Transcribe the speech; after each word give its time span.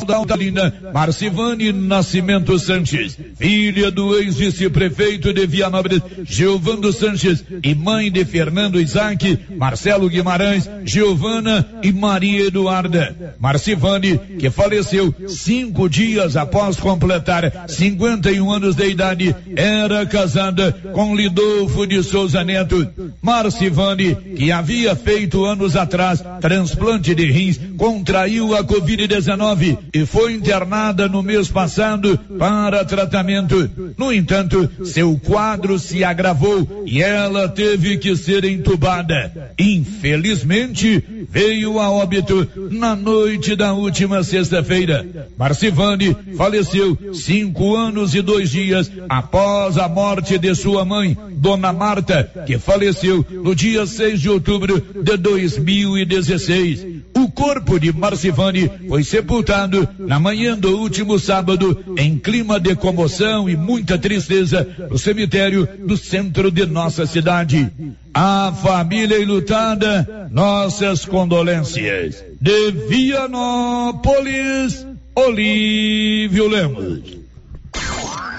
da 0.00 0.16
Altalina, 0.16 0.72
Marcivane 0.94 1.72
Nascimento 1.72 2.58
Sanches, 2.58 3.18
filha 3.36 3.90
do 3.90 4.16
ex-vice-prefeito 4.16 5.32
de 5.32 5.46
Vianópolis, 5.46 6.00
Giovando 6.24 6.92
Sanches, 6.92 7.44
e 7.62 7.74
mãe 7.74 8.10
de 8.10 8.24
Fernando 8.24 8.80
Isaac, 8.80 9.38
Marcelo 9.56 10.08
Guimarães, 10.08 10.68
Giovana 10.84 11.66
e 11.82 11.92
Maria 11.92 12.46
Eduarda. 12.46 13.36
Marcivane, 13.38 14.18
que 14.38 14.48
faleceu 14.48 15.14
cinco 15.28 15.88
dias 15.88 16.36
após 16.36 16.76
completar 16.76 17.68
51 17.68 18.50
anos 18.50 18.74
de 18.74 18.88
idade, 18.88 19.36
era 19.54 20.06
casada 20.06 20.72
com 20.92 21.14
Lidolfo 21.14 21.86
de 21.86 22.02
Souza 22.02 22.42
Neto. 22.42 22.88
Marcivane, 23.20 24.14
que 24.14 24.50
havia 24.50 24.96
feito 24.96 25.44
anos 25.44 25.76
atrás 25.76 26.22
transplante 26.40 27.14
de 27.14 27.30
rins, 27.30 27.60
contraiu 27.76 28.54
a 28.56 28.64
Covid-19 28.64 29.81
e 29.92 30.06
foi 30.06 30.34
internada 30.34 31.08
no 31.08 31.22
mês 31.22 31.48
passado 31.48 32.18
para 32.38 32.84
tratamento. 32.84 33.70
No 33.96 34.12
entanto, 34.12 34.68
seu 34.84 35.18
quadro 35.18 35.78
se 35.78 36.02
agravou 36.04 36.84
e 36.86 37.02
ela 37.02 37.48
teve 37.48 37.98
que 37.98 38.16
ser 38.16 38.44
entubada. 38.44 39.52
Infelizmente, 39.58 41.26
veio 41.30 41.78
a 41.78 41.90
óbito 41.90 42.48
na 42.70 42.94
noite 42.96 43.54
da 43.54 43.72
última 43.72 44.22
sexta-feira. 44.22 45.06
Marcivane 45.36 46.16
faleceu 46.36 46.96
cinco 47.14 47.76
anos 47.76 48.14
e 48.14 48.22
dois 48.22 48.50
dias 48.50 48.90
após 49.08 49.78
a 49.78 49.88
morte 49.88 50.38
de 50.38 50.54
sua 50.54 50.84
mãe, 50.84 51.16
Dona 51.32 51.72
Marta, 51.72 52.30
que 52.46 52.58
faleceu 52.58 53.24
no 53.30 53.54
dia 53.54 53.86
6 53.86 54.20
de 54.20 54.28
outubro 54.28 54.80
de 54.80 55.16
2016. 55.16 57.01
O 57.14 57.30
corpo 57.30 57.78
de 57.78 57.92
Marcivane 57.92 58.70
foi 58.88 59.04
sepultado 59.04 59.88
na 59.98 60.18
manhã 60.18 60.56
do 60.56 60.78
último 60.78 61.18
sábado 61.18 61.78
em 61.96 62.18
clima 62.18 62.58
de 62.58 62.74
comoção 62.74 63.48
e 63.48 63.56
muita 63.56 63.98
tristeza 63.98 64.66
no 64.90 64.98
cemitério 64.98 65.68
do 65.86 65.96
centro 65.96 66.50
de 66.50 66.66
nossa 66.66 67.06
cidade. 67.06 67.70
A 68.14 68.52
família 68.62 69.20
enlutada, 69.20 70.28
nossas 70.30 71.04
condolências. 71.04 72.24
De 72.40 72.70
Vianópolis, 72.88 74.86
Olívio 75.14 76.48
Lemos. 76.48 77.22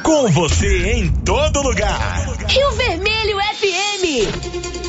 Com 0.04 0.28
você 0.30 0.94
em 0.94 1.10
todo 1.24 1.62
lugar. 1.62 2.26
Rio 2.48 2.72
Vermelho 2.72 3.38
FM. 3.56 4.83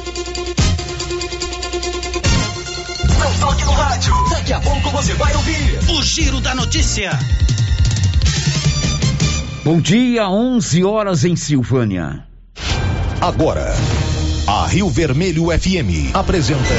Toque 3.44 3.64
no 3.64 3.72
rádio. 3.72 4.14
Daqui 4.30 4.52
a 4.54 4.60
pouco 4.60 4.90
você 4.90 5.12
vai 5.14 5.34
ouvir 5.34 5.78
o 5.90 6.02
Giro 6.02 6.40
da 6.40 6.54
Notícia. 6.54 7.10
Bom 9.62 9.80
dia, 9.80 10.28
11 10.28 10.82
horas 10.84 11.24
em 11.24 11.36
Silvânia. 11.36 12.24
Agora, 13.20 13.74
a 14.46 14.66
Rio 14.66 14.88
Vermelho 14.88 15.46
FM 15.46 16.14
apresenta 16.14 16.74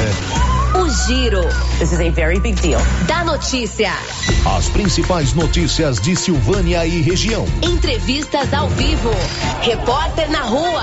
O 0.74 0.88
Giro. 1.06 1.42
This 1.78 1.92
is 1.92 2.00
a 2.00 2.10
very 2.10 2.40
big 2.40 2.60
deal. 2.60 2.80
Da 3.06 3.24
notícia. 3.24 3.92
as 4.56 4.68
principais 4.68 5.32
notícias 5.34 6.00
de 6.00 6.16
Silvânia 6.16 6.84
e 6.84 7.00
região. 7.00 7.44
Entrevistas 7.62 8.52
ao 8.52 8.68
vivo. 8.70 9.10
Repórter 9.62 10.30
na 10.30 10.42
rua. 10.42 10.82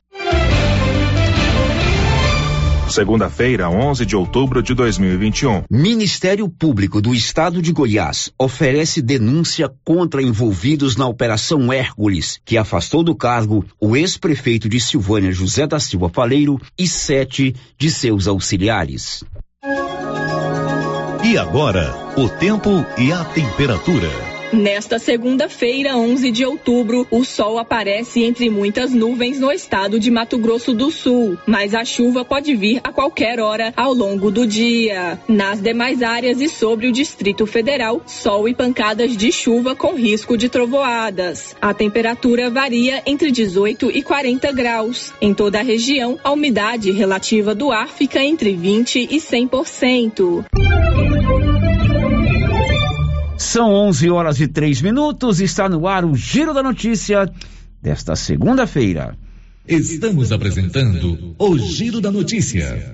Segunda-feira, 2.91 3.69
11 3.69 4.05
de 4.05 4.15
outubro 4.15 4.61
de 4.61 4.73
2021. 4.73 5.63
Ministério 5.69 6.49
Público 6.49 7.01
do 7.01 7.13
Estado 7.13 7.61
de 7.61 7.71
Goiás 7.71 8.31
oferece 8.37 9.01
denúncia 9.01 9.71
contra 9.83 10.21
envolvidos 10.21 10.97
na 10.97 11.07
Operação 11.07 11.71
Hércules, 11.71 12.39
que 12.43 12.57
afastou 12.57 13.03
do 13.03 13.15
cargo 13.15 13.65
o 13.79 13.95
ex-prefeito 13.95 14.67
de 14.67 14.79
Silvânia 14.79 15.31
José 15.31 15.65
da 15.65 15.79
Silva 15.79 16.09
Faleiro 16.09 16.59
e 16.77 16.87
sete 16.87 17.55
de 17.77 17.89
seus 17.89 18.27
auxiliares. 18.27 19.23
E 21.23 21.37
agora, 21.37 22.13
o 22.17 22.27
tempo 22.27 22.85
e 22.97 23.13
a 23.13 23.23
temperatura. 23.23 24.30
Nesta 24.53 24.99
segunda-feira, 24.99 25.95
11 25.95 26.29
de 26.29 26.45
outubro, 26.45 27.07
o 27.09 27.23
sol 27.23 27.57
aparece 27.57 28.21
entre 28.23 28.49
muitas 28.49 28.91
nuvens 28.91 29.39
no 29.39 29.49
estado 29.49 29.97
de 29.97 30.11
Mato 30.11 30.37
Grosso 30.37 30.73
do 30.73 30.91
Sul, 30.91 31.37
mas 31.47 31.73
a 31.73 31.85
chuva 31.85 32.25
pode 32.25 32.53
vir 32.53 32.81
a 32.83 32.91
qualquer 32.91 33.39
hora 33.39 33.73
ao 33.77 33.93
longo 33.93 34.29
do 34.29 34.45
dia. 34.45 35.17
Nas 35.25 35.61
demais 35.61 36.03
áreas 36.03 36.41
e 36.41 36.49
sobre 36.49 36.87
o 36.87 36.91
Distrito 36.91 37.45
Federal, 37.45 38.01
sol 38.05 38.47
e 38.47 38.53
pancadas 38.53 39.15
de 39.15 39.31
chuva 39.31 39.73
com 39.73 39.95
risco 39.95 40.37
de 40.37 40.49
trovoadas. 40.49 41.55
A 41.61 41.73
temperatura 41.73 42.49
varia 42.49 43.01
entre 43.05 43.31
18 43.31 43.89
e 43.89 44.03
40 44.03 44.51
graus. 44.51 45.13
Em 45.21 45.33
toda 45.33 45.59
a 45.59 45.63
região, 45.63 46.19
a 46.21 46.31
umidade 46.31 46.91
relativa 46.91 47.55
do 47.55 47.71
ar 47.71 47.87
fica 47.87 48.21
entre 48.21 48.53
20 48.53 49.07
e 49.09 49.17
100%. 49.17 50.45
São 53.41 53.73
11 53.73 54.09
horas 54.11 54.39
e 54.39 54.47
3 54.47 54.83
minutos, 54.83 55.41
está 55.41 55.67
no 55.67 55.87
ar 55.87 56.05
o 56.05 56.15
Giro 56.15 56.53
da 56.53 56.61
Notícia 56.61 57.27
desta 57.81 58.15
segunda-feira. 58.15 59.17
Estamos 59.67 60.31
apresentando 60.31 61.35
o 61.39 61.57
Giro 61.57 61.99
da 61.99 62.11
Notícia. 62.11 62.93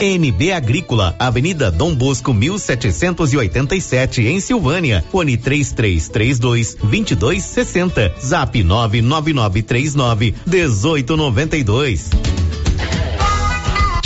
NB 0.00 0.52
Agrícola, 0.52 1.14
Avenida 1.18 1.70
Dom 1.70 1.94
Bosco 1.94 2.34
1787 2.34 4.22
em 4.22 4.40
Silvânia. 4.40 5.04
Fone 5.10 5.36
3332 5.36 6.74
2260. 6.74 8.14
Zap 8.20 8.62
99939 8.62 10.34
1892. 10.46 12.10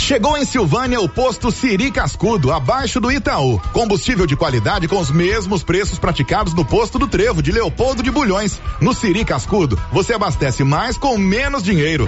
Chegou 0.07 0.37
em 0.37 0.45
Silvânia 0.45 1.01
o 1.01 1.09
posto 1.09 1.51
Siri 1.51 1.91
Cascudo, 1.91 2.53
abaixo 2.53 2.97
do 2.97 3.11
Itaú. 3.11 3.59
Combustível 3.73 4.25
de 4.25 4.37
qualidade 4.37 4.87
com 4.87 4.97
os 4.99 5.11
mesmos 5.11 5.63
preços 5.63 5.99
praticados 5.99 6.53
no 6.53 6.63
posto 6.63 6.97
do 6.97 7.09
Trevo 7.09 7.41
de 7.41 7.51
Leopoldo 7.51 8.01
de 8.01 8.09
Bulhões. 8.09 8.57
No 8.79 8.93
Siri 8.93 9.25
Cascudo, 9.25 9.77
você 9.91 10.13
abastece 10.13 10.63
mais 10.63 10.97
com 10.97 11.17
menos 11.17 11.61
dinheiro. 11.61 12.07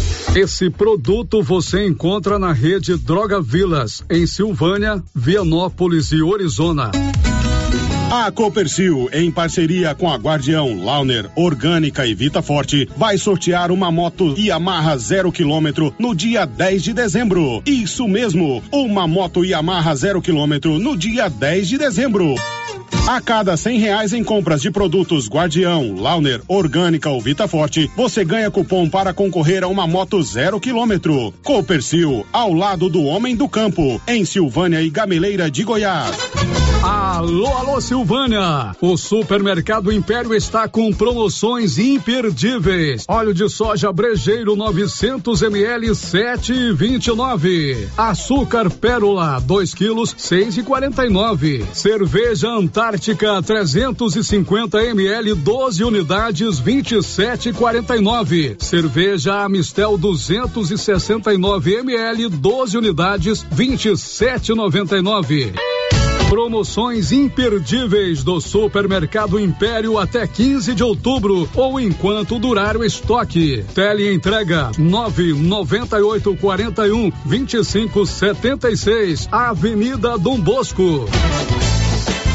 Esse 0.35 0.69
produto 0.69 1.43
você 1.43 1.85
encontra 1.85 2.39
na 2.39 2.53
rede 2.53 2.95
Droga 2.97 3.41
Vilas, 3.41 4.03
em 4.09 4.25
Silvânia, 4.25 5.03
Vianópolis 5.13 6.11
e 6.11 6.21
Orizona. 6.21 6.91
A 8.09 8.29
Copercil, 8.29 9.09
em 9.13 9.31
parceria 9.31 9.95
com 9.95 10.09
a 10.11 10.17
Guardião, 10.17 10.83
Launer, 10.83 11.29
Orgânica 11.33 12.05
e 12.05 12.13
Vita 12.13 12.41
Forte, 12.41 12.87
vai 12.97 13.17
sortear 13.17 13.71
uma 13.71 13.89
moto 13.89 14.35
Yamaha 14.37 14.97
zero 14.97 15.31
quilômetro 15.31 15.93
no 15.97 16.13
dia 16.13 16.45
10 16.45 16.83
de 16.83 16.93
dezembro. 16.93 17.61
Isso 17.65 18.07
mesmo, 18.09 18.61
uma 18.69 19.07
moto 19.07 19.45
Yamaha 19.45 19.95
zero 19.95 20.21
quilômetro 20.21 20.77
no 20.77 20.97
dia 20.97 21.29
10 21.29 21.69
de 21.69 21.77
dezembro. 21.77 22.35
A 23.07 23.19
cada 23.19 23.57
cem 23.57 23.79
reais 23.79 24.13
em 24.13 24.23
compras 24.23 24.61
de 24.61 24.69
produtos 24.69 25.27
Guardião, 25.27 25.95
Launer, 25.95 26.41
Orgânica 26.47 27.09
ou 27.09 27.19
Vita 27.19 27.47
Forte, 27.47 27.89
você 27.95 28.23
ganha 28.23 28.51
cupom 28.51 28.89
para 28.89 29.13
concorrer 29.13 29.63
a 29.63 29.67
uma 29.67 29.87
moto 29.87 30.21
zero 30.21 30.59
quilômetro. 30.59 31.33
Copercil, 31.43 32.25
ao 32.31 32.53
lado 32.53 32.89
do 32.89 33.03
homem 33.03 33.35
do 33.35 33.49
campo, 33.49 33.99
em 34.07 34.23
Silvânia 34.23 34.81
e 34.81 34.89
Gameleira 34.89 35.49
de 35.49 35.63
Goiás. 35.63 36.15
Alô, 36.83 37.47
alô, 37.47 37.79
Silvânia! 37.79 38.75
O 38.81 38.97
Supermercado 38.97 39.91
Império 39.91 40.33
está 40.33 40.67
com 40.67 40.91
promoções 40.91 41.77
imperdíveis. 41.77 43.05
Óleo 43.07 43.33
de 43.33 43.47
soja 43.49 43.91
brejeiro 43.91 44.55
900 44.55 45.41
ml 45.43 45.89
7,29. 45.89 47.87
Açúcar 47.95 48.69
pérola 48.71 49.39
2 49.39 49.73
quilos 49.75 50.15
6,49. 50.15 51.65
Cerveja 51.73 52.49
Antártica 52.49 52.80
350 53.43 54.83
ml 54.83 55.35
12 55.35 55.83
unidades 55.83 56.59
27,49. 56.59 58.55
Cerveja 58.59 59.43
Amistel 59.43 59.99
269 59.99 61.75
ml 61.75 62.29
12 62.29 62.77
unidades 62.79 63.45
27,99. 63.53 65.53
Promoções 66.27 67.11
imperdíveis 67.11 68.23
do 68.23 68.41
Supermercado 68.41 69.39
Império 69.39 69.99
até 69.99 70.25
15 70.25 70.73
de 70.73 70.83
outubro 70.83 71.47
ou 71.55 71.79
enquanto 71.79 72.39
durar 72.39 72.75
o 72.77 72.83
estoque. 72.83 73.63
Tele 73.75 74.11
entrega 74.11 74.71
998 74.77 76.35
41 76.37 77.11
25 77.25 78.05
76, 78.07 79.29
Avenida 79.31 80.17
Dom 80.17 80.39
Bosco. 80.39 81.07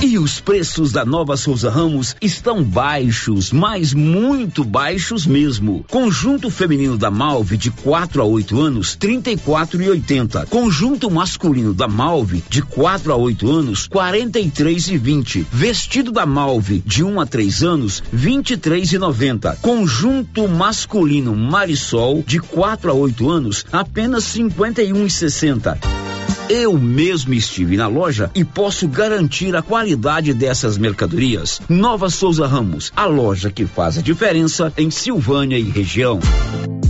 E 0.02 0.18
os 0.18 0.40
preços 0.40 0.92
da 0.92 1.06
Nova 1.06 1.38
Souza 1.38 1.70
Ramos 1.70 2.14
estão 2.20 2.62
baixos, 2.62 3.50
mas 3.50 3.94
muito 3.94 4.62
baixos 4.62 5.24
mesmo. 5.24 5.86
Conjunto 5.90 6.50
feminino 6.50 6.98
da 6.98 7.10
Malve 7.10 7.56
de 7.56 7.70
4 7.70 8.20
a 8.20 8.24
8 8.26 8.60
anos, 8.60 8.94
34 8.94 9.82
e 9.82 9.88
80. 9.88 10.46
Conjunto 10.46 11.10
masculino 11.10 11.72
da 11.72 11.88
Malve 11.88 12.44
de 12.46 12.60
4 12.60 13.10
a 13.10 13.16
8 13.16 13.50
anos, 13.50 13.88
43 13.88 14.88
e 14.88 14.98
20. 14.98 15.46
Vestido 15.50 16.12
da 16.12 16.26
Malve 16.26 16.82
de 16.84 17.02
1 17.02 17.18
a 17.18 17.24
3 17.24 17.62
anos, 17.62 18.02
23 18.12 18.92
e 18.92 18.98
90. 18.98 19.56
Conjunto 19.62 20.46
masculino 20.46 21.34
Marisol 21.34 22.22
de 22.26 22.38
4 22.38 22.90
a 22.90 22.94
8 22.94 23.30
anos, 23.30 23.64
apenas 23.72 24.24
51 24.24 25.06
e 25.06 25.10
60. 25.10 26.15
Eu 26.48 26.78
mesmo 26.78 27.34
estive 27.34 27.76
na 27.76 27.88
loja 27.88 28.30
e 28.32 28.44
posso 28.44 28.86
garantir 28.86 29.56
a 29.56 29.62
qualidade 29.62 30.32
dessas 30.32 30.78
mercadorias. 30.78 31.60
Nova 31.68 32.08
Souza 32.08 32.46
Ramos, 32.46 32.92
a 32.94 33.04
loja 33.04 33.50
que 33.50 33.66
faz 33.66 33.98
a 33.98 34.00
diferença 34.00 34.72
em 34.78 34.88
Silvânia 34.88 35.58
e 35.58 35.64
região. 35.64 36.20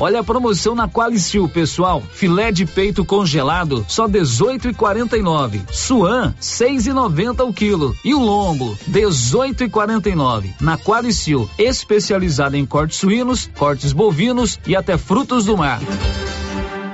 Olha 0.00 0.20
a 0.20 0.24
promoção 0.24 0.76
na 0.76 0.88
Qualicil, 0.88 1.48
pessoal. 1.48 2.00
Filé 2.12 2.52
de 2.52 2.64
peito 2.64 3.04
congelado, 3.04 3.84
só 3.88 4.06
18,49. 4.06 5.60
Suan, 5.72 6.32
6,90 6.40 7.44
o 7.44 7.52
quilo. 7.52 7.96
E 8.04 8.14
o 8.14 8.20
lombo, 8.20 8.78
18,49. 8.88 10.50
Na 10.60 10.78
Qualicil, 10.78 11.50
especializada 11.58 12.56
em 12.56 12.64
cortes 12.64 12.98
suínos, 12.98 13.50
cortes 13.58 13.92
bovinos 13.92 14.60
e 14.68 14.76
até 14.76 14.96
frutos 14.96 15.46
do 15.46 15.56
mar. 15.56 15.80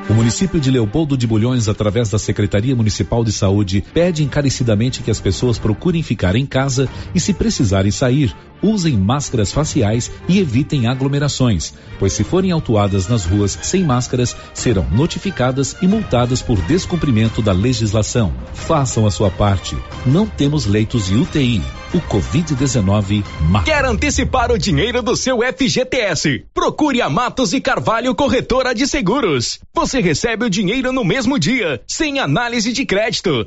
O 0.09 0.13
município 0.13 0.61
de 0.61 0.71
Leopoldo 0.71 1.17
de 1.17 1.27
Bulhões, 1.27 1.67
através 1.67 2.11
da 2.11 2.19
Secretaria 2.19 2.77
Municipal 2.77 3.25
de 3.25 3.33
Saúde, 3.33 3.83
pede 3.93 4.23
encarecidamente 4.23 5.03
que 5.03 5.11
as 5.11 5.19
pessoas 5.19 5.59
procurem 5.59 6.03
ficar 6.03 6.37
em 6.37 6.45
casa 6.45 6.89
e, 7.15 7.21
se 7.21 7.33
precisarem 7.33 7.91
sair, 7.91 8.35
usem 8.65 8.97
máscaras 8.97 9.53
faciais 9.53 10.11
e 10.29 10.39
evitem 10.39 10.87
aglomerações, 10.87 11.75
pois 11.99 12.13
se 12.13 12.25
forem 12.25 12.51
autuadas 12.51 13.09
nas 13.09 13.25
ruas 13.25 13.59
sem 13.63 13.85
máscaras, 13.85 14.35
serão 14.55 14.87
notificadas 14.91 15.77
e 15.83 15.87
multadas 15.87 16.41
por 16.41 16.61
descumprimento 16.63 17.43
da 17.43 17.53
legislação. 17.53 18.33
Façam 18.55 19.07
a 19.07 19.11
sua 19.11 19.31
parte. 19.31 19.77
Não 20.07 20.27
temos 20.27 20.67
leitos 20.67 21.07
de 21.07 21.17
UTI. 21.17 21.63
O 21.93 22.01
Covid-19 22.01 23.25
mata. 23.49 23.65
Quer 23.65 23.85
antecipar 23.85 24.51
o 24.51 24.59
dinheiro 24.59 25.01
do 25.01 25.15
seu 25.15 25.39
FGTS? 25.43 26.45
Procure 26.53 27.01
a 27.01 27.09
Matos 27.09 27.53
e 27.53 27.61
Carvalho 27.61 28.15
Corretora 28.17 28.75
de 28.75 28.87
Seguros. 28.87 29.61
Você 29.73 30.01
recebe 30.01 30.45
o 30.47 30.51
dinheiro 30.51 30.93
no 30.93 31.05
mesmo 31.05 31.39
dia, 31.39 31.81
sem 31.87 32.19
análise 32.19 32.73
de 32.73 32.85
crédito. 32.85 33.47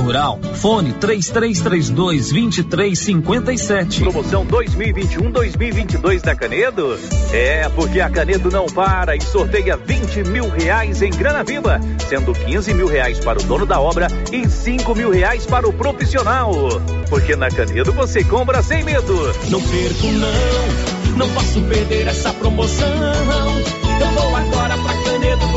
Rural. 0.00 0.40
Fone 0.54 0.92
3 0.94 1.20
3332 1.30 2.30
2357. 2.30 4.00
Promoção 4.00 4.46
2021-2022 4.46 6.20
da 6.22 6.34
Canedo? 6.34 6.98
É, 7.32 7.68
porque 7.70 8.00
a 8.00 8.10
Canedo 8.10 8.50
não 8.50 8.66
para 8.66 9.16
e 9.16 9.20
sorteia 9.20 9.76
20 9.76 10.24
mil 10.28 10.48
reais 10.48 11.02
em 11.02 11.10
grana 11.10 11.44
viva, 11.44 11.80
sendo 12.08 12.32
15 12.32 12.74
mil 12.74 12.86
reais 12.86 13.18
para 13.20 13.38
o 13.38 13.42
dono 13.42 13.66
da 13.66 13.80
obra 13.80 14.08
e 14.32 14.48
5 14.48 14.94
mil 14.94 15.10
reais 15.10 15.46
para 15.46 15.68
o 15.68 15.72
profissional. 15.72 16.52
Porque 17.08 17.36
na 17.36 17.50
Canedo 17.50 17.92
você 17.92 18.24
compra 18.24 18.62
sem 18.62 18.82
medo. 18.84 19.14
Não 19.48 19.60
perco, 19.60 20.06
não, 20.06 21.16
não 21.16 21.34
posso 21.34 21.60
perder 21.62 22.06
essa 22.06 22.32
promoção. 22.34 22.88
Eu 24.00 24.06
vou 24.12 24.29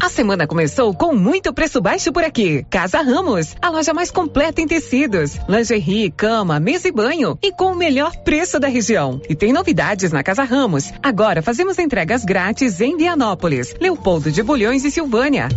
A 0.00 0.08
semana 0.08 0.46
começou 0.46 0.92
com 0.94 1.14
muito 1.14 1.52
preço 1.52 1.80
baixo 1.80 2.12
por 2.12 2.22
aqui. 2.22 2.64
Casa 2.68 3.00
Ramos, 3.00 3.56
a 3.62 3.70
loja 3.70 3.94
mais 3.94 4.10
completa 4.10 4.60
em 4.60 4.66
tecidos, 4.66 5.38
lingerie, 5.48 6.10
cama, 6.10 6.60
mesa 6.60 6.88
e 6.88 6.92
banho 6.92 7.38
e 7.42 7.50
com 7.50 7.72
o 7.72 7.76
melhor 7.76 8.14
preço 8.18 8.60
da 8.60 8.68
região. 8.68 9.20
E 9.28 9.34
tem 9.34 9.52
novidades 9.52 10.12
na 10.12 10.22
Casa 10.22 10.44
Ramos. 10.44 10.92
Agora 11.02 11.42
fazemos 11.42 11.78
entregas 11.78 12.24
grátis 12.24 12.80
em 12.80 12.96
Vianópolis, 12.96 13.74
Leopoldo 13.80 14.30
de 14.30 14.42
Bulhões 14.42 14.84
e 14.84 14.90
Silvânia. 14.90 15.48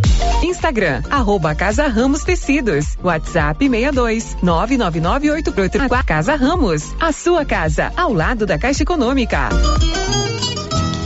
Instagram, 0.41 1.03
arroba 1.09 1.53
Casa 1.53 1.87
Ramos 1.87 2.23
Tecidos. 2.23 2.97
WhatsApp 3.03 3.67
62 3.67 4.37
99988 4.41 6.05
Casa 6.05 6.35
Ramos. 6.35 6.95
A 6.99 7.11
sua 7.11 7.43
casa, 7.43 7.91
ao 7.97 8.13
lado 8.13 8.45
da 8.45 8.57
Caixa 8.57 8.83
Econômica. 8.83 9.49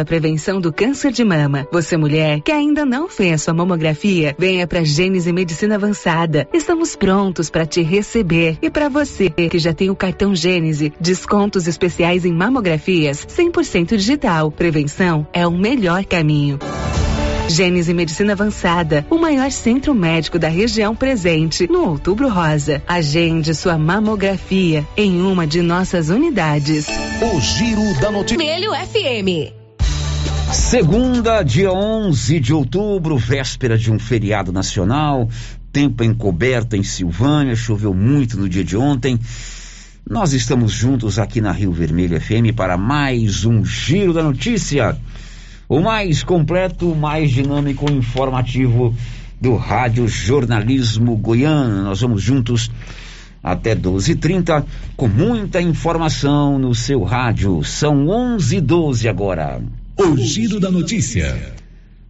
A 0.00 0.04
prevenção 0.04 0.60
do 0.60 0.72
câncer 0.72 1.12
de 1.12 1.24
mama. 1.24 1.66
Você 1.70 1.96
mulher 1.96 2.40
que 2.40 2.50
ainda 2.50 2.86
não 2.86 3.08
fez 3.08 3.42
sua 3.42 3.52
mamografia, 3.52 4.34
venha 4.38 4.66
para 4.66 4.82
Gênese 4.82 5.32
Medicina 5.32 5.74
Avançada. 5.74 6.48
Estamos 6.52 6.96
prontos 6.96 7.50
para 7.50 7.66
te 7.66 7.82
receber. 7.82 8.58
E 8.62 8.70
para 8.70 8.88
você 8.88 9.28
que 9.30 9.58
já 9.58 9.74
tem 9.74 9.90
o 9.90 9.96
cartão 9.96 10.34
Gênese, 10.34 10.92
descontos 11.00 11.66
especiais 11.66 12.24
em 12.24 12.32
mamografias 12.32 13.26
100% 13.26 13.96
digital. 13.96 14.50
Prevenção 14.50 15.26
é 15.32 15.46
o 15.46 15.50
melhor 15.50 16.04
caminho. 16.04 16.58
Gênese 17.48 17.92
Medicina 17.94 18.32
Avançada, 18.32 19.06
o 19.10 19.18
maior 19.18 19.50
centro 19.50 19.94
médico 19.94 20.38
da 20.38 20.48
região 20.48 20.94
presente 20.94 21.66
no 21.70 21.88
Outubro 21.88 22.28
Rosa. 22.28 22.82
Agende 22.86 23.54
sua 23.54 23.76
mamografia 23.76 24.86
em 24.96 25.20
uma 25.20 25.46
de 25.46 25.62
nossas 25.62 26.08
unidades. 26.10 26.86
O 27.20 27.40
Giro 27.40 28.00
da 28.00 28.10
Notícia. 28.10 28.38
Melho 28.38 28.72
FM. 28.72 29.52
Segunda, 30.52 31.42
dia 31.42 31.72
11 31.72 32.40
de 32.40 32.52
outubro, 32.52 33.16
véspera 33.16 33.78
de 33.78 33.90
um 33.92 33.98
feriado 33.98 34.52
nacional, 34.52 35.28
tempo 35.72 36.02
encoberto 36.02 36.74
em 36.74 36.82
Silvânia, 36.82 37.54
choveu 37.54 37.94
muito 37.94 38.36
no 38.36 38.48
dia 38.48 38.64
de 38.64 38.76
ontem. 38.76 39.18
Nós 40.08 40.32
estamos 40.32 40.72
juntos 40.72 41.18
aqui 41.18 41.40
na 41.40 41.52
Rio 41.52 41.70
Vermelho 41.70 42.20
FM 42.20 42.54
para 42.56 42.76
mais 42.76 43.44
um 43.44 43.64
Giro 43.64 44.12
da 44.12 44.22
Notícia. 44.22 44.96
O 45.70 45.78
mais 45.78 46.24
completo, 46.24 46.96
mais 46.96 47.30
dinâmico 47.30 47.88
e 47.88 47.94
informativo 47.94 48.92
do 49.40 49.54
Rádio 49.54 50.08
Jornalismo 50.08 51.16
Goiano. 51.16 51.84
Nós 51.84 52.00
vamos 52.00 52.20
juntos 52.20 52.68
até 53.40 53.76
12h30 53.76 54.64
com 54.96 55.06
muita 55.06 55.62
informação 55.62 56.58
no 56.58 56.74
seu 56.74 57.04
rádio. 57.04 57.62
São 57.62 58.08
11 58.08 58.56
h 58.56 58.66
12 58.66 59.08
agora. 59.08 59.62
O 59.96 60.16
Giro 60.16 60.58
da 60.58 60.72
Notícia. 60.72 61.59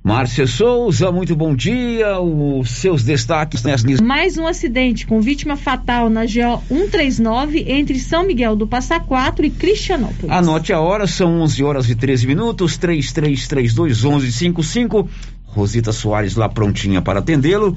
Márcia 0.02 0.46
Souza, 0.46 1.12
muito 1.12 1.36
bom 1.36 1.54
dia. 1.54 2.18
Os 2.18 2.70
seus 2.70 3.04
destaques 3.04 3.62
nessa 3.62 3.86
Mais 4.02 4.38
um 4.38 4.46
acidente 4.46 5.06
com 5.06 5.20
vítima 5.20 5.56
fatal 5.56 6.08
na 6.08 6.22
GO 6.22 6.62
139 6.68 7.66
entre 7.68 7.98
São 7.98 8.26
Miguel 8.26 8.56
do 8.56 8.66
Passa 8.66 8.98
Quatro 8.98 9.44
e 9.44 9.50
Cristianópolis. 9.50 10.30
Anote 10.30 10.72
a 10.72 10.80
hora, 10.80 11.06
são 11.06 11.40
11 11.42 11.62
horas 11.62 11.90
e 11.90 11.94
13 11.94 12.26
minutos, 12.26 12.78
3332 12.78 14.02
1155. 14.02 15.06
Rosita 15.44 15.92
Soares 15.92 16.34
lá 16.34 16.48
prontinha 16.48 17.02
para 17.02 17.18
atendê-lo. 17.18 17.76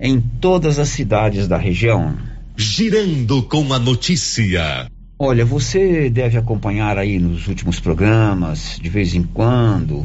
em 0.00 0.20
todas 0.20 0.80
as 0.80 0.88
cidades 0.88 1.46
da 1.46 1.56
região. 1.56 2.16
Girando 2.56 3.44
com 3.44 3.72
a 3.72 3.78
notícia. 3.78 4.90
Olha, 5.16 5.44
você 5.44 6.10
deve 6.10 6.36
acompanhar 6.36 6.98
aí 6.98 7.20
nos 7.20 7.46
últimos 7.46 7.78
programas, 7.78 8.80
de 8.82 8.88
vez 8.88 9.14
em 9.14 9.22
quando, 9.22 10.04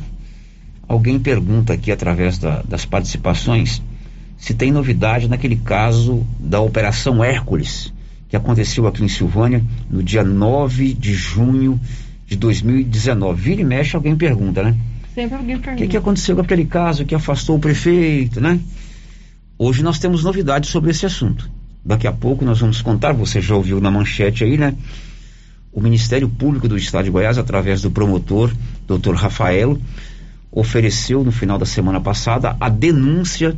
alguém 0.87 1.17
pergunta 1.19 1.73
aqui 1.73 1.91
através 1.91 2.37
da, 2.37 2.61
das 2.61 2.85
participações 2.85 3.81
se 4.45 4.53
tem 4.53 4.71
novidade 4.71 5.27
naquele 5.27 5.55
caso 5.55 6.23
da 6.39 6.61
Operação 6.61 7.23
Hércules, 7.23 7.91
que 8.29 8.35
aconteceu 8.35 8.85
aqui 8.85 9.03
em 9.03 9.07
Silvânia 9.07 9.63
no 9.89 10.03
dia 10.03 10.23
9 10.23 10.93
de 10.93 11.15
junho 11.15 11.81
de 12.27 12.35
2019. 12.35 13.41
Vira 13.41 13.61
e 13.61 13.63
mexe, 13.63 13.95
alguém 13.95 14.15
pergunta, 14.15 14.61
né? 14.61 14.77
Sempre 15.15 15.37
alguém 15.37 15.57
pergunta. 15.57 15.73
O 15.73 15.77
que, 15.77 15.87
que 15.87 15.97
aconteceu 15.97 16.35
com 16.35 16.43
aquele 16.43 16.63
caso 16.63 17.05
que 17.05 17.15
afastou 17.15 17.55
o 17.55 17.59
prefeito, 17.59 18.39
né? 18.39 18.59
Hoje 19.57 19.81
nós 19.81 19.97
temos 19.97 20.23
novidades 20.23 20.69
sobre 20.69 20.91
esse 20.91 21.07
assunto. 21.07 21.49
Daqui 21.83 22.05
a 22.05 22.11
pouco 22.11 22.45
nós 22.45 22.59
vamos 22.59 22.83
contar, 22.83 23.13
você 23.13 23.41
já 23.41 23.55
ouviu 23.55 23.81
na 23.81 23.89
manchete 23.89 24.43
aí, 24.43 24.59
né? 24.59 24.75
o 25.73 25.81
Ministério 25.81 26.29
Público 26.29 26.67
do 26.67 26.77
Estado 26.77 27.05
de 27.05 27.09
Goiás, 27.09 27.39
através 27.39 27.81
do 27.81 27.89
promotor, 27.89 28.53
doutor 28.87 29.15
Rafaelo, 29.15 29.81
ofereceu 30.51 31.23
no 31.23 31.31
final 31.31 31.57
da 31.57 31.65
semana 31.65 31.99
passada 31.99 32.55
a 32.59 32.69
denúncia 32.69 33.57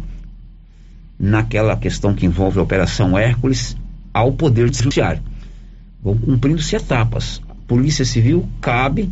naquela 1.19 1.75
questão 1.75 2.13
que 2.13 2.25
envolve 2.25 2.59
a 2.59 2.61
Operação 2.61 3.17
Hércules 3.17 3.75
ao 4.13 4.33
Poder 4.33 4.73
Judiciário. 4.73 5.21
Vão 6.01 6.17
cumprindo-se 6.17 6.75
etapas. 6.75 7.41
A 7.49 7.55
Polícia 7.67 8.05
Civil 8.05 8.47
cabe 8.61 9.09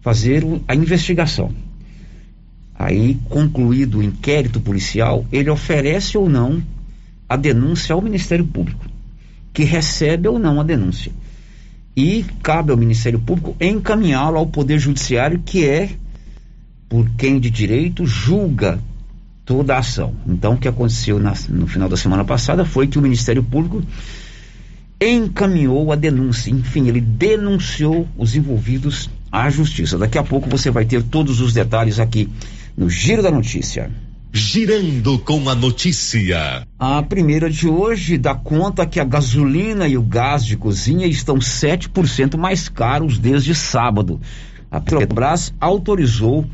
fazer 0.00 0.44
a 0.66 0.74
investigação. 0.74 1.52
Aí, 2.74 3.18
concluído 3.28 3.98
o 3.98 4.02
inquérito 4.02 4.60
policial, 4.60 5.26
ele 5.30 5.50
oferece 5.50 6.16
ou 6.16 6.28
não 6.28 6.62
a 7.28 7.36
denúncia 7.36 7.94
ao 7.94 8.00
Ministério 8.00 8.44
Público, 8.44 8.86
que 9.52 9.64
recebe 9.64 10.26
ou 10.26 10.38
não 10.38 10.58
a 10.58 10.64
denúncia. 10.64 11.12
E 11.94 12.24
cabe 12.42 12.70
ao 12.70 12.76
Ministério 12.76 13.20
Público 13.20 13.54
encaminhá-lo 13.60 14.38
ao 14.38 14.46
Poder 14.46 14.78
Judiciário, 14.78 15.40
que 15.44 15.66
é 15.66 15.90
por 16.88 17.08
quem 17.10 17.38
de 17.38 17.50
direito 17.50 18.06
julga 18.06 18.80
toda 19.50 19.74
a 19.74 19.78
ação. 19.78 20.14
Então, 20.28 20.52
o 20.52 20.56
que 20.56 20.68
aconteceu 20.68 21.18
na, 21.18 21.34
no 21.48 21.66
final 21.66 21.88
da 21.88 21.96
semana 21.96 22.24
passada 22.24 22.64
foi 22.64 22.86
que 22.86 23.00
o 23.00 23.02
Ministério 23.02 23.42
Público 23.42 23.82
encaminhou 25.00 25.90
a 25.90 25.96
denúncia. 25.96 26.52
Enfim, 26.52 26.86
ele 26.86 27.00
denunciou 27.00 28.06
os 28.16 28.36
envolvidos 28.36 29.10
à 29.32 29.50
justiça. 29.50 29.98
Daqui 29.98 30.16
a 30.16 30.22
pouco 30.22 30.48
você 30.48 30.70
vai 30.70 30.84
ter 30.84 31.02
todos 31.02 31.40
os 31.40 31.52
detalhes 31.52 31.98
aqui 31.98 32.28
no 32.76 32.88
Giro 32.88 33.24
da 33.24 33.30
Notícia. 33.32 33.90
Girando 34.32 35.18
com 35.18 35.48
a 35.48 35.54
notícia. 35.56 36.64
A 36.78 37.02
primeira 37.02 37.50
de 37.50 37.66
hoje 37.66 38.16
dá 38.16 38.36
conta 38.36 38.86
que 38.86 39.00
a 39.00 39.04
gasolina 39.04 39.88
e 39.88 39.98
o 39.98 40.02
gás 40.02 40.44
de 40.44 40.56
cozinha 40.56 41.08
estão 41.08 41.38
7% 41.38 42.36
mais 42.36 42.68
caros 42.68 43.18
desde 43.18 43.52
sábado. 43.52 44.20
A 44.70 44.80
Petrobras 44.80 45.52
autorizou 45.60 46.46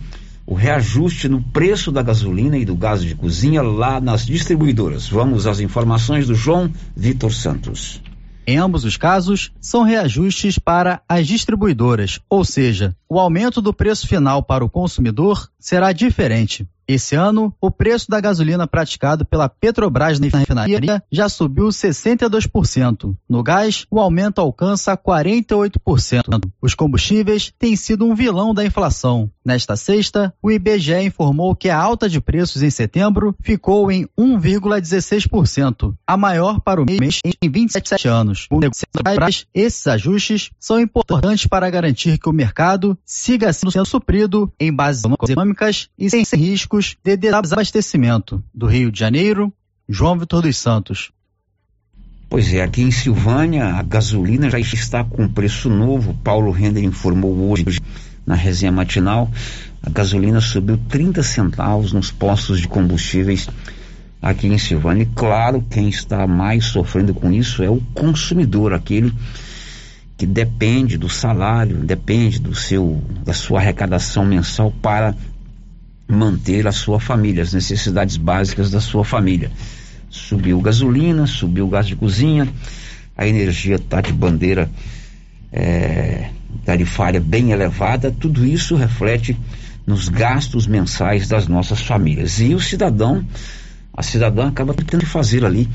o 0.46 0.54
reajuste 0.54 1.28
no 1.28 1.42
preço 1.42 1.90
da 1.90 2.02
gasolina 2.02 2.56
e 2.56 2.64
do 2.64 2.76
gás 2.76 3.02
de 3.02 3.14
cozinha 3.14 3.62
lá 3.62 4.00
nas 4.00 4.24
distribuidoras. 4.24 5.08
Vamos 5.08 5.46
às 5.46 5.58
informações 5.58 6.28
do 6.28 6.34
João 6.34 6.72
Vitor 6.96 7.32
Santos. 7.32 8.00
Em 8.46 8.58
ambos 8.58 8.84
os 8.84 8.96
casos, 8.96 9.50
são 9.60 9.82
reajustes 9.82 10.56
para 10.56 11.02
as 11.08 11.26
distribuidoras, 11.26 12.20
ou 12.30 12.44
seja, 12.44 12.96
o 13.08 13.18
aumento 13.18 13.60
do 13.60 13.74
preço 13.74 14.06
final 14.06 14.40
para 14.40 14.64
o 14.64 14.70
consumidor 14.70 15.50
será 15.58 15.90
diferente. 15.90 16.64
Esse 16.88 17.16
ano, 17.16 17.52
o 17.60 17.68
preço 17.68 18.08
da 18.08 18.20
gasolina 18.20 18.66
praticado 18.66 19.24
pela 19.24 19.48
Petrobras 19.48 20.20
na 20.20 20.28
refinaria 20.28 21.02
já 21.10 21.28
subiu 21.28 21.66
62%. 21.66 23.16
No 23.28 23.42
gás, 23.42 23.86
o 23.90 23.98
aumento 23.98 24.40
alcança 24.40 24.96
48%. 24.96 26.48
Os 26.62 26.74
combustíveis 26.74 27.52
têm 27.58 27.74
sido 27.74 28.06
um 28.06 28.14
vilão 28.14 28.54
da 28.54 28.64
inflação. 28.64 29.28
Nesta 29.44 29.74
sexta, 29.76 30.32
o 30.40 30.50
IBGE 30.50 31.02
informou 31.02 31.56
que 31.56 31.68
a 31.68 31.78
alta 31.78 32.08
de 32.08 32.20
preços 32.20 32.62
em 32.62 32.70
setembro 32.70 33.34
ficou 33.42 33.90
em 33.90 34.06
1,16%, 34.18 35.94
a 36.06 36.16
maior 36.16 36.60
para 36.60 36.80
o 36.80 36.84
mês 36.84 37.20
em 37.42 37.50
27 37.50 38.06
anos. 38.06 38.48
Esses 39.52 39.86
ajustes 39.86 40.50
são 40.58 40.80
importantes 40.80 41.46
para 41.46 41.68
garantir 41.68 42.18
que 42.18 42.28
o 42.28 42.32
mercado 42.32 42.96
siga 43.04 43.52
sendo 43.52 43.84
suprido 43.84 44.52
em 44.58 44.72
bases 44.72 45.04
econômicas 45.04 45.88
e 45.98 46.08
sem 46.10 46.24
risco 46.34 46.75
de 46.80 47.16
desabastecimento. 47.16 48.42
Do 48.54 48.66
Rio 48.66 48.90
de 48.90 48.98
Janeiro, 48.98 49.52
João 49.88 50.18
Vitor 50.18 50.42
dos 50.42 50.56
Santos. 50.56 51.10
Pois 52.28 52.52
é, 52.52 52.62
aqui 52.62 52.82
em 52.82 52.90
Silvânia 52.90 53.66
a 53.66 53.82
gasolina 53.82 54.50
já 54.50 54.58
está 54.58 55.04
com 55.04 55.28
preço 55.28 55.70
novo. 55.70 56.12
Paulo 56.24 56.50
Render 56.50 56.82
informou 56.82 57.50
hoje 57.50 57.64
na 58.26 58.34
resenha 58.34 58.72
matinal. 58.72 59.30
A 59.82 59.88
gasolina 59.88 60.40
subiu 60.40 60.76
30 60.88 61.22
centavos 61.22 61.92
nos 61.92 62.10
postos 62.10 62.60
de 62.60 62.66
combustíveis 62.66 63.48
aqui 64.20 64.48
em 64.48 64.58
Silvânia. 64.58 65.04
E 65.04 65.06
claro, 65.06 65.64
quem 65.70 65.88
está 65.88 66.26
mais 66.26 66.66
sofrendo 66.66 67.14
com 67.14 67.32
isso 67.32 67.62
é 67.62 67.70
o 67.70 67.80
consumidor, 67.94 68.72
aquele 68.72 69.14
que 70.16 70.26
depende 70.26 70.96
do 70.96 71.08
salário, 71.08 71.76
depende 71.76 72.40
do 72.40 72.54
seu 72.54 73.02
da 73.24 73.32
sua 73.32 73.60
arrecadação 73.60 74.24
mensal 74.24 74.72
para 74.82 75.14
manter 76.08 76.66
a 76.66 76.72
sua 76.72 77.00
família, 77.00 77.42
as 77.42 77.52
necessidades 77.52 78.16
básicas 78.16 78.70
da 78.70 78.80
sua 78.80 79.04
família. 79.04 79.50
Subiu 80.08 80.60
gasolina, 80.60 81.26
subiu 81.26 81.68
gás 81.68 81.86
de 81.86 81.96
cozinha, 81.96 82.48
a 83.16 83.26
energia 83.26 83.76
está 83.76 84.00
de 84.00 84.12
bandeira 84.12 84.70
é, 85.52 86.30
tarifária 86.64 87.20
bem 87.20 87.50
elevada, 87.50 88.10
tudo 88.10 88.44
isso 88.44 88.76
reflete 88.76 89.36
nos 89.86 90.08
gastos 90.08 90.66
mensais 90.66 91.28
das 91.28 91.46
nossas 91.46 91.80
famílias. 91.80 92.40
E 92.40 92.54
o 92.54 92.60
cidadão, 92.60 93.24
a 93.92 94.02
cidadã 94.02 94.48
acaba 94.48 94.74
tendo 94.74 95.00
que 95.00 95.06
fazer 95.06 95.44
ali 95.44 95.68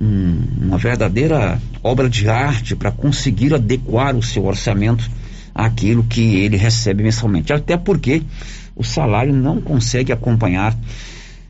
um, 0.00 0.42
uma 0.62 0.78
verdadeira 0.78 1.60
obra 1.82 2.08
de 2.08 2.28
arte 2.28 2.74
para 2.74 2.90
conseguir 2.90 3.54
adequar 3.54 4.16
o 4.16 4.22
seu 4.22 4.44
orçamento 4.44 5.08
àquilo 5.54 6.02
que 6.04 6.36
ele 6.36 6.56
recebe 6.56 7.02
mensalmente. 7.02 7.52
Até 7.52 7.76
porque 7.76 8.22
o 8.76 8.84
salário 8.84 9.32
não 9.32 9.60
consegue 9.60 10.12
acompanhar 10.12 10.76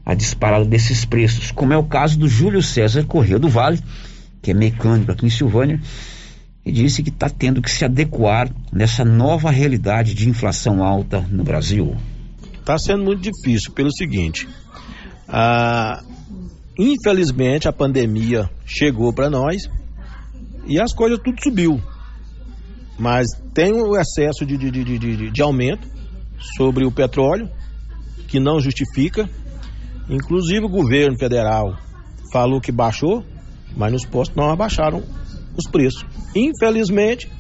a 0.04 0.14
disparada 0.14 0.64
desses 0.64 1.04
preços, 1.04 1.50
como 1.50 1.72
é 1.72 1.76
o 1.76 1.82
caso 1.82 2.16
do 2.16 2.28
Júlio 2.28 2.62
César 2.62 3.04
Correia 3.04 3.40
do 3.40 3.48
Vale, 3.48 3.80
que 4.40 4.52
é 4.52 4.54
mecânico 4.54 5.10
aqui 5.10 5.26
em 5.26 5.30
Silvânia, 5.30 5.80
e 6.64 6.70
disse 6.70 7.02
que 7.02 7.10
está 7.10 7.28
tendo 7.28 7.60
que 7.60 7.70
se 7.70 7.84
adequar 7.84 8.48
nessa 8.72 9.04
nova 9.04 9.50
realidade 9.50 10.14
de 10.14 10.28
inflação 10.28 10.84
alta 10.84 11.20
no 11.28 11.42
Brasil. 11.42 11.96
Está 12.60 12.78
sendo 12.78 13.02
muito 13.02 13.22
difícil 13.22 13.72
pelo 13.72 13.92
seguinte: 13.92 14.48
infelizmente 16.78 17.66
a 17.66 17.72
pandemia 17.72 18.48
chegou 18.64 19.12
para 19.12 19.28
nós 19.28 19.68
e 20.66 20.80
as 20.80 20.92
coisas 20.92 21.18
tudo 21.22 21.42
subiu. 21.42 21.82
Mas 22.98 23.26
tem 23.52 23.72
o 23.72 23.96
excesso 23.96 24.46
de, 24.46 24.56
de, 24.56 24.70
de, 24.70 24.98
de, 24.98 25.30
de 25.30 25.42
aumento 25.42 25.95
sobre 26.56 26.84
o 26.84 26.92
petróleo, 26.92 27.48
que 28.28 28.40
não 28.40 28.60
justifica. 28.60 29.28
Inclusive 30.08 30.64
o 30.64 30.68
governo 30.68 31.18
federal 31.18 31.76
falou 32.32 32.60
que 32.60 32.72
baixou, 32.72 33.24
mas 33.76 33.92
nos 33.92 34.04
postos 34.04 34.36
não 34.36 34.50
abaixaram 34.50 35.02
os 35.56 35.70
preços. 35.70 36.04
Infelizmente, 36.34 37.30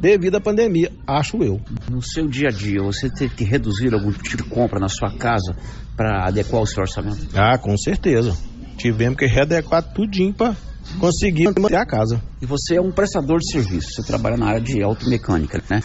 devido 0.00 0.36
à 0.36 0.40
pandemia, 0.40 0.92
acho 1.06 1.42
eu. 1.42 1.60
No 1.90 2.02
seu 2.02 2.28
dia 2.28 2.48
a 2.48 2.52
dia, 2.52 2.82
você 2.82 3.08
teve 3.08 3.34
que 3.34 3.44
reduzir 3.44 3.94
algum 3.94 4.12
tipo 4.12 4.36
de 4.36 4.42
compra 4.44 4.78
na 4.78 4.88
sua 4.88 5.16
casa 5.16 5.56
para 5.96 6.26
adequar 6.26 6.62
o 6.62 6.66
seu 6.66 6.82
orçamento? 6.82 7.26
Ah, 7.34 7.56
com 7.56 7.76
certeza. 7.76 8.36
Tivemos 8.76 9.18
que 9.18 9.26
readequar 9.26 9.82
tudinho 9.82 10.34
para 10.34 10.56
conseguir 10.98 11.44
manter 11.44 11.76
a 11.76 11.86
casa. 11.86 12.20
E 12.42 12.46
você 12.46 12.76
é 12.76 12.80
um 12.80 12.90
prestador 12.90 13.38
de 13.38 13.50
serviço, 13.50 13.92
você 13.92 14.02
trabalha 14.02 14.36
na 14.36 14.46
área 14.46 14.60
de 14.60 14.82
automecânica, 14.82 15.62
né? 15.70 15.82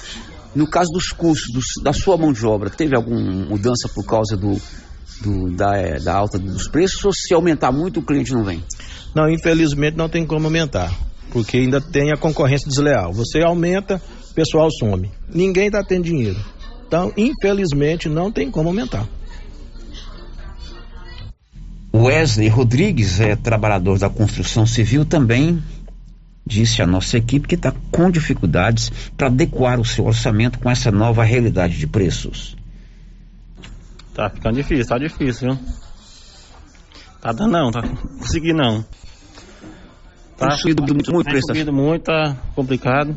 No 0.55 0.67
caso 0.67 0.91
dos 0.91 1.09
custos 1.09 1.53
dos, 1.53 1.65
da 1.83 1.93
sua 1.93 2.17
mão 2.17 2.33
de 2.33 2.45
obra, 2.45 2.69
teve 2.69 2.95
alguma 2.95 3.19
mudança 3.19 3.87
por 3.93 4.05
causa 4.05 4.35
do, 4.35 4.59
do 5.21 5.55
da, 5.55 5.77
é, 5.77 5.99
da, 5.99 6.15
alta 6.15 6.39
dos 6.39 6.67
preços 6.67 7.03
ou 7.05 7.13
se 7.13 7.33
aumentar 7.33 7.71
muito 7.71 7.99
o 7.99 8.03
cliente 8.03 8.33
não 8.33 8.43
vem? 8.43 8.63
Não, 9.15 9.29
infelizmente 9.29 9.95
não 9.95 10.09
tem 10.09 10.25
como 10.25 10.45
aumentar, 10.45 10.91
porque 11.31 11.57
ainda 11.57 11.79
tem 11.79 12.11
a 12.11 12.17
concorrência 12.17 12.67
desleal. 12.67 13.13
Você 13.13 13.41
aumenta, 13.41 14.01
o 14.31 14.33
pessoal 14.33 14.69
some. 14.71 15.11
Ninguém 15.31 15.67
está 15.67 15.83
tendo 15.83 16.05
dinheiro. 16.05 16.39
Então, 16.87 17.13
infelizmente, 17.15 18.09
não 18.09 18.31
tem 18.31 18.49
como 18.49 18.69
aumentar. 18.69 19.07
Wesley 21.93 22.47
Rodrigues 22.47 23.19
é 23.19 23.35
trabalhador 23.35 23.99
da 23.99 24.09
construção 24.09 24.65
civil 24.65 25.05
também 25.05 25.61
disse 26.49 26.81
a 26.81 26.87
nossa 26.87 27.15
equipe 27.15 27.47
que 27.47 27.53
está 27.53 27.71
com 27.91 28.09
dificuldades 28.09 28.91
para 29.15 29.27
adequar 29.27 29.79
o 29.79 29.85
seu 29.85 30.05
orçamento 30.05 30.57
com 30.57 30.69
essa 30.69 30.91
nova 30.91 31.23
realidade 31.23 31.77
de 31.77 31.85
preços. 31.85 32.57
Tá 34.15 34.29
ficando 34.29 34.55
difícil, 34.55 34.87
tá 34.87 34.97
difícil, 34.97 35.49
viu? 35.49 35.59
Tá 37.21 37.31
dando 37.31 37.51
não, 37.51 37.71
tá 37.71 37.81
conseguindo 38.17 38.57
não. 38.57 38.83
Tá 40.35 40.51
subido 40.51 40.81
muito, 40.81 41.13
muito 41.13 41.29
preço. 41.29 41.47
subido 41.47 41.71
muito, 41.71 42.05
tá 42.05 42.35
complicado. 42.55 43.15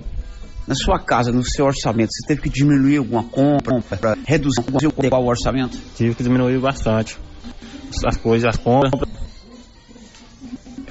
Na 0.67 0.75
sua 0.75 0.99
casa, 0.99 1.33
no 1.33 1.43
seu 1.45 1.65
orçamento, 1.65 2.11
você 2.13 2.27
teve 2.27 2.43
que 2.43 2.49
diminuir 2.51 2.99
alguma 2.99 3.25
compra, 3.25 3.81
para 3.97 4.17
reduzir 4.27 4.61
o 4.61 5.27
orçamento? 5.27 5.79
Tive 5.97 6.15
que 6.15 6.23
diminuir 6.23 6.59
bastante. 6.61 7.17
As 8.05 8.17
coisas, 8.17 8.49
as 8.49 8.57
compras 8.57 8.93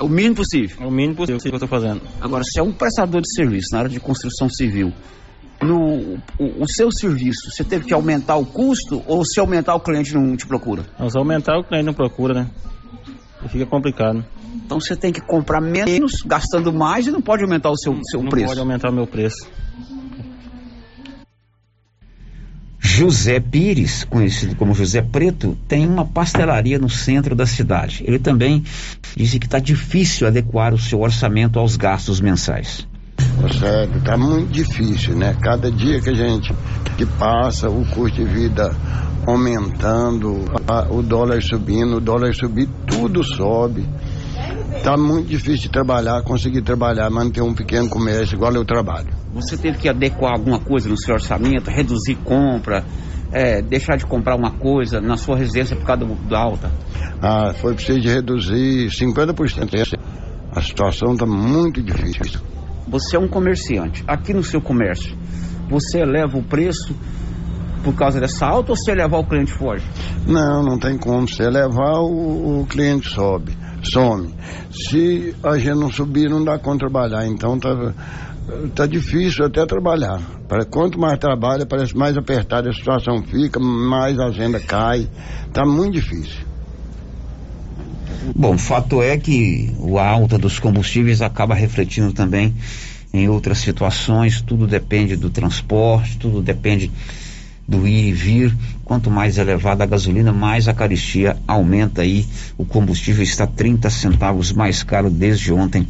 é 0.01 0.03
o 0.03 0.09
mínimo 0.09 0.35
possível. 0.35 0.77
É 0.81 0.87
o 0.87 0.91
mínimo 0.91 1.15
possível 1.15 1.39
que 1.39 1.47
eu 1.47 1.53
estou 1.53 1.67
fazendo. 1.67 2.01
Agora, 2.19 2.43
se 2.43 2.59
é 2.59 2.63
um 2.63 2.71
prestador 2.71 3.21
de 3.21 3.31
serviço 3.33 3.67
na 3.71 3.79
área 3.79 3.89
de 3.89 3.99
construção 3.99 4.49
civil, 4.49 4.91
no 5.61 6.17
o, 6.39 6.63
o, 6.63 6.67
seu 6.67 6.91
serviço, 6.91 7.51
você 7.51 7.63
teve 7.63 7.85
que 7.85 7.93
aumentar 7.93 8.35
o 8.35 8.45
custo 8.45 9.03
ou 9.05 9.23
se 9.23 9.39
aumentar 9.39 9.75
o 9.75 9.79
cliente 9.79 10.13
não 10.15 10.35
te 10.35 10.47
procura? 10.47 10.83
Não, 10.99 11.07
se 11.07 11.17
aumentar 11.17 11.55
o 11.59 11.63
cliente 11.63 11.85
não 11.85 11.93
procura, 11.93 12.33
né? 12.33 12.49
Fica 13.47 13.65
complicado. 13.65 14.25
Então 14.55 14.79
você 14.79 14.95
tem 14.95 15.11
que 15.11 15.21
comprar 15.21 15.61
menos, 15.61 16.21
gastando 16.25 16.73
mais 16.73 17.07
e 17.07 17.11
não 17.11 17.21
pode 17.21 17.43
aumentar 17.43 17.69
o 17.69 17.77
seu, 17.77 17.97
seu 18.09 18.21
não 18.21 18.29
preço. 18.29 18.47
Não 18.47 18.51
pode 18.51 18.59
aumentar 18.59 18.89
o 18.89 18.93
meu 18.93 19.05
preço. 19.05 19.47
José 22.83 23.39
Pires, 23.39 24.03
conhecido 24.03 24.55
como 24.55 24.73
José 24.73 25.03
Preto, 25.03 25.55
tem 25.67 25.87
uma 25.87 26.03
pastelaria 26.03 26.79
no 26.79 26.89
centro 26.89 27.35
da 27.35 27.45
cidade. 27.45 28.03
Ele 28.07 28.17
também 28.17 28.63
disse 29.15 29.37
que 29.37 29.45
está 29.45 29.59
difícil 29.59 30.27
adequar 30.27 30.73
o 30.73 30.79
seu 30.79 30.99
orçamento 30.99 31.59
aos 31.59 31.77
gastos 31.77 32.19
mensais. 32.19 32.87
Certo, 33.59 33.99
está 33.99 34.17
muito 34.17 34.51
difícil, 34.51 35.15
né? 35.15 35.37
Cada 35.39 35.71
dia 35.71 36.01
que 36.01 36.09
a 36.09 36.13
gente 36.13 36.51
que 36.97 37.05
passa, 37.05 37.69
o 37.69 37.85
custo 37.85 38.17
de 38.17 38.25
vida 38.25 38.75
aumentando, 39.27 40.45
o 40.89 41.01
dólar 41.03 41.41
subindo, 41.43 41.97
o 41.97 42.01
dólar 42.01 42.33
subir, 42.33 42.67
tudo 42.87 43.23
sobe. 43.23 43.85
Está 44.81 44.97
muito 44.97 45.27
difícil 45.27 45.67
de 45.67 45.69
trabalhar, 45.69 46.23
conseguir 46.23 46.63
trabalhar, 46.63 47.07
manter 47.11 47.43
um 47.43 47.53
pequeno 47.53 47.87
comércio 47.87 48.33
igual 48.33 48.51
eu 48.53 48.65
trabalho. 48.65 49.13
Você 49.31 49.55
teve 49.55 49.77
que 49.77 49.87
adequar 49.87 50.33
alguma 50.33 50.59
coisa 50.59 50.89
no 50.89 50.97
seu 50.97 51.13
orçamento, 51.13 51.69
reduzir 51.69 52.15
compra, 52.15 52.83
é, 53.31 53.61
deixar 53.61 53.95
de 53.95 54.07
comprar 54.07 54.35
uma 54.35 54.57
coisa 54.57 54.99
na 54.99 55.17
sua 55.17 55.37
residência 55.37 55.75
por 55.75 55.85
causa 55.85 56.03
da 56.27 56.39
alta? 56.39 56.71
Ah, 57.21 57.53
foi 57.53 57.75
preciso 57.75 57.99
de 57.99 58.07
reduzir 58.07 58.87
50%. 58.87 59.99
A 60.51 60.61
situação 60.63 61.13
está 61.13 61.27
muito 61.27 61.83
difícil. 61.83 62.41
Você 62.87 63.15
é 63.15 63.19
um 63.19 63.27
comerciante. 63.27 64.03
Aqui 64.07 64.33
no 64.33 64.43
seu 64.43 64.59
comércio, 64.59 65.15
você 65.69 65.99
eleva 65.99 66.39
o 66.39 66.43
preço 66.43 66.95
por 67.83 67.93
causa 67.93 68.19
dessa 68.19 68.47
alta 68.47 68.71
ou 68.71 68.75
se 68.75 68.89
elevar 68.89 69.19
o 69.19 69.25
cliente 69.27 69.53
foge? 69.53 69.85
Não, 70.25 70.63
não 70.63 70.79
tem 70.79 70.97
como. 70.97 71.27
Se 71.27 71.43
elevar, 71.43 71.99
o, 71.99 72.61
o 72.61 72.65
cliente 72.65 73.07
sobe, 73.07 73.55
some. 73.83 74.33
Se 74.71 75.35
a 75.43 75.57
gente 75.57 75.75
não 75.75 75.91
subir, 75.91 76.29
não 76.29 76.43
dá 76.43 76.57
conta 76.57 76.79
trabalhar. 76.79 77.27
Então 77.27 77.59
tá, 77.59 77.93
tá 78.75 78.85
difícil 78.85 79.45
até 79.45 79.65
trabalhar. 79.65 80.21
Quanto 80.69 80.99
mais 80.99 81.17
trabalha, 81.19 81.65
parece 81.65 81.95
mais 81.95 82.17
apertada 82.17 82.69
a 82.69 82.73
situação 82.73 83.23
fica, 83.23 83.59
mais 83.59 84.19
a 84.19 84.25
agenda 84.25 84.59
cai. 84.59 85.07
Tá 85.53 85.65
muito 85.65 85.93
difícil. 85.93 86.51
Bom, 88.35 88.57
fato 88.57 89.01
é 89.01 89.17
que 89.17 89.73
a 89.97 90.07
alta 90.07 90.37
dos 90.37 90.59
combustíveis 90.59 91.21
acaba 91.21 91.55
refletindo 91.55 92.13
também 92.13 92.53
em 93.13 93.27
outras 93.27 93.57
situações, 93.57 94.41
tudo 94.41 94.67
depende 94.67 95.15
do 95.15 95.29
transporte, 95.29 96.17
tudo 96.17 96.41
depende 96.41 96.91
do 97.71 97.87
ir 97.87 98.09
e 98.09 98.11
vir. 98.11 98.57
Quanto 98.83 99.09
mais 99.09 99.37
elevada 99.37 99.85
a 99.85 99.87
gasolina, 99.87 100.33
mais 100.33 100.67
a 100.67 100.73
caristia 100.73 101.37
aumenta 101.47 102.01
aí. 102.01 102.25
O 102.57 102.65
combustível 102.65 103.23
está 103.23 103.47
30 103.47 103.89
centavos 103.89 104.51
mais 104.51 104.83
caro 104.83 105.09
desde 105.09 105.53
ontem 105.53 105.87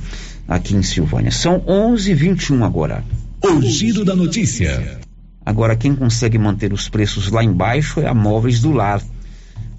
aqui 0.47 0.75
em 0.75 0.83
Silvânia. 0.83 1.31
São 1.31 1.59
11:21 1.67 2.63
agora. 2.63 3.03
O 3.43 3.59
giro 3.61 4.05
da 4.05 4.15
notícia. 4.15 4.99
Agora 5.43 5.75
quem 5.75 5.95
consegue 5.95 6.37
manter 6.37 6.71
os 6.71 6.87
preços 6.87 7.31
lá 7.31 7.43
embaixo 7.43 7.99
é 7.99 8.07
a 8.07 8.13
Móveis 8.13 8.59
do 8.59 8.71
Lar. 8.71 9.01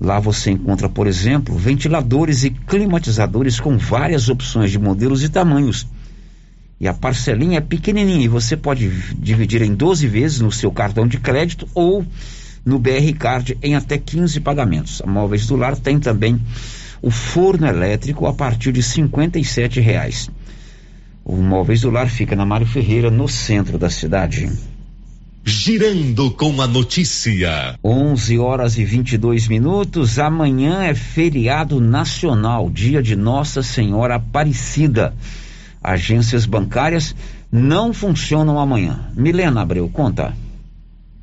Lá 0.00 0.18
você 0.18 0.50
encontra, 0.50 0.88
por 0.88 1.06
exemplo, 1.06 1.56
ventiladores 1.56 2.42
e 2.42 2.50
climatizadores 2.50 3.60
com 3.60 3.78
várias 3.78 4.28
opções 4.28 4.72
de 4.72 4.78
modelos 4.80 5.22
e 5.22 5.28
tamanhos. 5.28 5.86
E 6.83 6.88
a 6.88 6.92
parcelinha 6.92 7.59
é 7.59 7.61
pequenininha 7.61 8.25
e 8.25 8.29
você 8.29 8.57
pode 8.57 8.90
dividir 9.16 9.62
em 9.62 9.73
12 9.73 10.09
vezes 10.09 10.40
no 10.40 10.51
seu 10.51 10.73
cartão 10.73 11.07
de 11.07 11.16
crédito 11.16 11.68
ou 11.73 12.05
no 12.64 12.77
BR 12.77 13.12
Card 13.16 13.57
em 13.62 13.77
até 13.77 13.97
15 13.97 14.40
pagamentos. 14.40 15.01
A 15.01 15.07
Móveis 15.07 15.47
do 15.47 15.55
Lar 15.55 15.77
tem 15.77 16.01
também 16.01 16.40
o 17.01 17.09
forno 17.09 17.68
elétrico 17.68 18.27
a 18.27 18.33
partir 18.33 18.73
de 18.73 18.81
R$ 18.81 19.81
reais. 19.81 20.29
O 21.25 21.37
Móveis 21.37 21.83
do 21.83 21.90
Lar 21.90 22.11
fica 22.11 22.35
na 22.35 22.45
Mário 22.45 22.66
Ferreira, 22.66 23.12
no 23.12 23.29
centro 23.29 23.79
da 23.79 23.88
cidade. 23.88 24.51
Girando 25.45 26.33
com 26.33 26.61
a 26.61 26.66
notícia. 26.66 27.79
11 27.85 28.38
horas 28.40 28.77
e 28.77 28.85
22 28.85 29.47
minutos. 29.47 30.18
Amanhã 30.18 30.83
é 30.83 30.97
feriado 30.97 31.81
nacional, 31.81 32.68
dia 32.68 33.01
de 33.01 33.14
Nossa 33.14 33.62
Senhora 33.62 34.16
Aparecida. 34.16 35.14
Agências 35.83 36.47
bancárias 36.47 37.14
não 37.51 37.92
funcionam 37.92 38.59
amanhã. 38.59 39.11
Milena 39.16 39.62
Abreu, 39.62 39.88
conta. 39.88 40.33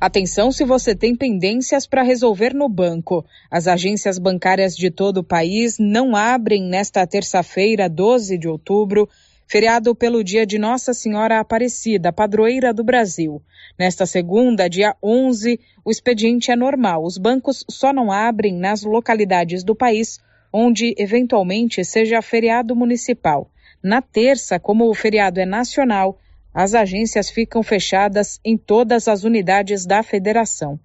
Atenção 0.00 0.52
se 0.52 0.64
você 0.64 0.94
tem 0.94 1.14
pendências 1.14 1.86
para 1.86 2.02
resolver 2.02 2.54
no 2.54 2.68
banco. 2.68 3.24
As 3.50 3.66
agências 3.66 4.18
bancárias 4.18 4.76
de 4.76 4.90
todo 4.90 5.18
o 5.18 5.24
país 5.24 5.78
não 5.78 6.14
abrem 6.14 6.62
nesta 6.62 7.06
terça-feira, 7.06 7.88
12 7.88 8.38
de 8.38 8.48
outubro, 8.48 9.08
feriado 9.46 9.94
pelo 9.94 10.22
dia 10.22 10.46
de 10.46 10.58
Nossa 10.58 10.94
Senhora 10.94 11.40
Aparecida, 11.40 12.12
padroeira 12.12 12.72
do 12.72 12.84
Brasil. 12.84 13.42
Nesta 13.78 14.06
segunda, 14.06 14.68
dia 14.68 14.94
11, 15.02 15.58
o 15.84 15.90
expediente 15.90 16.50
é 16.50 16.56
normal. 16.56 17.04
Os 17.04 17.18
bancos 17.18 17.64
só 17.68 17.92
não 17.92 18.12
abrem 18.12 18.54
nas 18.54 18.82
localidades 18.82 19.64
do 19.64 19.74
país 19.74 20.18
onde 20.52 20.94
eventualmente 20.98 21.84
seja 21.84 22.20
feriado 22.22 22.74
municipal. 22.74 23.50
Na 23.82 24.02
terça, 24.02 24.60
como 24.60 24.90
o 24.90 24.94
feriado 24.94 25.40
é 25.40 25.46
nacional, 25.46 26.18
as 26.52 26.74
agências 26.74 27.30
ficam 27.30 27.62
fechadas 27.62 28.38
em 28.44 28.56
todas 28.56 29.08
as 29.08 29.24
unidades 29.24 29.86
da 29.86 30.02
federação. 30.02 30.78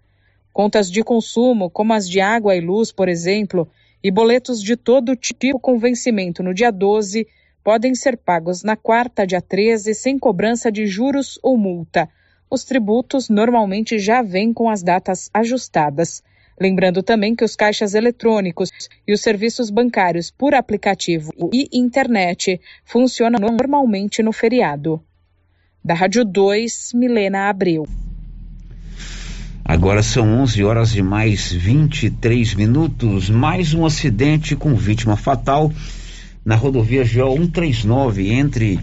Contas 0.53 0.89
de 0.89 1.03
consumo, 1.03 1.69
como 1.69 1.91
as 1.91 2.10
de 2.10 2.21
água 2.21 2.55
e 2.55 2.62
luz, 2.62 2.93
por 2.93 3.10
exemplo, 3.10 3.67
e 4.01 4.10
boletos 4.10 4.62
de 4.62 4.77
todo 4.77 5.15
tipo 5.15 5.60
com 5.60 5.77
vencimento 5.77 6.41
no 6.41 6.53
dia 6.53 6.71
12 6.71 7.27
podem 7.62 7.95
ser 7.95 8.15
pagos 8.15 8.63
na 8.63 8.77
quarta, 8.77 9.25
dia 9.25 9.41
13, 9.41 9.93
sem 9.93 10.17
cobrança 10.17 10.71
de 10.71 10.86
juros 10.86 11.38
ou 11.43 11.58
multa. 11.58 12.08
Os 12.49 12.63
tributos 12.63 13.27
normalmente 13.27 13.99
já 13.99 14.21
vêm 14.21 14.53
com 14.53 14.69
as 14.69 14.84
datas 14.84 15.29
ajustadas. 15.34 16.23
Lembrando 16.60 17.04
também 17.04 17.36
que 17.36 17.44
os 17.44 17.56
caixas 17.56 17.94
eletrônicos 17.94 18.72
e 19.06 19.13
os 19.13 19.22
serviços 19.22 19.70
bancários 19.70 20.32
por 20.32 20.54
aplicativo 20.54 21.32
e 21.54 21.68
internet 21.74 22.60
funcionam 22.86 23.39
normalmente 23.39 24.24
no 24.24 24.32
feriado. 24.32 25.02
Da 25.84 25.94
Rádio 25.94 26.24
2, 26.24 26.91
Milena 26.94 27.50
Abreu. 27.50 27.86
Agora 29.63 30.02
são 30.02 30.41
11 30.41 30.63
horas 30.63 30.96
e 30.96 31.02
mais 31.02 31.52
23 31.52 32.54
minutos. 32.54 33.30
Mais 33.30 33.74
um 33.74 33.86
acidente 33.86 34.56
com 34.56 34.76
vítima 34.76 35.18
fatal 35.18 35.72
na 36.46 36.56
rodovia 36.56 37.04
GO 37.04 37.36
139 37.36 38.32
entre 38.32 38.80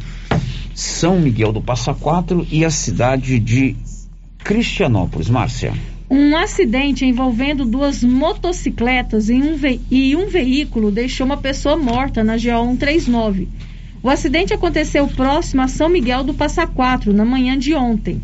São 0.75 1.21
Miguel 1.21 1.53
do 1.53 1.63
Passa 1.63 1.95
Quatro 1.95 2.45
e 2.51 2.65
a 2.65 2.71
cidade 2.71 3.39
de 3.39 3.77
Cristianópolis. 4.43 5.31
Márcia. 5.31 5.73
Um 6.14 6.37
acidente 6.37 7.07
envolvendo 7.07 7.64
duas 7.64 8.05
motocicletas 8.05 9.31
e 9.31 9.33
um, 9.33 9.59
e 9.90 10.14
um 10.14 10.27
veículo 10.27 10.90
deixou 10.90 11.25
uma 11.25 11.38
pessoa 11.38 11.75
morta 11.75 12.22
na 12.22 12.35
GO 12.35 12.42
139. 12.42 13.48
O 14.03 14.11
acidente 14.11 14.53
aconteceu 14.53 15.09
próximo 15.09 15.62
a 15.62 15.68
São 15.68 15.88
Miguel 15.88 16.22
do 16.22 16.35
Passa 16.35 16.66
Quatro, 16.66 17.14
na 17.14 17.25
manhã 17.25 17.59
de 17.59 17.72
ontem. 17.72 18.20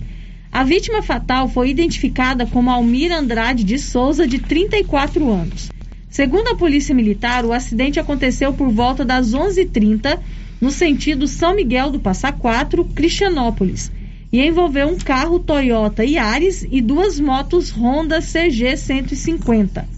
A 0.52 0.62
vítima 0.64 1.00
fatal 1.00 1.48
foi 1.48 1.70
identificada 1.70 2.44
como 2.44 2.68
Almira 2.68 3.16
Andrade 3.16 3.64
de 3.64 3.78
Souza, 3.78 4.26
de 4.26 4.38
34 4.38 5.26
anos. 5.32 5.70
Segundo 6.10 6.48
a 6.48 6.56
Polícia 6.56 6.94
Militar, 6.94 7.46
o 7.46 7.54
acidente 7.54 7.98
aconteceu 7.98 8.52
por 8.52 8.68
volta 8.68 9.02
das 9.02 9.32
11h30, 9.32 10.18
no 10.60 10.70
sentido 10.70 11.26
São 11.26 11.56
Miguel 11.56 11.90
do 11.90 12.00
Passa 12.00 12.32
Quatro, 12.32 12.84
Cristianópolis, 12.84 13.90
e 14.32 14.44
envolveu 14.44 14.88
um 14.88 14.98
carro 14.98 15.38
Toyota 15.38 16.04
Yaris 16.04 16.66
e 16.70 16.80
duas 16.80 17.18
motos 17.18 17.70
Honda 17.70 18.20
CG 18.20 18.76
150. 18.76 19.88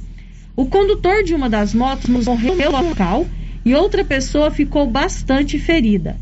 O 0.56 0.66
condutor 0.66 1.22
de 1.24 1.34
uma 1.34 1.48
das 1.48 1.74
motos 1.74 2.08
morreu 2.08 2.54
no 2.54 2.88
local 2.88 3.26
e 3.64 3.74
outra 3.74 4.04
pessoa 4.04 4.50
ficou 4.50 4.86
bastante 4.86 5.58
ferida. 5.58 6.16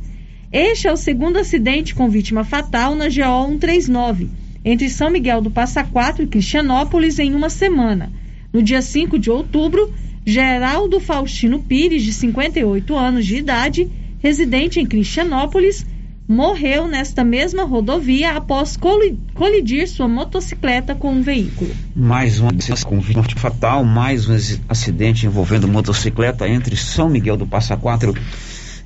Este 0.51 0.89
é 0.89 0.93
o 0.93 0.97
segundo 0.97 1.39
acidente 1.39 1.95
com 1.95 2.09
vítima 2.09 2.45
fatal 2.45 2.95
na 2.95 3.07
GO 3.07 3.49
139, 3.49 4.31
entre 4.65 4.89
São 4.89 5.11
Miguel 5.11 5.43
do 5.43 5.51
Passa 5.51 5.85
Quatro 5.85 6.23
e 6.23 6.27
Cristianópolis 6.27 7.19
em 7.19 7.35
uma 7.35 7.51
semana. 7.51 8.11
No 8.53 8.63
dia 8.63 8.81
5 8.81 9.19
de 9.19 9.31
outubro, 9.31 9.93
Geraldo 10.25 11.01
Faustino 11.01 11.59
Pires, 11.59 12.03
de 12.03 12.13
58 12.13 12.97
anos 12.97 13.27
de 13.27 13.37
idade, 13.37 13.91
residente 14.21 14.81
em 14.81 14.87
Cristianópolis, 14.87 15.87
morreu 16.29 16.87
nesta 16.87 17.25
mesma 17.25 17.65
rodovia 17.65 18.37
após 18.37 18.77
colidir 18.77 19.89
sua 19.89 20.07
motocicleta 20.07 20.95
com 20.95 21.13
um 21.13 21.23
veículo. 21.23 21.71
Mais 21.97 22.39
um 22.39 22.49
com 22.87 23.01
vítima 23.01 23.25
fatal, 23.35 23.83
mais 23.83 24.29
um 24.29 24.37
acidente 24.69 25.25
envolvendo 25.25 25.67
motocicleta 25.67 26.47
entre 26.47 26.77
São 26.77 27.09
Miguel 27.09 27.39
do 27.39 27.47
Passa 27.47 27.79
Quatro 27.79 28.15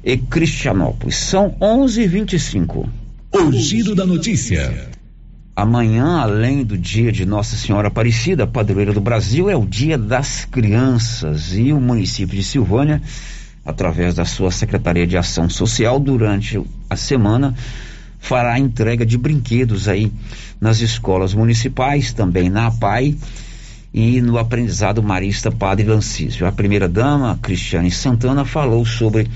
e 0.05 0.17
Cristianópolis. 0.17 1.17
São 1.17 1.57
11:25. 1.61 2.89
O 3.33 3.53
giro 3.53 3.97
da 3.97 4.07
notícia. 4.07 4.91
Amanhã, 5.55 6.19
além 6.21 6.65
do 6.65 6.79
dia 6.79 7.11
de 7.11 7.27
Nossa 7.27 7.57
Senhora 7.57 7.89
Aparecida, 7.89 8.47
padroeira 8.47 8.93
do 8.93 9.01
Brasil, 9.01 9.51
é 9.51 9.57
o 9.57 9.67
dia 9.67 9.99
das 9.99 10.45
crianças 10.45 11.55
e 11.55 11.73
o 11.73 11.81
município 11.81 12.37
de 12.37 12.43
Silvânia, 12.43 13.03
através 13.65 14.15
da 14.15 14.25
sua 14.25 14.51
Secretaria 14.51 15.07
de 15.07 15.17
Ação 15.17 15.49
Social, 15.49 15.99
durante 15.99 16.61
a 16.91 16.97
semana, 16.97 17.55
fará 18.19 18.55
a 18.55 18.59
entrega 18.59 19.05
de 19.05 19.17
brinquedos 19.19 19.89
aí 19.89 20.13
nas 20.61 20.81
escolas 20.81 21.35
municipais, 21.35 22.13
também 22.13 22.49
na 22.49 22.69
APAI 22.69 23.17
e 23.93 24.21
no 24.21 24.39
aprendizado 24.39 25.03
marista 25.03 25.51
Padre 25.51 25.87
Lancísio. 25.87 26.47
A 26.47 26.53
primeira-dama, 26.53 27.39
Cristiane 27.43 27.91
Santana, 27.91 28.45
falou 28.45 28.85
sobre 28.87 29.29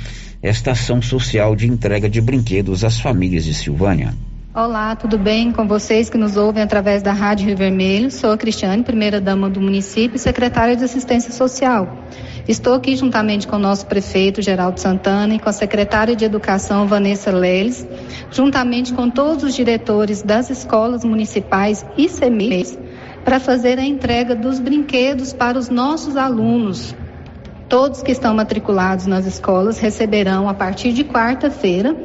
esta 0.43 0.73
ação 0.73 1.03
social 1.03 1.55
de 1.57 1.67
entrega 1.67 2.09
de 2.09 2.21
brinquedos 2.21 2.85
às 2.85 3.01
famílias 3.01 3.45
de 3.45 3.55
Silvânia. 3.55 4.15
Olá, 4.55 4.97
tudo 4.97 5.19
bem 5.19 5.53
com 5.53 5.69
vocês 5.69 6.09
que 6.09 6.17
nos 6.17 6.39
ouvem 6.39 6.62
através 6.62 7.03
da 7.03 7.12
Rádio 7.12 7.49
Rio 7.49 7.57
Vermelho? 7.59 8.11
Sou 8.11 8.33
a 8.33 8.39
Cristiane, 8.39 8.83
primeira-dama 8.83 9.51
do 9.51 9.61
município 9.61 10.17
e 10.17 10.19
secretária 10.19 10.75
de 10.75 10.83
Assistência 10.83 11.31
Social. 11.31 12.05
Estou 12.48 12.74
aqui 12.74 12.94
juntamente 12.94 13.48
com 13.48 13.56
o 13.56 13.59
nosso 13.59 13.87
prefeito 13.87 14.40
Geraldo 14.40 14.78
Santana 14.78 15.35
e 15.35 15.38
com 15.40 15.48
a 15.48 15.52
secretária 15.52 16.14
de 16.14 16.24
Educação 16.24 16.87
Vanessa 16.87 17.32
Leles, 17.32 17.85
juntamente 18.30 18.94
com 18.94 19.11
todos 19.11 19.42
os 19.42 19.52
diretores 19.52 20.22
das 20.22 20.48
escolas 20.48 21.04
municipais 21.04 21.85
e 21.98 22.09
CEMEIs, 22.09 22.78
para 23.24 23.40
fazer 23.40 23.80
a 23.80 23.85
entrega 23.85 24.37
dos 24.37 24.61
brinquedos 24.61 25.32
para 25.32 25.59
os 25.59 25.68
nossos 25.68 26.16
alunos. 26.16 26.94
Todos 27.68 28.00
que 28.00 28.12
estão 28.12 28.32
matriculados 28.32 29.06
nas 29.06 29.26
escolas 29.26 29.80
receberão, 29.80 30.48
a 30.48 30.54
partir 30.54 30.92
de 30.92 31.02
quarta-feira, 31.02 31.96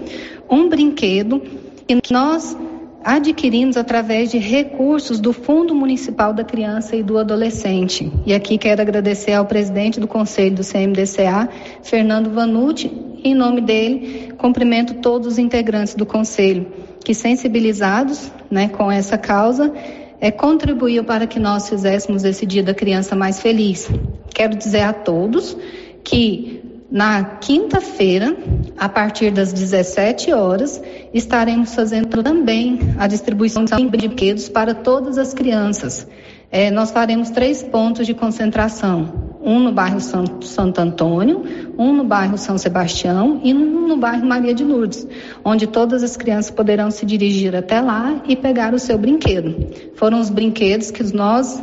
um 0.50 0.68
brinquedo 0.68 1.40
que 1.88 2.12
nós 2.12 2.58
adquirimos 3.04 3.78
através 3.78 4.32
de 4.32 4.38
recursos 4.38 5.20
do 5.20 5.34
Fundo 5.34 5.74
Municipal 5.74 6.34
da 6.34 6.44
Criança 6.44 6.96
e 6.96 7.04
do 7.04 7.18
Adolescente. 7.18 8.12
E 8.26 8.34
aqui 8.34 8.58
quero 8.58 8.82
agradecer 8.82 9.34
ao 9.34 9.46
presidente 9.46 10.00
do 10.00 10.08
Conselho 10.08 10.56
do 10.56 10.64
CMDCA, 10.64 11.50
Fernando 11.82 12.30
Vanucci, 12.30 12.92
em 13.24 13.36
nome 13.36 13.62
dele, 13.62 14.34
cumprimento 14.38 14.96
todos 14.96 15.28
os 15.28 15.38
integrantes 15.38 15.96
do 15.96 16.06
Conselho, 16.06 16.68
que 17.04 17.14
sensibilizados 17.14 18.32
né, 18.50 18.68
com 18.68 18.92
essa 18.92 19.18
causa, 19.18 19.74
é, 20.20 20.30
contribuiu 20.32 21.04
para 21.04 21.26
que 21.26 21.40
nós 21.40 21.68
fizéssemos 21.70 22.24
esse 22.24 22.46
Dia 22.46 22.64
da 22.64 22.74
Criança 22.74 23.16
mais 23.16 23.40
feliz. 23.40 23.90
Quero 24.34 24.56
dizer 24.56 24.82
a 24.82 24.94
todos 24.94 25.58
que 26.04 26.61
na 26.92 27.24
quinta-feira, 27.24 28.36
a 28.78 28.90
partir 28.90 29.32
das 29.32 29.54
17 29.54 30.34
horas, 30.34 30.82
estaremos 31.14 31.74
fazendo 31.74 32.22
também 32.22 32.80
a 33.00 33.08
distribuição 33.08 33.64
de 33.64 33.86
brinquedos 33.88 34.50
para 34.50 34.76
todas 34.76 35.18
as 35.18 35.34
crianças. 35.34 36.06
É, 36.52 36.70
nós 36.70 36.92
faremos 36.92 37.30
três 37.30 37.64
pontos 37.64 38.06
de 38.06 38.14
concentração: 38.14 39.38
um 39.42 39.58
no 39.58 39.72
bairro 39.72 40.02
São, 40.02 40.26
Santo 40.42 40.82
Antônio, 40.82 41.44
um 41.78 41.94
no 41.94 42.04
bairro 42.04 42.38
São 42.38 42.58
Sebastião 42.58 43.40
e 43.42 43.54
um 43.54 43.88
no 43.88 43.96
bairro 43.96 44.26
Maria 44.26 44.54
de 44.54 44.66
Lourdes, 44.66 45.08
onde 45.46 45.68
todas 45.68 46.04
as 46.04 46.18
crianças 46.18 46.52
poderão 46.52 46.92
se 46.92 47.06
dirigir 47.06 47.56
até 47.56 47.80
lá 47.80 48.22
e 48.28 48.36
pegar 48.36 48.74
o 48.74 48.80
seu 48.80 48.98
brinquedo. 48.98 49.66
Foram 49.96 50.20
os 50.20 50.30
brinquedos 50.30 50.92
que 50.92 51.04
nós 51.16 51.62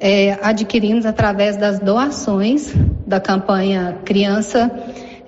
é, 0.00 0.36
adquirimos 0.42 1.06
através 1.06 1.56
das 1.56 1.78
doações 1.78 2.74
da 3.06 3.20
campanha 3.20 3.98
Criança, 4.04 4.70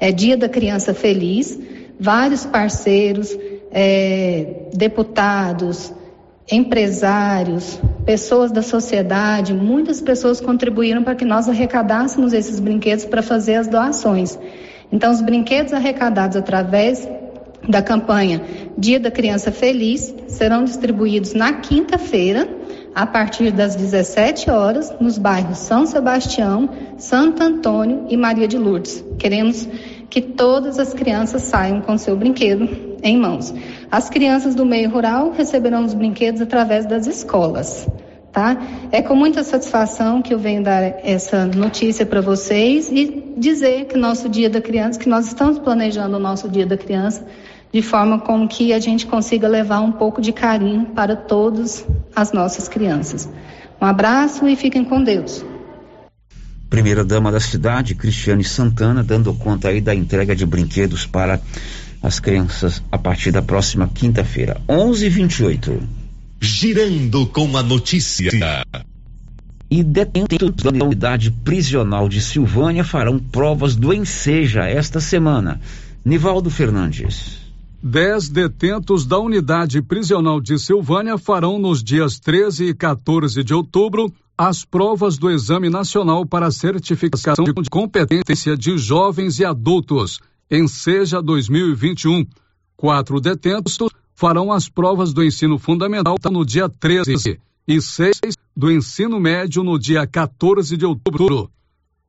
é, 0.01 0.13
Dia 0.13 0.37
da 0.37 0.49
Criança 0.49 0.95
Feliz, 0.95 1.59
vários 1.99 2.45
parceiros, 2.45 3.37
é, 3.71 4.69
deputados, 4.75 5.93
empresários, 6.51 7.81
pessoas 8.05 8.53
da 8.53 8.63
sociedade, 8.63 9.53
muitas 9.53 10.01
pessoas 10.01 10.41
contribuíram 10.41 11.03
para 11.03 11.15
que 11.15 11.25
nós 11.25 11.49
arrecadássemos 11.49 12.33
esses 12.33 12.61
brinquedos 12.61 13.05
para 13.05 13.23
fazer 13.23 13.57
as 13.57 13.67
doações. 13.67 14.39
Então, 14.93 15.13
os 15.13 15.21
brinquedos 15.21 15.73
arrecadados 15.73 16.37
através 16.37 17.09
da 17.69 17.83
campanha 17.83 18.41
Dia 18.79 19.01
da 19.01 19.11
Criança 19.11 19.51
Feliz 19.51 20.15
serão 20.29 20.65
distribuídos 20.65 21.35
na 21.35 21.55
quinta-feira 21.55 22.49
a 22.97 23.05
partir 23.05 23.51
das 23.51 23.77
17 23.77 24.51
horas 24.51 24.91
nos 24.99 25.19
bairros 25.19 25.59
São 25.59 25.85
Sebastião, 25.85 26.67
Santo 26.97 27.43
Antônio 27.43 28.07
e 28.09 28.17
Maria 28.17 28.49
de 28.49 28.57
Lourdes. 28.57 29.05
Queremos 29.19 29.69
que 30.09 30.23
todas 30.23 30.79
as 30.79 30.95
crianças 30.95 31.43
saiam 31.43 31.83
com 31.83 31.99
seu 31.99 32.17
brinquedo 32.17 32.97
em 33.03 33.19
mãos. 33.19 33.53
As 33.91 34.09
crianças 34.09 34.55
do 34.55 34.65
meio 34.65 34.89
rural 34.89 35.31
receberão 35.31 35.85
os 35.85 35.93
brinquedos 35.93 36.41
através 36.41 36.87
das 36.87 37.07
escolas. 37.07 37.87
Tá? 38.33 38.57
É 38.91 39.03
com 39.03 39.15
muita 39.15 39.43
satisfação 39.43 40.23
que 40.23 40.33
eu 40.33 40.39
venho 40.39 40.63
dar 40.63 40.83
essa 41.05 41.45
notícia 41.45 42.07
para 42.07 42.23
vocês 42.23 42.91
e 42.91 43.35
dizer 43.37 43.87
que 43.87 43.99
nosso 43.99 44.27
Dia 44.27 44.49
da 44.49 44.63
Criança, 44.63 44.99
que 44.99 45.09
nós 45.09 45.27
estamos 45.27 45.59
planejando 45.59 46.17
o 46.17 46.21
nosso 46.21 46.49
Dia 46.49 46.65
da 46.65 46.79
Criança 46.79 47.27
de 47.77 47.83
forma 47.83 48.19
com 48.19 48.49
que 48.49 48.73
a 48.73 48.81
gente 48.81 49.05
consiga 49.05 49.47
levar 49.47 49.81
um 49.81 49.93
pouco 49.93 50.23
de 50.23 50.33
carinho 50.33 50.87
para 50.95 51.15
todas 51.15 51.87
as 52.15 52.33
nossas 52.33 52.69
crianças. 52.69 53.29
Um 53.79 53.85
abraço 53.85 54.49
e 54.49 54.57
fiquem 54.57 54.83
com 54.83 55.05
Deus. 55.05 55.45
Primeira 56.71 57.05
dama 57.05 57.31
da 57.31 57.39
cidade, 57.39 57.95
Cristiane 57.95 58.43
Santana, 58.43 59.05
dando 59.05 59.35
conta 59.35 59.69
aí 59.69 59.83
da 59.83 59.95
entrega 59.95 60.35
de 60.35 60.47
brinquedos 60.47 61.05
para 61.05 61.39
as 62.03 62.19
crianças 62.19 62.83
a 62.91 62.97
partir 62.97 63.31
da 63.31 63.43
próxima 63.43 63.87
quinta-feira, 63.87 64.59
11:28. 64.67 65.79
Girando 66.41 67.27
com 67.27 67.59
a 67.59 67.63
notícia. 67.63 68.31
E 69.71 69.83
detentos 69.83 70.63
da 70.63 70.71
unidade 70.83 71.31
prisional 71.31 72.09
de 72.09 72.23
Silvânia 72.23 72.85
farão 72.85 73.19
provas 73.19 73.77
do 73.77 73.93
Enseja 73.93 74.65
esta 74.65 74.99
semana. 74.99 75.61
Nivaldo 76.03 76.49
Fernandes. 76.49 77.46
Dez 77.89 78.29
detentos 78.29 79.07
da 79.07 79.17
unidade 79.17 79.81
prisional 79.81 80.41
de 80.41 80.59
Silvânia 80.59 81.17
farão 81.17 81.57
nos 81.57 81.85
dias 81.85 82.19
13 82.19 82.65
e 82.65 82.75
14 82.75 83.45
de 83.45 83.55
outubro 83.55 84.13
as 84.37 84.65
provas 84.65 85.17
do 85.17 85.31
Exame 85.31 85.71
Nacional 85.71 86.27
para 86.27 86.51
Certificação 86.51 87.45
de 87.45 87.71
Competência 87.71 88.57
de 88.57 88.77
Jovens 88.77 89.39
e 89.39 89.45
Adultos, 89.45 90.19
em 90.51 90.67
Seja 90.67 91.23
2021. 91.23 92.27
Quatro 92.77 93.21
detentos 93.21 93.79
farão 94.17 94.51
as 94.51 94.69
provas 94.69 95.13
do 95.13 95.23
ensino 95.23 95.57
fundamental 95.57 96.17
no 96.29 96.45
dia 96.45 96.69
13 96.69 97.39
e 97.69 97.81
seis 97.81 98.37
do 98.57 98.69
ensino 98.69 99.21
médio 99.21 99.63
no 99.63 99.79
dia 99.79 100.05
14 100.09 100.77
de 100.77 100.85
outubro. 100.85 101.49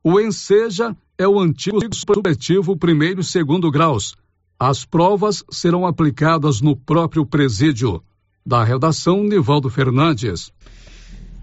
O 0.02 0.18
Enseja 0.18 0.96
é 1.16 1.28
o 1.28 1.38
antigo 1.38 1.78
supletivo 1.94 2.76
primeiro 2.76 3.20
e 3.20 3.24
segundo 3.24 3.70
graus 3.70 4.16
as 4.58 4.84
provas 4.84 5.44
serão 5.50 5.86
aplicadas 5.86 6.60
no 6.60 6.74
próprio 6.74 7.24
presídio. 7.24 8.02
Da 8.44 8.64
redação, 8.64 9.22
Nivaldo 9.22 9.70
Fernandes. 9.70 10.50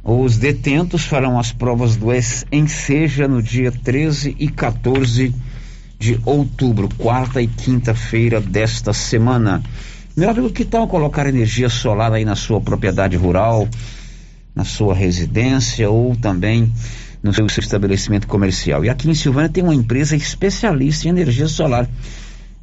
Os 0.03 0.37
detentos 0.37 1.05
farão 1.05 1.39
as 1.39 1.51
provas 1.51 1.95
do 1.95 2.07
Enseja 2.51 3.27
no 3.27 3.41
dia 3.41 3.71
13 3.71 4.35
e 4.37 4.49
14 4.49 5.33
de 5.97 6.19
outubro, 6.25 6.89
quarta 6.97 7.41
e 7.41 7.47
quinta-feira 7.47 8.41
desta 8.41 8.91
semana. 8.91 9.63
Meu 10.17 10.29
amigo, 10.29 10.49
que 10.49 10.65
tal 10.65 10.87
colocar 10.87 11.27
energia 11.27 11.69
solar 11.69 12.11
aí 12.11 12.25
na 12.25 12.35
sua 12.35 12.59
propriedade 12.59 13.15
rural, 13.15 13.67
na 14.53 14.65
sua 14.65 14.93
residência 14.93 15.89
ou 15.89 16.15
também 16.15 16.71
no 17.23 17.33
seu 17.33 17.45
estabelecimento 17.45 18.27
comercial? 18.27 18.83
E 18.83 18.89
aqui 18.89 19.09
em 19.09 19.15
Silvânia 19.15 19.49
tem 19.49 19.63
uma 19.63 19.75
empresa 19.75 20.15
especialista 20.15 21.07
em 21.07 21.11
energia 21.11 21.47
solar 21.47 21.89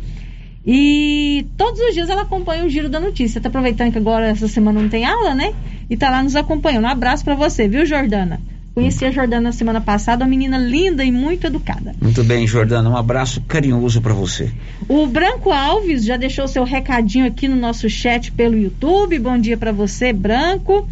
E 0.64 1.46
todos 1.56 1.80
os 1.80 1.94
dias 1.94 2.10
ela 2.10 2.22
acompanha 2.22 2.64
o 2.64 2.68
Giro 2.68 2.90
da 2.90 3.00
Notícia. 3.00 3.40
Tá 3.40 3.48
aproveitando 3.48 3.90
que 3.90 3.98
agora 3.98 4.28
essa 4.28 4.46
semana 4.46 4.80
não 4.80 4.88
tem 4.88 5.06
aula, 5.06 5.34
né? 5.34 5.54
E 5.88 5.96
tá 5.96 6.10
lá 6.10 6.22
nos 6.22 6.36
acompanhando. 6.36 6.84
Um 6.84 6.88
abraço 6.88 7.24
para 7.24 7.34
você, 7.34 7.66
viu, 7.66 7.86
Jordana? 7.86 8.38
Conheci 8.74 9.04
a 9.04 9.10
Jordana 9.10 9.42
na 9.42 9.52
semana 9.52 9.80
passada, 9.80 10.24
uma 10.24 10.30
menina 10.30 10.56
linda 10.56 11.04
e 11.04 11.10
muito 11.10 11.46
educada. 11.46 11.92
Muito 12.00 12.22
bem, 12.22 12.46
Jordana, 12.46 12.88
um 12.88 12.96
abraço 12.96 13.40
carinhoso 13.42 14.00
para 14.00 14.14
você. 14.14 14.50
O 14.88 15.06
Branco 15.06 15.50
Alves 15.50 16.04
já 16.04 16.16
deixou 16.16 16.46
seu 16.46 16.62
recadinho 16.62 17.26
aqui 17.26 17.48
no 17.48 17.56
nosso 17.56 17.90
chat 17.90 18.30
pelo 18.30 18.56
YouTube. 18.56 19.18
Bom 19.18 19.38
dia 19.38 19.56
para 19.56 19.72
você, 19.72 20.12
Branco. 20.12 20.88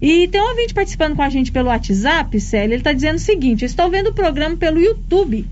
E 0.00 0.26
tem 0.26 0.40
um 0.40 0.48
ouvinte 0.48 0.74
participando 0.74 1.14
com 1.14 1.22
a 1.22 1.28
gente 1.28 1.52
pelo 1.52 1.68
WhatsApp, 1.68 2.40
Célia. 2.40 2.74
Ele 2.74 2.80
está 2.80 2.92
dizendo 2.92 3.16
o 3.16 3.20
seguinte: 3.20 3.64
estou 3.64 3.88
vendo 3.88 4.08
o 4.08 4.12
programa 4.12 4.56
pelo 4.56 4.80
YouTube 4.80 5.46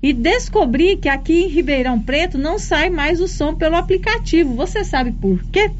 E 0.00 0.12
descobri 0.12 0.96
que 0.96 1.08
aqui 1.08 1.42
em 1.42 1.48
Ribeirão 1.48 2.00
Preto 2.00 2.38
não 2.38 2.56
sai 2.56 2.88
mais 2.88 3.20
o 3.20 3.26
som 3.26 3.52
pelo 3.52 3.74
aplicativo. 3.74 4.54
Você 4.54 4.84
sabe 4.84 5.10
por 5.10 5.42
quê? 5.50 5.72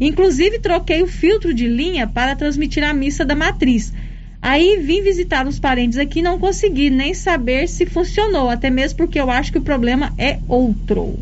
Inclusive, 0.00 0.60
troquei 0.60 1.02
o 1.02 1.08
filtro 1.08 1.52
de 1.52 1.66
linha 1.66 2.06
para 2.06 2.36
transmitir 2.36 2.84
a 2.84 2.94
missa 2.94 3.24
da 3.24 3.34
matriz. 3.34 3.92
Aí 4.42 4.82
vim 4.84 5.02
visitar 5.04 5.46
os 5.46 5.60
parentes 5.60 5.96
aqui 5.96 6.18
e 6.18 6.22
não 6.22 6.36
consegui 6.36 6.90
nem 6.90 7.14
saber 7.14 7.68
se 7.68 7.86
funcionou, 7.86 8.50
até 8.50 8.68
mesmo 8.70 8.96
porque 8.96 9.20
eu 9.20 9.30
acho 9.30 9.52
que 9.52 9.58
o 9.58 9.62
problema 9.62 10.12
é 10.18 10.40
outro. 10.48 11.16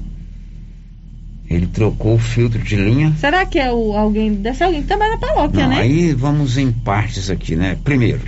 Ele 1.48 1.66
trocou 1.66 2.14
o 2.14 2.18
filtro 2.18 2.58
de 2.62 2.76
linha. 2.76 3.12
Será 3.18 3.44
que 3.44 3.58
é 3.58 3.70
o, 3.70 3.92
alguém, 3.94 4.32
deve 4.32 4.56
ser 4.56 4.64
alguém 4.64 4.80
que 4.80 4.88
trabalha 4.88 5.12
na 5.12 5.18
paróquia, 5.18 5.62
Não, 5.64 5.68
né? 5.68 5.80
aí 5.82 6.14
vamos 6.14 6.56
em 6.56 6.72
partes 6.72 7.28
aqui, 7.28 7.56
né? 7.56 7.76
Primeiro, 7.84 8.20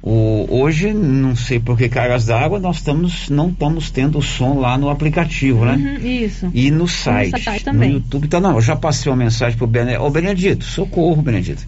o, 0.00 0.46
hoje, 0.48 0.94
não 0.94 1.36
sei 1.36 1.60
por 1.60 1.76
que 1.76 1.88
cargas 1.88 2.24
d'água, 2.26 2.58
nós 2.58 2.76
estamos, 2.76 3.28
não 3.28 3.50
estamos 3.50 3.90
tendo 3.90 4.18
o 4.18 4.22
som 4.22 4.58
lá 4.58 4.78
no 4.78 4.88
aplicativo, 4.88 5.64
né? 5.64 5.74
Uhum, 5.74 6.06
isso. 6.06 6.50
E 6.54 6.70
no 6.70 6.88
site, 6.88 7.42
site 7.42 7.66
no 7.66 7.72
também. 7.72 7.92
YouTube, 7.92 8.26
tá, 8.26 8.40
não, 8.40 8.54
eu 8.54 8.60
já 8.60 8.74
passei 8.74 9.12
uma 9.12 9.16
mensagem 9.16 9.58
pro 9.58 9.66
Benedito, 9.66 10.02
ô 10.02 10.08
Benedito, 10.10 10.64
socorro, 10.64 11.20
Benedito. 11.22 11.66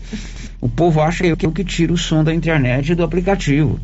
O 0.65 0.69
povo 0.71 1.03
acha 1.03 1.37
que 1.37 1.45
eu 1.45 1.53
que 1.53 1.63
tiro 1.63 1.93
o 1.93 1.99
som 1.99 2.25
da 2.25 2.33
internet 2.33 2.91
e 2.91 2.95
do 2.95 3.05
aplicativo. 3.05 3.79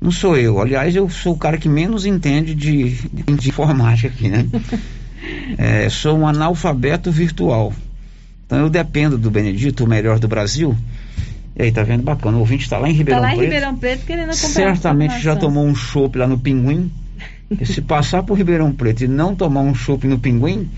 Não 0.00 0.10
sou 0.10 0.36
eu, 0.36 0.60
aliás, 0.60 0.96
eu 0.96 1.08
sou 1.08 1.34
o 1.34 1.38
cara 1.38 1.56
que 1.56 1.68
menos 1.68 2.04
entende 2.04 2.52
de, 2.52 2.90
de, 2.90 3.48
informática 3.48 4.08
aqui, 4.08 4.28
né? 4.28 4.44
É, 5.56 5.88
sou 5.88 6.18
um 6.18 6.26
analfabeto 6.26 7.10
virtual. 7.10 7.72
Então 8.44 8.58
eu 8.58 8.68
dependo 8.68 9.16
do 9.16 9.30
Benedito, 9.30 9.84
o 9.84 9.86
melhor 9.86 10.18
do 10.18 10.28
Brasil. 10.28 10.76
E 11.56 11.62
aí, 11.62 11.72
tá 11.72 11.82
vendo? 11.82 12.02
Bacana. 12.02 12.36
O 12.36 12.40
ouvinte 12.40 12.64
está 12.64 12.76
lá 12.76 12.90
em 12.90 12.92
Tá 12.92 12.98
Ribeirão 12.98 13.22
lá 13.22 13.28
em 13.32 13.36
Preto. 13.36 13.44
Ribeirão 13.44 13.76
Preto 13.76 14.04
querendo 14.04 14.26
comprar 14.26 14.48
Certamente 14.48 15.20
já 15.20 15.34
tomou 15.34 15.64
um 15.64 15.74
chopp 15.74 16.18
lá 16.18 16.26
no 16.26 16.38
Pinguim. 16.38 16.90
E 17.58 17.64
se 17.64 17.80
passar 17.80 18.22
por 18.22 18.36
Ribeirão 18.36 18.72
Preto 18.72 19.04
e 19.04 19.08
não 19.08 19.34
tomar 19.34 19.60
um 19.60 19.74
chopp 19.74 20.06
no 20.06 20.18
Pinguim, 20.18 20.68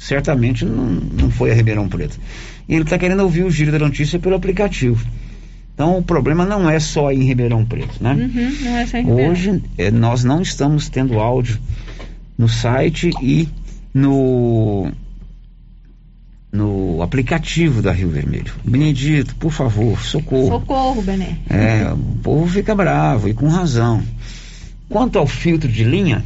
certamente 0.00 0.64
não, 0.64 0.86
não 0.86 1.30
foi 1.30 1.50
a 1.50 1.54
Ribeirão 1.54 1.86
Preto. 1.86 2.18
E 2.66 2.74
ele 2.74 2.84
está 2.84 2.98
querendo 2.98 3.20
ouvir 3.20 3.44
o 3.44 3.50
Giro 3.50 3.70
da 3.70 3.78
Notícia 3.78 4.18
pelo 4.18 4.34
aplicativo. 4.34 5.06
Então 5.74 5.98
o 5.98 6.02
problema 6.02 6.46
não 6.46 6.68
é 6.68 6.80
só 6.80 7.12
em 7.12 7.22
Ribeirão 7.24 7.66
Preto, 7.66 8.02
né? 8.02 8.14
Uhum, 8.14 8.56
não 8.62 8.76
é 8.78 8.86
só 8.86 8.96
em 8.96 9.04
Ribeirão. 9.04 9.30
Hoje 9.30 9.62
eh, 9.76 9.90
nós 9.90 10.24
não 10.24 10.40
estamos 10.40 10.88
tendo 10.88 11.18
áudio 11.18 11.58
no 12.38 12.48
site 12.48 13.10
e 13.22 13.46
no 13.92 14.90
no 16.50 17.00
aplicativo 17.02 17.80
da 17.80 17.92
Rio 17.92 18.08
Vermelho. 18.08 18.52
Benedito, 18.64 19.36
por 19.36 19.52
favor, 19.52 20.00
socorro. 20.00 20.48
Socorro, 20.48 21.02
Bené. 21.02 21.38
É, 21.48 21.92
o 21.92 22.18
povo 22.22 22.48
fica 22.48 22.74
bravo 22.74 23.28
e 23.28 23.34
com 23.34 23.46
razão. 23.48 24.02
Quanto 24.88 25.18
ao 25.18 25.26
filtro 25.26 25.70
de 25.70 25.84
linha, 25.84 26.24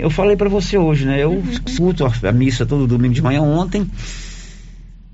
eu 0.00 0.10
falei 0.10 0.36
para 0.36 0.48
você 0.48 0.78
hoje, 0.78 1.04
né? 1.04 1.22
Eu 1.22 1.42
escuto 1.50 2.04
a, 2.04 2.12
a 2.28 2.32
missa 2.32 2.64
todo 2.64 2.86
domingo 2.86 3.14
de 3.14 3.22
manhã. 3.22 3.42
Ontem 3.42 3.86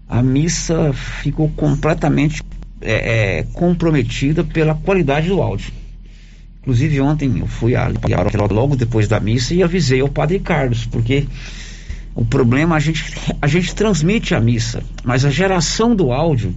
a 0.08 0.22
missa 0.22 0.92
ficou 0.92 1.48
completamente 1.50 2.42
é, 2.80 3.38
é, 3.38 3.42
comprometida 3.52 4.44
pela 4.44 4.74
qualidade 4.74 5.28
do 5.28 5.42
áudio. 5.42 5.72
Inclusive 6.60 7.00
ontem 7.00 7.38
eu 7.38 7.46
fui 7.46 7.76
ali 7.76 7.96
logo 8.50 8.76
depois 8.76 9.06
da 9.06 9.20
missa 9.20 9.54
e 9.54 9.62
avisei 9.62 10.00
ao 10.00 10.08
Padre 10.08 10.40
Carlos, 10.40 10.84
porque 10.84 11.26
o 12.14 12.24
problema 12.24 12.76
a 12.76 12.80
gente 12.80 13.04
a 13.40 13.46
gente 13.46 13.74
transmite 13.74 14.34
a 14.34 14.40
missa, 14.40 14.82
mas 15.04 15.24
a 15.24 15.30
geração 15.30 15.94
do 15.94 16.12
áudio 16.12 16.54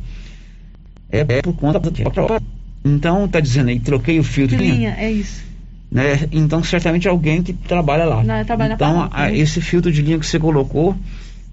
é, 1.12 1.20
é 1.20 1.42
por 1.42 1.54
conta 1.54 1.80
da 1.80 2.42
então 2.84 3.28
tá 3.28 3.40
dizendo 3.40 3.70
aí 3.70 3.80
troquei 3.80 4.20
o 4.20 4.24
filtro 4.24 4.58
linha, 4.58 4.74
linha, 4.74 4.96
é 4.98 5.12
isso. 5.12 5.49
Né? 5.92 6.28
Então 6.32 6.64
certamente 6.64 7.08
alguém 7.08 7.42
que 7.44 7.54
trabalha 7.54 8.06
lá. 8.06 8.24
Não, 8.24 8.44
trabalha 8.46 8.74
então 8.74 8.94
paróquia, 8.96 9.18
a- 9.24 9.28
né? 9.28 9.38
esse 9.38 9.60
filtro 9.62 9.92
de 9.92 10.02
linha 10.02 10.20
que 10.20 10.26
você 10.26 10.40
colocou 10.40 10.96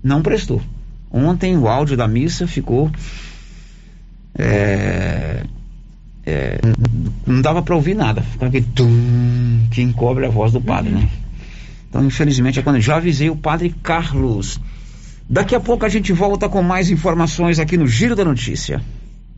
não 0.03 0.23
prestou. 0.23 0.63
Ontem 1.11 1.57
o 1.57 1.67
áudio 1.69 1.97
da 1.97 2.07
missa 2.07 2.47
ficou 2.47 2.91
é, 4.39 5.43
é, 6.27 6.59
não 7.27 7.41
dava 7.41 7.63
para 7.63 7.75
ouvir 7.75 7.95
nada, 7.95 8.21
ficava 8.23 8.49
aquele 8.49 8.67
tum 8.75 9.67
que 9.71 9.81
encobre 9.83 10.27
a 10.27 10.29
voz 10.29 10.53
do 10.53 10.61
padre, 10.61 10.93
Uhum. 10.93 11.01
né? 11.01 11.09
Então 11.89 12.05
infelizmente 12.05 12.59
é 12.59 12.63
quando 12.63 12.81
já 12.81 12.97
avisei 12.97 13.31
o 13.31 13.37
padre 13.37 13.75
Carlos. 13.83 14.61
Daqui 15.29 15.55
a 15.55 15.61
pouco 15.61 15.85
a 15.85 15.89
gente 15.89 16.13
volta 16.13 16.49
com 16.49 16.63
mais 16.63 16.91
informações 16.91 17.59
aqui 17.59 17.77
no 17.77 17.87
Giro 17.87 18.15
da 18.15 18.25
Notícia. 18.25 18.81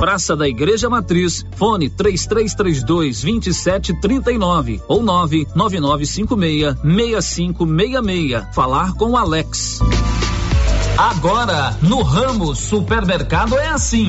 Praça 0.00 0.34
da 0.34 0.48
Igreja 0.48 0.90
Matriz, 0.90 1.44
fone 1.52 1.88
3332 1.88 3.22
2739 3.22 4.80
ou 4.88 5.02
99956 5.02 6.76
6566. 6.82 8.54
Falar 8.54 8.94
com 8.94 9.16
Alex. 9.16 9.78
Agora, 10.98 11.76
no 11.80 12.02
ramo 12.02 12.56
supermercado 12.56 13.56
é 13.56 13.68
assim. 13.68 14.08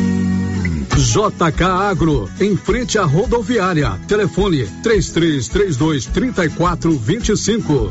JK 0.97 1.63
Agro, 1.63 2.29
em 2.39 2.55
frente 2.55 2.97
à 2.97 3.03
rodoviária. 3.03 3.99
Telefone 4.07 4.65
3332 4.83 6.05
3425. 6.07 7.89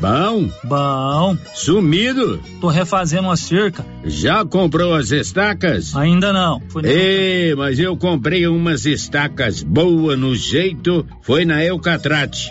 Bom? 0.00 0.50
Bom. 0.64 1.36
Sumido? 1.54 2.40
Tô 2.60 2.68
refazendo 2.68 3.24
uma 3.24 3.36
cerca. 3.36 3.84
Já 4.04 4.44
comprou 4.46 4.94
as 4.94 5.10
estacas? 5.10 5.94
Ainda 5.94 6.32
não. 6.32 6.62
Foi 6.70 6.82
Ei, 6.86 7.54
mas 7.54 7.78
eu 7.78 7.94
comprei 7.96 8.46
umas 8.46 8.86
estacas 8.86 9.62
boas 9.62 10.18
no 10.18 10.34
jeito, 10.34 11.06
foi 11.20 11.44
na 11.44 11.62
Eucatrate. 11.62 12.50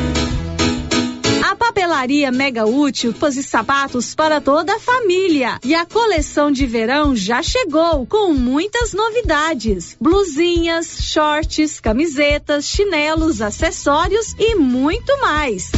A 1.51 1.55
papelaria 1.55 2.31
Mega 2.31 2.65
Útil 2.65 3.13
pôs 3.13 3.35
sapatos 3.45 4.15
para 4.15 4.39
toda 4.39 4.73
a 4.73 4.79
família. 4.79 5.59
E 5.65 5.75
a 5.75 5.85
coleção 5.85 6.49
de 6.49 6.65
verão 6.65 7.13
já 7.13 7.43
chegou 7.43 8.05
com 8.07 8.33
muitas 8.33 8.93
novidades: 8.93 9.97
blusinhas, 9.99 10.99
shorts, 11.01 11.81
camisetas, 11.81 12.63
chinelos, 12.63 13.41
acessórios 13.41 14.33
e 14.39 14.55
muito 14.55 15.11
mais. 15.19 15.69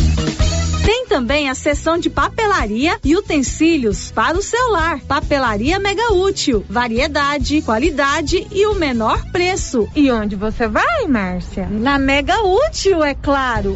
Tem 0.86 1.08
também 1.08 1.50
a 1.50 1.56
seção 1.56 1.98
de 1.98 2.08
papelaria 2.08 3.00
e 3.04 3.16
utensílios 3.16 4.12
para 4.12 4.38
o 4.38 4.44
celular. 4.44 5.00
Papelaria 5.00 5.80
Mega 5.80 6.14
Útil. 6.14 6.64
Variedade, 6.70 7.64
qualidade 7.64 8.46
e 8.52 8.68
o 8.68 8.76
menor 8.76 9.26
preço. 9.32 9.90
E 9.96 10.12
onde 10.12 10.36
você 10.36 10.68
vai, 10.68 11.08
Márcia? 11.08 11.68
Na 11.68 11.98
Mega 11.98 12.44
Útil, 12.44 13.04
é 13.04 13.16
claro. 13.16 13.76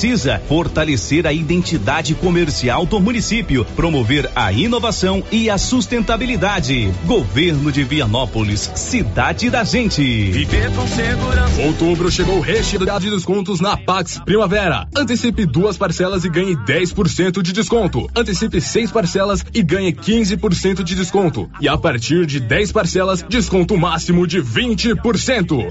precisa 0.01 0.41
fortalecer 0.47 1.27
a 1.27 1.31
identidade 1.31 2.15
comercial 2.15 2.87
do 2.87 2.99
município, 2.99 3.63
promover 3.75 4.31
a 4.35 4.51
inovação 4.51 5.23
e 5.31 5.47
a 5.47 5.59
sustentabilidade. 5.59 6.91
Governo 7.05 7.71
de 7.71 7.83
Vianópolis, 7.83 8.71
cidade 8.73 9.51
da 9.51 9.63
gente. 9.63 10.01
Viver 10.01 10.71
com 10.73 10.87
segurança. 10.87 11.61
Outubro 11.61 12.09
chegou 12.09 12.39
recheado 12.39 12.99
de 12.99 13.11
descontos 13.11 13.59
na 13.59 13.77
Pax 13.77 14.19
Primavera. 14.25 14.87
Antecipe 14.97 15.45
duas 15.45 15.77
parcelas 15.77 16.25
e 16.25 16.29
ganhe 16.29 16.55
10% 16.55 17.39
de 17.43 17.53
desconto. 17.53 18.09
Antecipe 18.15 18.59
seis 18.59 18.89
parcelas 18.89 19.45
e 19.53 19.61
ganhe 19.61 19.93
15% 19.93 20.81
de 20.81 20.95
desconto. 20.95 21.47
E 21.61 21.69
a 21.69 21.77
partir 21.77 22.25
de 22.25 22.39
10 22.39 22.71
parcelas, 22.71 23.23
desconto 23.29 23.77
máximo 23.77 24.25
de 24.25 24.41
20%. 24.41 25.67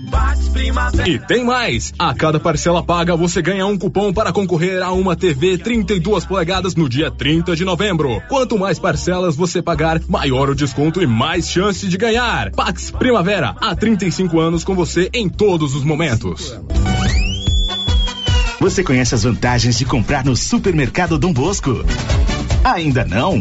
E 1.05 1.19
tem 1.19 1.45
mais! 1.45 1.93
A 1.99 2.15
cada 2.15 2.39
parcela 2.39 2.81
paga, 2.81 3.17
você 3.17 3.43
ganha 3.43 3.67
um 3.67 3.77
cupom 3.77 4.13
para 4.13 4.20
concorrer 4.31 4.83
a 4.83 4.93
uma 4.93 5.17
TV 5.17 5.57
32 5.57 6.27
polegadas 6.27 6.75
no 6.75 6.87
dia 6.87 7.11
30 7.11 7.57
de 7.57 7.65
novembro. 7.65 8.23
Quanto 8.29 8.59
mais 8.59 8.79
parcelas 8.79 9.35
você 9.35 9.63
pagar, 9.63 9.99
maior 10.07 10.51
o 10.51 10.55
desconto 10.55 11.01
e 11.01 11.07
mais 11.07 11.49
chance 11.49 11.89
de 11.89 11.97
ganhar. 11.97 12.51
Pax 12.51 12.91
Primavera, 12.91 13.57
há 13.59 13.75
35 13.75 14.39
anos 14.39 14.63
com 14.63 14.75
você 14.75 15.09
em 15.15 15.31
todos 15.31 15.75
os 15.75 15.83
momentos. 15.83 16.55
Você 18.61 18.85
conhece 18.85 19.15
as 19.15 19.23
vantagens 19.23 19.79
de 19.79 19.87
comprar 19.87 20.23
no 20.23 20.37
Supermercado 20.37 21.19
Dom 21.19 21.33
Bosco? 21.33 21.83
Ainda 22.63 23.07
não? 23.07 23.41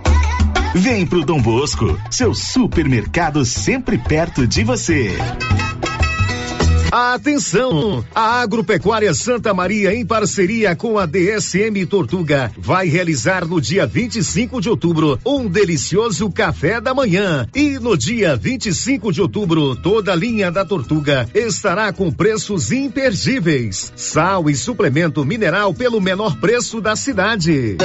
Vem 0.73 1.05
pro 1.05 1.25
Dom 1.25 1.41
Bosco, 1.41 1.99
seu 2.09 2.33
supermercado 2.33 3.43
sempre 3.43 3.97
perto 3.97 4.47
de 4.47 4.63
você. 4.63 5.11
Atenção! 6.89 8.05
A 8.15 8.41
Agropecuária 8.41 9.13
Santa 9.13 9.53
Maria, 9.53 9.93
em 9.93 10.05
parceria 10.05 10.73
com 10.73 10.97
a 10.97 11.05
DSM 11.05 11.85
Tortuga, 11.85 12.51
vai 12.57 12.87
realizar 12.87 13.45
no 13.45 13.59
dia 13.59 13.85
25 13.85 14.61
de 14.61 14.69
outubro 14.69 15.19
um 15.25 15.45
delicioso 15.45 16.29
café 16.31 16.79
da 16.79 16.93
manhã. 16.93 17.47
E 17.53 17.77
no 17.77 17.97
dia 17.97 18.37
25 18.37 19.11
de 19.11 19.21
outubro, 19.21 19.75
toda 19.75 20.13
a 20.13 20.15
linha 20.15 20.49
da 20.49 20.63
Tortuga 20.63 21.29
estará 21.33 21.91
com 21.91 22.09
preços 22.11 22.71
imperdíveis. 22.71 23.91
Sal 23.95 24.49
e 24.49 24.55
suplemento 24.55 25.25
mineral 25.25 25.73
pelo 25.73 25.99
menor 25.99 26.37
preço 26.37 26.79
da 26.79 26.95
cidade. 26.95 27.77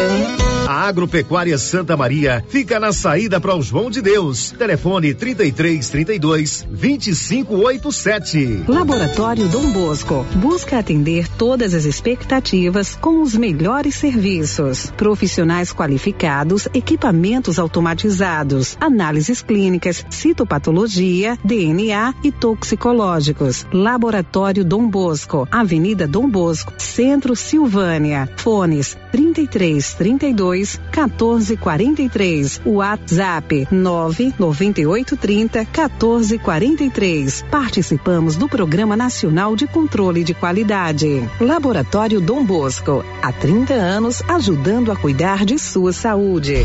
A 0.66 0.88
Agropecuária 0.88 1.56
Santa 1.58 1.96
Maria 1.96 2.44
fica 2.48 2.80
na 2.80 2.92
saída 2.92 3.40
para 3.40 3.54
o 3.54 3.62
João 3.62 3.88
de 3.88 4.02
Deus. 4.02 4.50
Telefone 4.50 5.14
33 5.14 5.88
32 5.88 6.66
2587. 6.68 8.64
Laboratório 8.66 9.48
Dom 9.48 9.70
Bosco 9.70 10.26
busca 10.34 10.80
atender 10.80 11.28
todas 11.28 11.72
as 11.72 11.84
expectativas 11.84 12.96
com 13.00 13.22
os 13.22 13.36
melhores 13.36 13.94
serviços. 13.94 14.92
Profissionais 14.96 15.72
qualificados, 15.72 16.66
equipamentos 16.74 17.60
automatizados, 17.60 18.76
análises 18.80 19.42
clínicas, 19.42 20.04
citopatologia, 20.10 21.38
DNA 21.44 22.12
e 22.24 22.32
toxicológicos. 22.32 23.64
Laboratório 23.72 24.64
Dom 24.64 24.88
Bosco, 24.88 25.46
Avenida 25.48 26.08
Dom 26.08 26.28
Bosco, 26.28 26.72
Centro 26.76 27.36
Silvânia. 27.36 28.28
Fones 28.36 28.98
33 29.12 29.94
32 29.94 30.55
14 30.90 31.56
43. 31.56 32.62
WhatsApp 32.64 33.68
998 33.70 35.16
30 35.16 35.64
14 35.66 36.38
43. 36.38 37.44
Participamos 37.50 38.36
do 38.36 38.48
Programa 38.48 38.96
Nacional 38.96 39.54
de 39.54 39.66
Controle 39.66 40.24
de 40.24 40.32
Qualidade. 40.32 41.28
Laboratório 41.40 42.20
Dom 42.20 42.44
Bosco. 42.44 43.04
Há 43.22 43.32
30 43.32 43.74
anos 43.74 44.22
ajudando 44.28 44.90
a 44.90 44.96
cuidar 44.96 45.44
de 45.44 45.58
sua 45.58 45.92
saúde. 45.92 46.64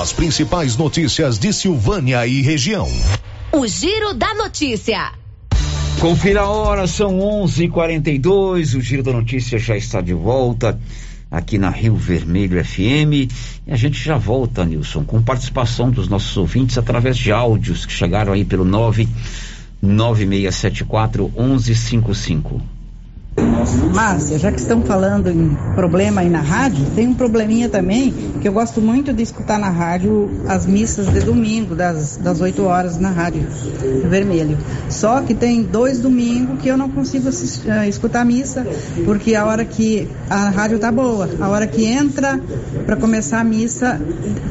As 0.00 0.12
principais 0.12 0.76
notícias 0.76 1.38
de 1.38 1.52
Silvânia 1.52 2.26
e 2.26 2.42
região. 2.42 2.88
O 3.52 3.66
Giro 3.66 4.14
da 4.14 4.34
Notícia. 4.34 5.12
Confira 6.00 6.42
a 6.42 6.48
hora, 6.48 6.86
são 6.86 7.18
11:42. 7.18 8.74
O 8.74 8.80
Giro 8.80 9.02
da 9.02 9.12
Notícia 9.12 9.58
já 9.58 9.76
está 9.76 10.00
de 10.00 10.14
volta 10.14 10.78
aqui 11.30 11.58
na 11.58 11.70
Rio 11.70 11.94
Vermelho 11.96 12.64
FM. 12.64 13.28
E 13.66 13.72
a 13.72 13.76
gente 13.76 14.02
já 14.02 14.16
volta, 14.16 14.64
Nilson, 14.64 15.04
com 15.04 15.22
participação 15.22 15.90
dos 15.90 16.08
nossos 16.08 16.36
ouvintes 16.36 16.76
através 16.78 17.16
de 17.16 17.30
áudios 17.32 17.86
que 17.86 17.92
chegaram 17.92 18.32
aí 18.32 18.44
pelo 18.44 18.64
99674 18.64 21.32
1155. 21.36 22.77
Márcia, 23.94 24.38
já 24.38 24.50
que 24.50 24.60
estão 24.60 24.82
falando 24.82 25.30
em 25.30 25.56
problema 25.74 26.20
aí 26.20 26.28
na 26.28 26.40
rádio, 26.40 26.84
tem 26.94 27.06
um 27.06 27.14
probleminha 27.14 27.68
também 27.68 28.12
que 28.40 28.48
eu 28.48 28.52
gosto 28.52 28.80
muito 28.80 29.12
de 29.12 29.22
escutar 29.22 29.58
na 29.58 29.70
rádio 29.70 30.30
as 30.46 30.66
missas 30.66 31.08
de 31.08 31.20
domingo, 31.20 31.74
das, 31.74 32.16
das 32.16 32.40
8 32.40 32.62
horas 32.64 32.98
na 32.98 33.10
rádio 33.10 33.46
vermelho. 34.08 34.58
Só 34.88 35.20
que 35.20 35.34
tem 35.34 35.62
dois 35.62 36.00
domingos 36.00 36.60
que 36.60 36.68
eu 36.68 36.76
não 36.76 36.88
consigo 36.88 37.28
assistir, 37.28 37.68
uh, 37.68 37.84
escutar 37.88 38.22
a 38.22 38.24
missa, 38.24 38.66
porque 39.04 39.34
a 39.34 39.44
hora 39.44 39.64
que 39.64 40.08
a 40.28 40.48
rádio 40.48 40.78
tá 40.78 40.90
boa, 40.90 41.28
a 41.40 41.48
hora 41.48 41.66
que 41.66 41.84
entra 41.84 42.40
para 42.86 42.96
começar 42.96 43.40
a 43.40 43.44
missa, 43.44 44.00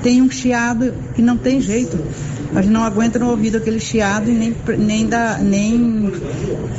tem 0.03 0.21
um 0.21 0.29
chiado 0.29 0.93
que 1.15 1.21
não 1.21 1.37
tem 1.37 1.61
jeito. 1.61 1.97
A 2.57 2.61
gente 2.63 2.71
não 2.71 2.83
aguenta 2.83 3.19
no 3.19 3.29
ouvido 3.29 3.57
aquele 3.57 3.79
chiado 3.79 4.31
e 4.31 4.33
nem, 4.33 4.55
nem, 4.79 5.05
dá, 5.05 5.37
nem 5.37 6.11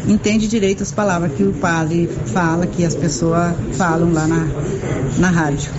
entende 0.08 0.48
direito 0.48 0.82
as 0.82 0.90
palavras 0.90 1.30
que 1.34 1.44
o 1.44 1.52
padre 1.52 2.10
fala, 2.26 2.66
que 2.66 2.84
as 2.84 2.96
pessoas 2.96 3.54
falam 3.74 4.12
lá 4.12 4.26
na, 4.26 4.48
na 5.18 5.30
rádio. 5.30 5.70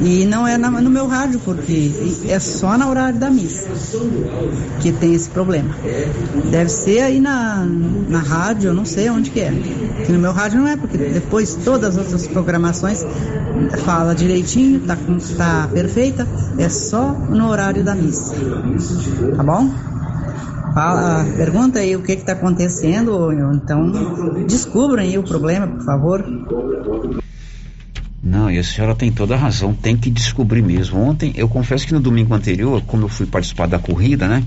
E 0.00 0.24
não 0.26 0.46
é 0.46 0.56
na, 0.56 0.70
no 0.70 0.90
meu 0.90 1.08
rádio, 1.08 1.40
porque 1.40 1.92
é 2.28 2.38
só 2.38 2.78
no 2.78 2.88
horário 2.88 3.18
da 3.18 3.30
missa 3.30 3.68
que 4.80 4.92
tem 4.92 5.14
esse 5.14 5.28
problema. 5.28 5.74
Deve 6.50 6.70
ser 6.70 7.00
aí 7.00 7.20
na, 7.20 7.66
na 8.08 8.20
rádio, 8.20 8.68
eu 8.68 8.74
não 8.74 8.84
sei 8.84 9.10
onde 9.10 9.30
que 9.30 9.40
é. 9.40 9.50
Que 10.06 10.12
no 10.12 10.18
meu 10.18 10.32
rádio 10.32 10.60
não 10.60 10.68
é, 10.68 10.76
porque 10.76 10.96
depois 10.96 11.56
todas 11.64 11.96
as 11.96 12.04
outras 12.04 12.26
programações 12.28 13.04
fala 13.84 14.14
direitinho, 14.14 14.80
tá, 14.80 14.96
tá 15.36 15.68
perfeita, 15.72 16.26
é 16.58 16.68
só 16.68 17.12
no 17.12 17.48
horário 17.48 17.82
da 17.82 17.94
missa. 17.94 18.34
Tá 19.36 19.42
bom? 19.42 19.68
Fala, 20.74 21.24
pergunta 21.36 21.80
aí 21.80 21.96
o 21.96 22.02
que 22.02 22.12
está 22.12 22.34
acontecendo, 22.34 23.12
ou 23.12 23.32
então 23.32 23.90
descubram 24.46 25.02
aí 25.02 25.18
o 25.18 25.24
problema, 25.24 25.66
por 25.66 25.84
favor. 25.84 26.24
Não, 28.22 28.50
e 28.50 28.58
a 28.58 28.64
senhora 28.64 28.94
tem 28.94 29.12
toda 29.12 29.34
a 29.34 29.38
razão, 29.38 29.72
tem 29.72 29.96
que 29.96 30.10
descobrir 30.10 30.62
mesmo. 30.62 31.00
Ontem, 31.00 31.32
eu 31.36 31.48
confesso 31.48 31.86
que 31.86 31.92
no 31.94 32.00
domingo 32.00 32.34
anterior, 32.34 32.82
como 32.82 33.04
eu 33.04 33.08
fui 33.08 33.26
participar 33.26 33.66
da 33.68 33.78
corrida, 33.78 34.26
né? 34.26 34.42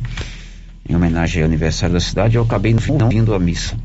Em 0.87 0.95
homenagem 0.95 1.41
ao 1.41 1.47
aniversário 1.47 1.93
da 1.93 1.99
cidade, 1.99 2.35
eu 2.35 2.43
acabei 2.43 2.75
não 2.97 3.11
indo 3.11 3.33
à 3.33 3.39
missa. 3.39 3.75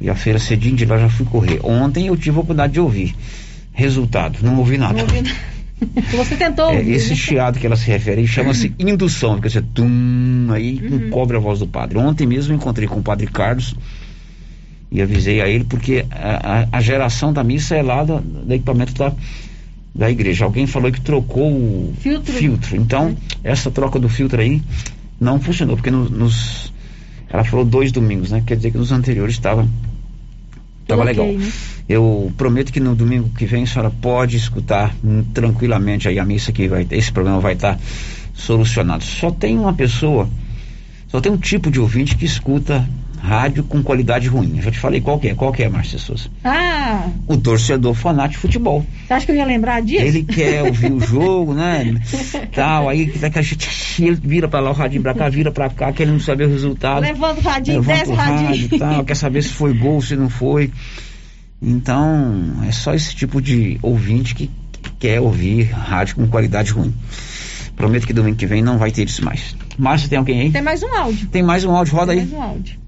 E 0.00 0.10
a 0.10 0.14
feira 0.14 0.38
cedinho 0.38 0.76
de 0.76 0.84
lá 0.84 0.98
já 0.98 1.08
fui 1.08 1.24
correr. 1.26 1.60
Ontem 1.62 2.06
eu 2.08 2.16
tive 2.16 2.30
a 2.36 2.40
oportunidade 2.40 2.74
de 2.74 2.80
ouvir. 2.80 3.14
Resultado, 3.72 4.38
não 4.42 4.58
ouvi 4.58 4.76
nada. 4.76 4.94
Não 4.94 5.02
ouvi 5.02 5.22
nada. 5.22 5.36
Você 6.14 6.36
tentou 6.36 6.70
É, 6.70 6.76
ouvir, 6.76 6.92
esse 6.92 7.10
né? 7.10 7.16
chiado 7.16 7.58
que 7.58 7.64
ela 7.66 7.76
se 7.76 7.86
refere 7.86 8.26
chama-se 8.26 8.74
indução, 8.78 9.34
porque 9.36 9.48
você 9.48 9.62
tum, 9.62 10.48
aí 10.52 10.78
Uhum. 10.78 11.06
encobre 11.06 11.38
a 11.38 11.40
voz 11.40 11.58
do 11.60 11.66
padre. 11.66 11.96
Ontem 11.96 12.26
mesmo 12.26 12.52
eu 12.52 12.56
encontrei 12.56 12.86
com 12.86 13.00
o 13.00 13.02
padre 13.02 13.26
Carlos 13.26 13.74
e 14.90 15.00
avisei 15.00 15.40
a 15.40 15.48
ele, 15.48 15.64
porque 15.64 16.04
a, 16.10 16.60
a- 16.62 16.68
a 16.72 16.80
geração 16.80 17.32
da 17.32 17.44
missa 17.44 17.76
é 17.76 17.82
lá 17.82 18.02
da- 18.04 18.18
do 18.20 18.52
equipamento 18.52 18.92
da, 18.94 19.12
da 19.94 20.10
igreja. 20.10 20.44
Alguém 20.44 20.66
falou 20.66 20.90
que 20.90 21.00
trocou 21.00 21.50
o 21.52 21.94
Filtro. 22.32 22.76
Então, 22.76 23.16
essa 23.44 23.70
troca 23.70 23.98
do 23.98 24.08
filtro 24.08 24.40
aí 24.40 24.60
não 25.20 25.38
funcionou, 25.40 25.76
porque 25.76 25.90
no- 25.90 26.08
nos. 26.08 26.72
Ela 27.32 27.44
falou 27.44 27.64
dois 27.64 27.92
domingos, 27.92 28.30
né? 28.32 28.42
Quer 28.44 28.56
dizer 28.56 28.72
que 28.72 28.78
nos 28.78 28.90
anteriores 28.90 29.34
estava. 29.34 29.66
Tava 30.86 31.02
Ok, 31.02 31.12
legal. 31.16 31.38
né? 31.38 31.52
Eu 31.88 32.32
prometo 32.36 32.72
que 32.72 32.80
no 32.80 32.94
domingo 32.96 33.28
que 33.36 33.46
vem 33.46 33.62
a 33.62 33.66
senhora 33.66 33.90
pode 33.90 34.36
escutar 34.36 34.94
hum, 35.04 35.22
tranquilamente 35.32 36.08
aí 36.08 36.18
a 36.18 36.24
missa 36.24 36.50
que 36.50 36.66
vai 36.66 36.86
esse 36.90 37.12
problema 37.12 37.38
vai 37.38 37.52
estar 37.54 37.78
solucionado. 38.34 39.04
Só 39.04 39.30
tem 39.30 39.56
uma 39.58 39.72
pessoa, 39.72 40.28
só 41.08 41.20
tem 41.20 41.30
um 41.30 41.36
tipo 41.36 41.70
de 41.70 41.78
ouvinte 41.80 42.16
que 42.16 42.24
escuta 42.24 42.88
rádio 43.22 43.62
com 43.64 43.82
qualidade 43.82 44.26
ruim. 44.28 44.54
Eu 44.56 44.62
já 44.62 44.70
te 44.70 44.78
falei 44.78 45.00
qual 45.00 45.18
que 45.18 45.28
é, 45.28 45.34
qual 45.34 45.52
que 45.52 45.62
é, 45.62 45.68
Márcia 45.68 45.98
Souza? 45.98 46.28
Ah, 46.44 47.08
O 47.26 47.36
torcedor 47.36 47.94
fanático 47.94 48.36
de 48.36 48.38
futebol. 48.38 48.84
você 49.06 49.12
acha 49.12 49.26
que 49.26 49.32
eu 49.32 49.36
ia 49.36 49.44
lembrar 49.44 49.82
disso? 49.82 50.04
Ele 50.04 50.24
quer 50.24 50.62
ouvir 50.62 50.90
o 50.92 51.00
jogo, 51.04 51.52
né? 51.54 52.00
Tal, 52.54 52.88
aí 52.88 53.06
daqui 53.18 53.38
a 53.38 53.42
gente 53.42 53.68
ele 54.02 54.16
vira 54.16 54.48
pra 54.48 54.60
lá, 54.60 54.70
o 54.70 54.74
radinho 54.74 55.02
pra 55.02 55.14
cá, 55.14 55.28
vira 55.28 55.50
pra 55.52 55.68
cá, 55.68 55.92
querendo 55.92 56.18
saber 56.20 56.44
o 56.46 56.48
resultado. 56.50 57.02
Levanta 57.02 57.40
o 57.40 57.44
radinho, 57.44 57.76
Levanta 57.80 57.98
desce 57.98 58.10
o 58.10 58.14
radinho. 58.14 58.46
rádio 58.48 58.78
tal, 58.78 59.04
quer 59.04 59.14
saber 59.16 59.42
se 59.42 59.50
foi 59.50 59.74
gol, 59.74 60.00
se 60.00 60.16
não 60.16 60.30
foi. 60.30 60.70
Então, 61.62 62.54
é 62.66 62.72
só 62.72 62.94
esse 62.94 63.14
tipo 63.14 63.40
de 63.40 63.78
ouvinte 63.82 64.34
que 64.34 64.50
que 64.82 64.90
quer 64.98 65.20
ouvir 65.20 65.64
rádio 65.64 66.16
com 66.16 66.26
qualidade 66.26 66.72
ruim. 66.72 66.94
Prometo 67.76 68.06
que 68.06 68.14
domingo 68.14 68.36
que 68.36 68.46
vem 68.46 68.62
não 68.62 68.78
vai 68.78 68.90
ter 68.90 69.06
isso 69.06 69.22
mais. 69.22 69.54
Márcia, 69.78 70.08
tem 70.08 70.16
alguém 70.18 70.40
aí? 70.40 70.50
Tem 70.50 70.62
mais 70.62 70.82
um 70.82 70.94
áudio. 70.94 71.26
Tem 71.28 71.42
mais 71.42 71.64
um 71.66 71.70
áudio, 71.76 71.94
roda 71.94 72.12
Tem 72.12 72.22
aí. 72.22 72.26
mais 72.26 72.38
um 72.38 72.42
áudio. 72.42 72.78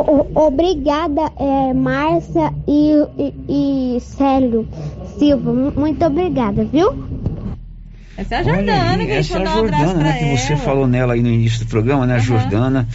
O- 0.00 0.46
Obrigada, 0.46 1.32
é, 1.38 1.72
Márcia 1.72 2.52
e, 2.68 2.92
e, 3.18 3.94
e 3.96 4.00
Célio 4.00 4.66
Silva. 5.18 5.52
Mu- 5.52 5.72
Muito 5.76 6.04
obrigada, 6.04 6.64
viu? 6.64 7.04
Essa 8.16 8.36
é 8.36 8.38
a 8.38 8.40
Olha 8.42 8.54
Jordana, 8.56 8.82
aí, 8.92 9.06
que 9.06 9.12
a 9.12 9.22
gente 9.22 9.32
essa 9.32 9.38
é 9.38 9.46
a 9.46 9.50
um 9.50 9.54
Jordana, 9.54 9.94
pra 9.94 10.02
né? 10.04 10.18
Que 10.18 10.36
você 10.38 10.56
falou 10.56 10.86
nela 10.86 11.14
aí 11.14 11.22
no 11.22 11.28
início 11.28 11.64
do 11.64 11.68
programa, 11.68 12.06
né? 12.06 12.14
A 12.16 12.18
Jordana. 12.18 12.88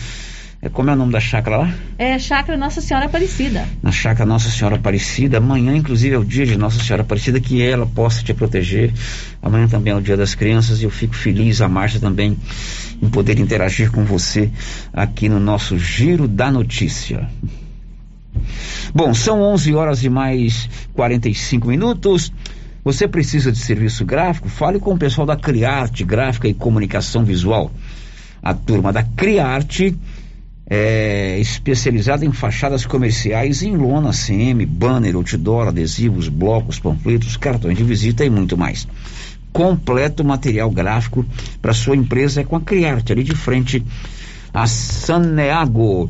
É, 0.63 0.69
como 0.69 0.91
é 0.91 0.93
o 0.93 0.95
nome 0.95 1.11
da 1.11 1.19
chácara 1.19 1.57
lá? 1.57 1.73
É 1.97 2.19
Chácara 2.19 2.55
Nossa 2.55 2.81
Senhora 2.81 3.07
Aparecida. 3.07 3.65
Na 3.81 3.91
chácara 3.91 4.29
Nossa 4.29 4.47
Senhora 4.47 4.75
Aparecida. 4.75 5.37
Amanhã, 5.37 5.75
inclusive, 5.75 6.13
é 6.13 6.19
o 6.19 6.23
dia 6.23 6.45
de 6.45 6.55
Nossa 6.55 6.79
Senhora 6.79 7.01
Aparecida, 7.01 7.39
que 7.39 7.63
ela 7.63 7.87
possa 7.87 8.23
te 8.23 8.31
proteger. 8.31 8.93
Amanhã 9.41 9.67
também 9.67 9.91
é 9.91 9.95
o 9.95 10.01
dia 10.01 10.15
das 10.15 10.35
crianças 10.35 10.79
e 10.79 10.83
eu 10.83 10.91
fico 10.91 11.15
feliz, 11.15 11.61
a 11.61 11.67
Márcia 11.67 11.99
também, 11.99 12.37
em 13.01 13.09
poder 13.09 13.39
interagir 13.39 13.91
com 13.91 14.05
você 14.05 14.51
aqui 14.93 15.27
no 15.27 15.39
nosso 15.39 15.79
Giro 15.79 16.27
da 16.27 16.51
Notícia. 16.51 17.27
Bom, 18.93 19.15
são 19.15 19.41
11 19.41 19.73
horas 19.73 20.03
e 20.03 20.09
mais 20.09 20.69
45 20.93 21.69
minutos. 21.69 22.31
Você 22.83 23.07
precisa 23.07 23.51
de 23.51 23.57
serviço 23.57 24.05
gráfico? 24.05 24.47
Fale 24.47 24.77
com 24.79 24.93
o 24.93 24.97
pessoal 24.97 25.25
da 25.25 25.35
Criarte 25.35 26.03
Gráfica 26.03 26.47
e 26.47 26.53
Comunicação 26.53 27.25
Visual. 27.25 27.71
A 28.43 28.53
turma 28.53 28.93
da 28.93 29.03
Criarte 29.03 29.95
é 30.73 31.37
especializada 31.37 32.25
em 32.25 32.31
fachadas 32.31 32.85
comerciais 32.85 33.61
em 33.61 33.75
lona, 33.75 34.11
CM, 34.11 34.65
banner, 34.65 35.17
outdoor, 35.17 35.67
adesivos, 35.67 36.29
blocos, 36.29 36.79
panfletos, 36.79 37.35
cartões 37.35 37.77
de 37.77 37.83
visita 37.83 38.23
e 38.23 38.29
muito 38.29 38.57
mais. 38.57 38.87
Completo 39.51 40.23
material 40.23 40.71
gráfico 40.71 41.25
para 41.61 41.73
sua 41.73 41.97
empresa 41.97 42.39
é 42.39 42.45
com 42.45 42.55
a 42.55 42.61
Criarte, 42.61 43.11
ali 43.11 43.21
de 43.21 43.35
frente 43.35 43.83
a 44.53 44.65
Saneago. 44.65 46.09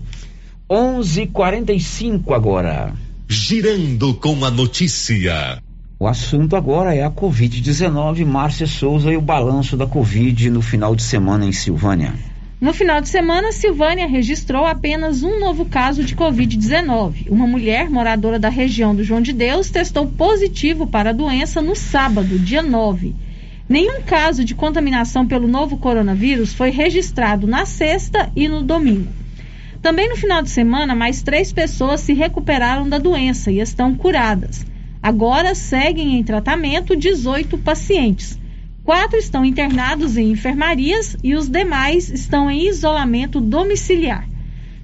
11:45 0.69 2.31
agora. 2.31 2.93
Girando 3.27 4.13
com 4.13 4.45
a 4.45 4.51
notícia. 4.51 5.59
O 5.97 6.05
assunto 6.05 6.55
agora 6.55 6.93
é 6.93 7.03
a 7.03 7.09
Covid-19, 7.09 8.23
Márcia 8.27 8.67
Souza 8.67 9.11
e 9.11 9.17
o 9.17 9.21
balanço 9.21 9.75
da 9.75 9.87
Covid 9.87 10.51
no 10.51 10.61
final 10.61 10.95
de 10.95 11.01
semana 11.01 11.47
em 11.47 11.51
Silvânia. 11.51 12.13
No 12.61 12.73
final 12.73 13.01
de 13.01 13.09
semana, 13.09 13.51
Silvânia 13.51 14.05
registrou 14.05 14.67
apenas 14.67 15.23
um 15.23 15.39
novo 15.39 15.65
caso 15.65 16.03
de 16.03 16.15
Covid-19. 16.15 17.27
Uma 17.27 17.47
mulher 17.47 17.89
moradora 17.89 18.37
da 18.37 18.49
região 18.49 18.95
do 18.95 19.03
João 19.03 19.19
de 19.19 19.33
Deus 19.33 19.71
testou 19.71 20.05
positivo 20.05 20.85
para 20.85 21.09
a 21.09 21.13
doença 21.13 21.59
no 21.59 21.75
sábado, 21.75 22.37
dia 22.37 22.61
9. 22.61 23.15
Nenhum 23.67 24.03
caso 24.03 24.45
de 24.45 24.53
contaminação 24.53 25.25
pelo 25.25 25.47
novo 25.47 25.75
coronavírus 25.75 26.53
foi 26.53 26.69
registrado 26.69 27.47
na 27.47 27.65
sexta 27.65 28.31
e 28.35 28.47
no 28.47 28.61
domingo. 28.61 29.11
Também 29.81 30.07
no 30.07 30.15
final 30.15 30.43
de 30.43 30.51
semana, 30.51 30.93
mais 30.93 31.23
três 31.23 31.51
pessoas 31.51 32.01
se 32.01 32.13
recuperaram 32.13 32.87
da 32.87 32.99
doença 32.99 33.51
e 33.51 33.59
estão 33.59 33.95
curadas. 33.95 34.63
Agora 35.01 35.55
seguem 35.55 36.19
em 36.19 36.23
tratamento 36.23 36.95
18 36.95 37.57
pacientes. 37.57 38.39
Quatro 38.83 39.17
estão 39.17 39.45
internados 39.45 40.17
em 40.17 40.31
enfermarias 40.31 41.15
e 41.23 41.35
os 41.35 41.47
demais 41.47 42.09
estão 42.09 42.49
em 42.49 42.67
isolamento 42.67 43.39
domiciliar. 43.39 44.27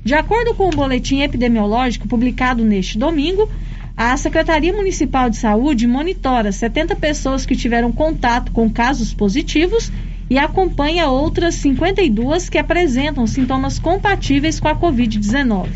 De 0.04 0.14
acordo 0.14 0.54
com 0.54 0.68
o 0.68 0.76
boletim 0.76 1.22
epidemiológico 1.22 2.08
publicado 2.08 2.64
neste 2.64 2.98
domingo, 2.98 3.50
a 3.98 4.16
Secretaria 4.16 4.72
Municipal 4.72 5.30
de 5.30 5.38
Saúde 5.38 5.88
monitora 5.88 6.52
70 6.52 6.96
pessoas 6.96 7.46
que 7.46 7.56
tiveram 7.56 7.92
contato 7.92 8.52
com 8.52 8.70
casos 8.70 9.14
positivos 9.14 9.92
e 10.30 10.38
acompanha 10.38 11.08
outras 11.08 11.56
52 11.56 12.50
que 12.50 12.60
apresentam 12.60 13.26
sintomas 13.26 13.80
compatíveis 13.80 14.60
com 14.60 14.68
a 14.68 14.76
Covid-19. 14.76 15.70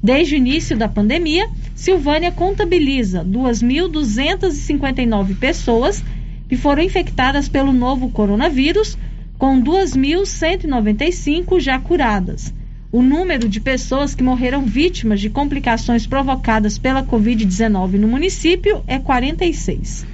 Desde 0.00 0.36
o 0.36 0.38
início 0.38 0.76
da 0.76 0.88
pandemia, 0.88 1.48
Silvânia 1.74 2.30
contabiliza 2.30 3.24
2.259 3.24 5.36
pessoas 5.36 6.04
que 6.48 6.56
foram 6.56 6.82
infectadas 6.82 7.48
pelo 7.48 7.72
novo 7.72 8.10
coronavírus, 8.10 8.98
com 9.38 9.62
2.195 9.62 11.60
já 11.60 11.78
curadas. 11.78 12.52
O 12.90 13.02
número 13.02 13.46
de 13.48 13.60
pessoas 13.60 14.14
que 14.14 14.22
morreram 14.22 14.64
vítimas 14.64 15.20
de 15.20 15.28
complicações 15.28 16.06
provocadas 16.06 16.78
pela 16.78 17.02
Covid-19 17.02 17.98
no 17.98 18.08
município 18.08 18.82
é 18.86 18.98
46. 18.98 20.06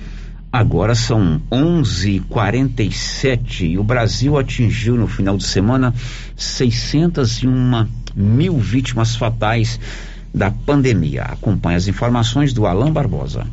Agora 0.52 0.92
são 0.94 1.40
11:47 1.50 3.70
e 3.70 3.78
o 3.78 3.84
Brasil 3.84 4.36
atingiu 4.36 4.96
no 4.96 5.06
final 5.06 5.38
de 5.38 5.44
semana 5.44 5.94
601 6.36 7.86
mil 8.14 8.58
vítimas 8.58 9.16
fatais 9.16 9.80
da 10.34 10.50
pandemia. 10.50 11.22
Acompanhe 11.22 11.76
as 11.76 11.88
informações 11.88 12.52
do 12.52 12.66
Alain 12.66 12.92
Barbosa. 12.92 13.46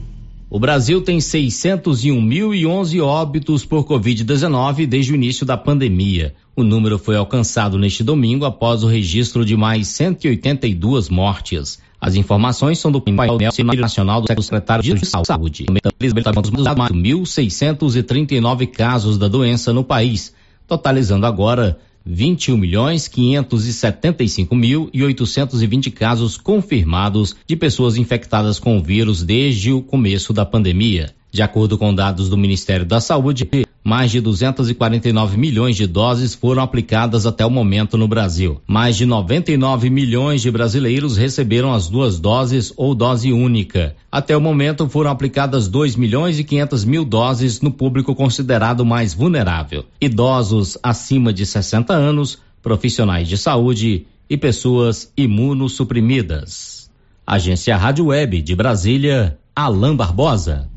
O 0.52 0.60
Brasil 0.60 1.00
tem 1.00 1.20
601.011 1.20 3.04
óbitos 3.04 3.64
por 3.64 3.86
Covid-19 3.86 4.88
desde 4.88 5.12
o 5.12 5.16
início 5.16 5.45
da 5.45 5.56
pandemia. 5.56 6.34
O 6.56 6.64
número 6.64 6.97
foi 6.97 7.16
alcançado 7.16 7.78
neste 7.78 8.04
domingo 8.04 8.45
após 8.45 8.84
o 8.84 8.88
registro 8.88 9.45
de 9.45 9.56
mais 9.56 9.89
182 9.89 11.08
mortes. 11.08 11.78
As 12.02 12.16
informações 12.16 12.80
são 12.80 12.91
do 12.91 13.00
painel 13.00 13.38
nacional 13.78 14.24
do 14.24 14.41
secretário 14.41 14.95
de 14.95 15.06
Saúde. 15.06 15.68
1.639 15.68 18.68
casos 18.72 19.20
da 19.20 19.28
doença 19.28 19.72
no 19.72 19.84
país, 19.84 20.34
totalizando 20.66 21.28
agora 21.28 21.78
21 22.12 22.57
milhões 22.57 23.07
575 23.07 24.55
mil 24.55 24.89
e 24.91 25.03
820 25.03 25.91
casos 25.91 26.38
confirmados 26.38 27.36
de 27.45 27.55
pessoas 27.55 27.97
infectadas 27.97 28.60
com 28.60 28.80
o 28.80 28.84
vírus 28.84 29.22
desde 29.22 29.72
o 29.72 29.82
começo 29.82 30.34
da 30.34 30.43
pandemia. 30.43 31.14
De 31.32 31.42
acordo 31.42 31.78
com 31.78 31.94
dados 31.94 32.28
do 32.28 32.38
Ministério 32.38 32.86
da 32.86 33.00
Saúde, 33.00 33.48
mais 33.84 34.12
de 34.12 34.20
249 34.20 35.38
milhões 35.38 35.76
de 35.76 35.86
doses 35.88 36.34
foram 36.34 36.62
aplicadas 36.62 37.26
até 37.26 37.46
o 37.46 37.52
momento 37.52 37.98
no 37.98 38.08
Brasil. 38.08 38.60
Mais 38.68 38.98
de 38.98 39.06
99 39.06 39.90
milhões 39.90 40.42
de 40.42 40.52
brasileiros 40.52 41.18
receberam 41.18 41.74
as 41.74 41.88
duas 41.88 42.20
doses 42.20 42.74
ou 42.76 42.94
dose 42.94 43.32
única. 43.32 43.96
Até 44.12 44.36
o 44.36 44.42
momento 44.42 44.90
foram 44.90 45.12
aplicadas 45.12 45.68
2 45.68 45.96
milhões 45.96 46.40
e 46.40 46.44
500 46.44 46.84
mil 46.84 47.06
doses 47.06 47.62
no 47.62 47.72
público 47.72 48.16
considerado 48.16 48.86
mais 48.86 49.14
vulnerável: 49.14 49.86
idosos 50.02 50.78
acima 50.84 51.32
de 51.32 51.46
60 51.46 51.94
anos, 51.94 52.40
profissionais 52.62 53.28
de 53.28 53.38
saúde 53.38 54.06
e 54.30 54.36
pessoas 54.36 55.12
imunossuprimidas. 55.16 56.90
Agência 57.26 57.78
Rádio 57.78 58.08
Web 58.08 58.42
de 58.42 58.56
Brasília, 58.56 59.38
Alain 59.56 59.96
Barbosa. 59.96 60.70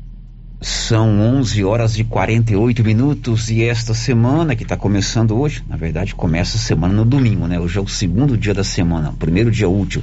São 0.63 1.19
11 1.19 1.61
horas 1.65 1.99
e 1.99 2.05
48 2.05 2.85
minutos 2.85 3.51
e 3.51 3.65
esta 3.65 3.93
semana 3.93 4.55
que 4.55 4.63
está 4.63 4.77
começando 4.77 5.37
hoje, 5.37 5.61
na 5.67 5.75
verdade 5.75 6.15
começa 6.15 6.55
a 6.55 6.59
semana 6.59 6.93
no 6.93 7.03
domingo, 7.03 7.47
né? 7.47 7.59
Hoje 7.59 7.77
é 7.77 7.81
o 7.81 7.87
segundo 7.87 8.37
dia 8.37 8.53
da 8.53 8.63
semana, 8.63 9.09
o 9.09 9.13
primeiro 9.13 9.51
dia 9.51 9.67
útil. 9.67 10.01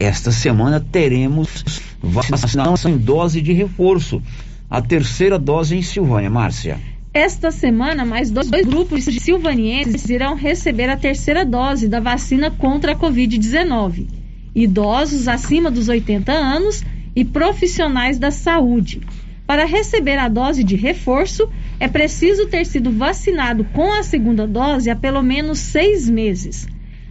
Esta 0.00 0.32
semana 0.32 0.80
teremos 0.80 1.64
vacinação 2.02 2.90
em 2.90 2.98
dose 2.98 3.40
de 3.40 3.52
reforço, 3.52 4.20
a 4.68 4.82
terceira 4.82 5.38
dose 5.38 5.76
em 5.76 5.82
Silvânia, 5.82 6.28
Márcia. 6.28 6.80
Esta 7.14 7.52
semana, 7.52 8.04
mais 8.04 8.28
dois 8.28 8.50
grupos 8.50 9.04
de 9.04 9.20
silvanienses 9.20 10.10
irão 10.10 10.34
receber 10.34 10.90
a 10.90 10.96
terceira 10.96 11.44
dose 11.44 11.86
da 11.86 12.00
vacina 12.00 12.50
contra 12.50 12.90
a 12.90 12.96
Covid-19. 12.96 14.08
Idosos 14.52 15.28
acima 15.28 15.70
dos 15.70 15.88
80 15.88 16.32
anos 16.32 16.82
e 17.14 17.24
profissionais 17.24 18.18
da 18.18 18.32
saúde. 18.32 19.00
Para 19.46 19.64
receber 19.64 20.18
a 20.18 20.28
dose 20.28 20.62
de 20.62 20.76
reforço, 20.76 21.48
é 21.80 21.88
preciso 21.88 22.46
ter 22.46 22.64
sido 22.64 22.90
vacinado 22.92 23.64
com 23.64 23.92
a 23.92 24.02
segunda 24.02 24.46
dose 24.46 24.88
há 24.88 24.96
pelo 24.96 25.22
menos 25.22 25.58
seis 25.58 26.08
meses. 26.08 26.68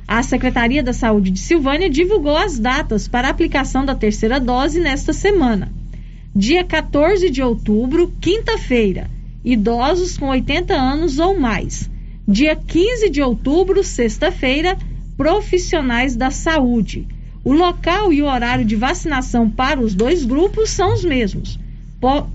A 0.08 0.24
Secretaria 0.24 0.82
da 0.82 0.94
Saúde 0.94 1.30
de 1.30 1.40
Silvânia 1.40 1.90
divulgou 1.90 2.36
as 2.36 2.58
datas 2.58 3.08
para 3.08 3.28
a 3.28 3.32
aplicação 3.32 3.86
da 3.86 3.96
terceira 3.96 4.40
dose 4.40 4.80
nesta 4.80 5.14
semana. 5.14 5.72
Dia 6.34 6.64
14 6.64 7.30
de 7.30 7.42
outubro, 7.42 8.12
quinta-feira, 8.22 9.10
idosos 9.44 10.18
com 10.18 10.30
80 10.30 10.74
anos 10.74 11.20
ou 11.20 11.38
mais. 11.38 11.90
Dia 12.28 12.56
15 12.56 13.10
de 13.10 13.22
outubro, 13.22 13.84
sexta-feira, 13.84 14.78
profissionais 15.18 16.16
da 16.16 16.32
saúde. 16.32 17.08
O 17.44 17.52
local 17.52 18.14
e 18.14 18.22
o 18.22 18.26
horário 18.26 18.64
de 18.64 18.76
vacinação 18.76 19.50
para 19.50 19.82
os 19.82 19.94
dois 19.94 20.24
grupos 20.24 20.70
são 20.70 20.94
os 20.94 21.04
mesmos 21.04 21.61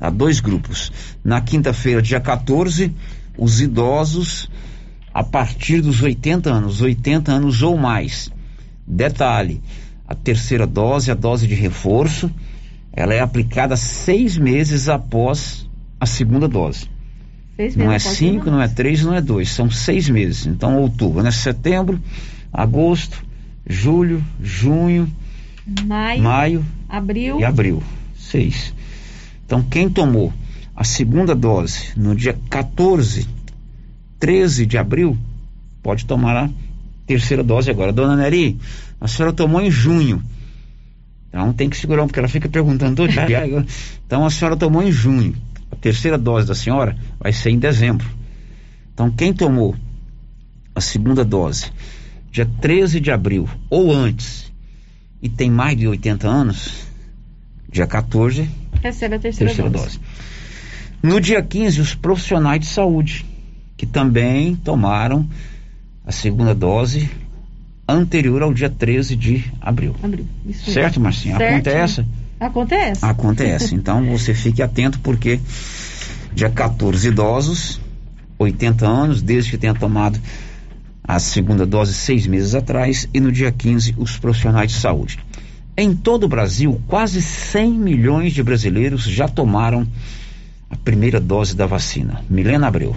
a 0.00 0.08
dois 0.08 0.40
grupos. 0.40 0.90
Na 1.22 1.38
quinta-feira, 1.42 2.00
dia 2.00 2.18
14, 2.18 2.90
os 3.36 3.60
idosos 3.60 4.48
a 5.12 5.22
partir 5.22 5.82
dos 5.82 6.02
80 6.02 6.50
anos, 6.50 6.80
80 6.80 7.30
anos 7.30 7.62
ou 7.62 7.76
mais. 7.76 8.32
Detalhe: 8.86 9.60
a 10.08 10.14
terceira 10.14 10.66
dose, 10.66 11.10
a 11.10 11.14
dose 11.14 11.46
de 11.46 11.54
reforço, 11.54 12.30
ela 12.90 13.12
é 13.12 13.20
aplicada 13.20 13.76
seis 13.76 14.38
meses 14.38 14.88
após 14.88 15.68
a 16.00 16.06
segunda 16.06 16.48
dose. 16.48 16.88
Seis 17.60 17.76
Não 17.76 17.86
é 17.86 17.88
meses 17.90 18.08
cinco, 18.16 18.50
não 18.50 18.62
é 18.62 18.68
três, 18.68 19.02
não 19.02 19.14
é 19.14 19.20
dois, 19.20 19.50
são 19.50 19.70
seis 19.70 20.08
meses. 20.08 20.46
Então, 20.46 20.78
outubro, 20.78 21.22
né? 21.22 21.30
Setembro, 21.30 22.00
agosto, 22.50 23.22
julho, 23.68 24.24
junho, 24.40 25.12
Maio, 25.86 26.22
maio 26.22 26.66
abril. 26.88 27.38
e 27.38 27.44
abril. 27.44 27.82
Seis. 28.16 28.74
Então, 29.44 29.62
quem 29.62 29.90
tomou 29.90 30.32
a 30.74 30.84
segunda 30.84 31.34
dose 31.34 31.88
no 31.98 32.16
dia 32.16 32.34
14, 32.48 33.28
13 34.18 34.64
de 34.64 34.78
abril, 34.78 35.18
pode 35.82 36.06
tomar 36.06 36.44
a 36.44 36.50
terceira 37.06 37.44
dose 37.44 37.70
agora. 37.70 37.92
Dona 37.92 38.16
Neri, 38.16 38.58
a 38.98 39.06
senhora 39.06 39.34
tomou 39.34 39.60
em 39.60 39.70
junho. 39.70 40.22
Então 41.28 41.52
tem 41.52 41.68
que 41.68 41.76
segurar, 41.76 42.06
porque 42.06 42.18
ela 42.18 42.26
fica 42.28 42.48
perguntando 42.48 42.96
todo 42.96 43.10
dia. 43.10 43.66
Então 44.06 44.24
a 44.24 44.30
senhora 44.30 44.56
tomou 44.56 44.82
em 44.82 44.90
junho. 44.90 45.34
A 45.70 45.76
terceira 45.76 46.18
dose 46.18 46.46
da 46.46 46.54
senhora 46.54 46.96
vai 47.18 47.32
ser 47.32 47.50
em 47.50 47.58
dezembro. 47.58 48.06
Então 48.92 49.10
quem 49.10 49.32
tomou 49.32 49.74
a 50.74 50.80
segunda 50.80 51.24
dose 51.24 51.70
dia 52.30 52.46
13 52.60 53.00
de 53.00 53.10
abril 53.10 53.48
ou 53.68 53.92
antes 53.92 54.50
e 55.20 55.28
tem 55.28 55.50
mais 55.50 55.76
de 55.76 55.86
80 55.86 56.26
anos, 56.28 56.86
dia 57.70 57.86
14, 57.86 58.48
Recebe 58.82 59.16
a 59.16 59.18
terceira, 59.18 59.52
terceira 59.52 59.70
dose. 59.70 59.98
dose. 59.98 60.00
No 61.02 61.20
dia 61.20 61.42
15, 61.42 61.80
os 61.80 61.94
profissionais 61.94 62.60
de 62.60 62.66
saúde, 62.66 63.26
que 63.76 63.86
também 63.86 64.54
tomaram 64.56 65.28
a 66.06 66.12
segunda 66.12 66.54
dose 66.54 67.10
anterior 67.86 68.42
ao 68.42 68.54
dia 68.54 68.70
13 68.70 69.16
de 69.16 69.44
abril. 69.60 69.94
Abril. 70.02 70.26
Certo, 70.54 70.94
mesmo. 70.94 71.02
Marcinha? 71.04 71.36
Certo. 71.36 71.52
Acontece? 71.52 72.06
Acontece. 72.40 73.04
Acontece. 73.04 73.74
Então 73.74 74.04
você 74.06 74.32
fique 74.32 74.62
atento 74.62 74.98
porque 75.00 75.38
dia 76.32 76.48
14 76.48 77.08
idosos, 77.08 77.80
80 78.38 78.88
anos, 78.88 79.22
desde 79.22 79.50
que 79.50 79.58
tenha 79.58 79.74
tomado 79.74 80.18
a 81.04 81.18
segunda 81.18 81.66
dose 81.66 81.92
seis 81.92 82.26
meses 82.26 82.54
atrás, 82.54 83.08
e 83.12 83.20
no 83.20 83.30
dia 83.30 83.52
15 83.52 83.94
os 83.98 84.16
profissionais 84.16 84.72
de 84.72 84.78
saúde. 84.78 85.18
Em 85.76 85.94
todo 85.94 86.24
o 86.24 86.28
Brasil, 86.28 86.80
quase 86.86 87.20
100 87.20 87.72
milhões 87.72 88.32
de 88.32 88.42
brasileiros 88.42 89.04
já 89.04 89.28
tomaram 89.28 89.86
a 90.70 90.76
primeira 90.76 91.20
dose 91.20 91.54
da 91.54 91.66
vacina. 91.66 92.22
Milena 92.30 92.68
Abreu. 92.68 92.94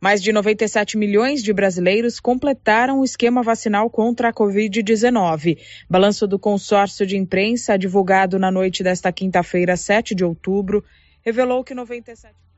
Mais 0.00 0.22
de 0.22 0.32
97 0.32 0.96
milhões 0.96 1.42
de 1.42 1.52
brasileiros 1.52 2.18
completaram 2.18 3.00
o 3.00 3.04
esquema 3.04 3.42
vacinal 3.42 3.90
contra 3.90 4.30
a 4.30 4.32
Covid-19. 4.32 5.58
Balanço 5.90 6.26
do 6.26 6.38
consórcio 6.38 7.06
de 7.06 7.18
imprensa, 7.18 7.76
divulgado 7.76 8.38
na 8.38 8.50
noite 8.50 8.82
desta 8.82 9.12
quinta-feira, 9.12 9.76
7 9.76 10.14
de 10.14 10.24
outubro, 10.24 10.82
revelou 11.22 11.62
que 11.62 11.74
97. 11.74 12.49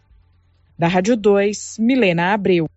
Da 0.76 0.88
Rádio 0.88 1.16
2, 1.16 1.76
Milena 1.78 2.34
Abreu. 2.34 2.68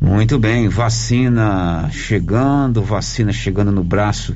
Muito 0.00 0.38
bem, 0.38 0.66
vacina 0.68 1.90
chegando, 1.92 2.80
vacina 2.80 3.32
chegando 3.32 3.70
no 3.70 3.84
braço 3.84 4.34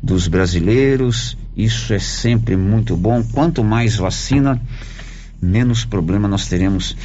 dos 0.00 0.28
brasileiros. 0.28 1.36
Isso 1.56 1.92
é 1.92 1.98
sempre 1.98 2.56
muito 2.56 2.96
bom. 2.96 3.24
Quanto 3.24 3.64
mais 3.64 3.96
vacina, 3.96 4.62
menos 5.42 5.84
problema 5.84 6.28
nós 6.28 6.46
teremos 6.46 6.96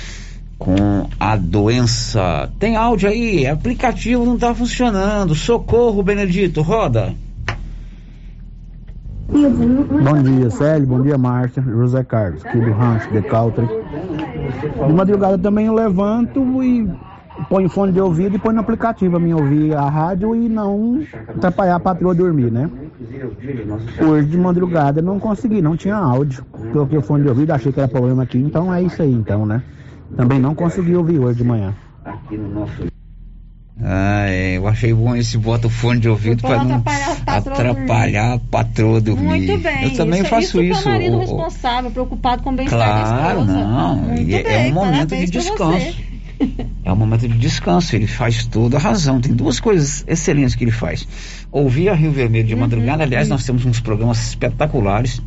com 0.63 1.09
a 1.19 1.35
doença. 1.35 2.49
Tem 2.57 2.77
áudio 2.77 3.09
aí, 3.09 3.45
aplicativo 3.45 4.25
não 4.25 4.35
está 4.35 4.55
funcionando. 4.55 5.35
Socorro, 5.35 6.01
Benedito, 6.01 6.61
roda. 6.61 7.13
Bom 9.27 10.23
dia, 10.23 10.49
Célio. 10.49 10.87
Bom 10.87 11.01
dia, 11.01 11.17
Márcia. 11.17 11.61
José 11.61 12.03
Carlos, 12.03 12.45
aqui 12.45 12.59
do 12.59 12.71
Rancho 12.71 13.11
de 13.11 13.21
Caltri. 13.23 13.67
De 13.67 14.93
madrugada 14.93 15.37
também 15.37 15.65
eu 15.65 15.73
levanto 15.73 16.63
e 16.63 16.89
ponho 17.49 17.67
fone 17.67 17.91
de 17.91 17.99
ouvido 17.99 18.37
e 18.37 18.39
ponho 18.39 18.55
no 18.55 18.61
aplicativo 18.61 19.17
a 19.17 19.19
mim 19.19 19.33
ouvir 19.33 19.75
a 19.75 19.89
rádio 19.89 20.33
e 20.33 20.47
não 20.47 21.01
atrapalhar 21.27 21.75
a 21.75 21.79
patroa 21.79 22.15
dormir, 22.15 22.51
né? 22.51 22.69
Hoje 24.01 24.27
de 24.27 24.37
madrugada 24.37 25.01
não 25.01 25.19
consegui, 25.19 25.61
não 25.61 25.75
tinha 25.75 25.95
áudio. 25.95 26.45
Coloquei 26.71 26.97
o 26.97 27.01
fone 27.01 27.23
de 27.23 27.29
ouvido, 27.29 27.51
achei 27.51 27.71
que 27.71 27.79
era 27.79 27.89
problema 27.89 28.23
aqui, 28.23 28.37
então 28.37 28.73
é 28.73 28.81
isso 28.81 29.01
aí 29.01 29.11
então, 29.11 29.45
né? 29.45 29.61
Também 30.15 30.39
não 30.39 30.53
consegui 30.55 30.95
ouvir 30.95 31.19
hoje 31.19 31.37
de 31.39 31.43
manhã. 31.43 31.73
Aqui 32.05 32.37
no 32.37 32.49
nosso. 32.49 32.73
Ah, 33.81 34.25
é, 34.27 34.57
eu 34.57 34.67
achei 34.67 34.93
bom 34.93 35.15
esse 35.15 35.37
bota 35.37 35.67
o 35.67 35.69
fone 35.69 35.99
de 35.99 36.07
ouvido 36.07 36.41
para 36.43 36.63
não 36.63 36.83
atrapalhar 37.25 38.33
a 38.35 38.39
patroa 38.39 39.01
dormir. 39.01 39.25
Muito 39.25 39.57
bem. 39.57 39.83
Eu 39.83 39.93
também 39.95 40.21
isso, 40.21 40.29
faço 40.29 40.61
isso. 40.61 40.61
isso. 40.61 40.87
É 40.87 40.91
marido 40.91 41.15
o- 41.15 41.19
responsável, 41.19 41.89
preocupado 41.91 42.43
com 42.43 42.51
o 42.51 42.55
bem-estar 42.55 42.79
Claro, 42.79 43.39
da 43.45 43.51
esposa. 43.51 43.67
não. 43.67 43.95
Muito 43.97 44.21
e 44.29 44.35
é- 44.35 44.43
bem, 44.43 44.53
é 44.67 44.69
um 44.69 44.73
momento 44.73 45.15
de 45.15 45.25
descanso. 45.25 45.97
É 46.83 46.91
um 46.91 46.95
momento 46.95 47.27
de 47.27 47.37
descanso, 47.37 47.95
ele 47.95 48.07
faz 48.07 48.45
toda 48.45 48.77
a 48.77 48.79
razão. 48.79 49.19
Tem 49.19 49.33
duas 49.33 49.59
coisas 49.59 50.03
excelentes 50.07 50.55
que 50.55 50.63
ele 50.63 50.71
faz. 50.71 51.07
Ouvir 51.51 51.89
a 51.89 51.95
Rio 51.95 52.11
Vermelho 52.11 52.43
Uhum, 52.43 52.49
de 52.49 52.55
madrugada, 52.55 53.03
aliás, 53.03 53.27
nós 53.29 53.43
temos 53.45 53.65
uns 53.65 53.79
programas 53.79 54.21
espetaculares. 54.29 55.21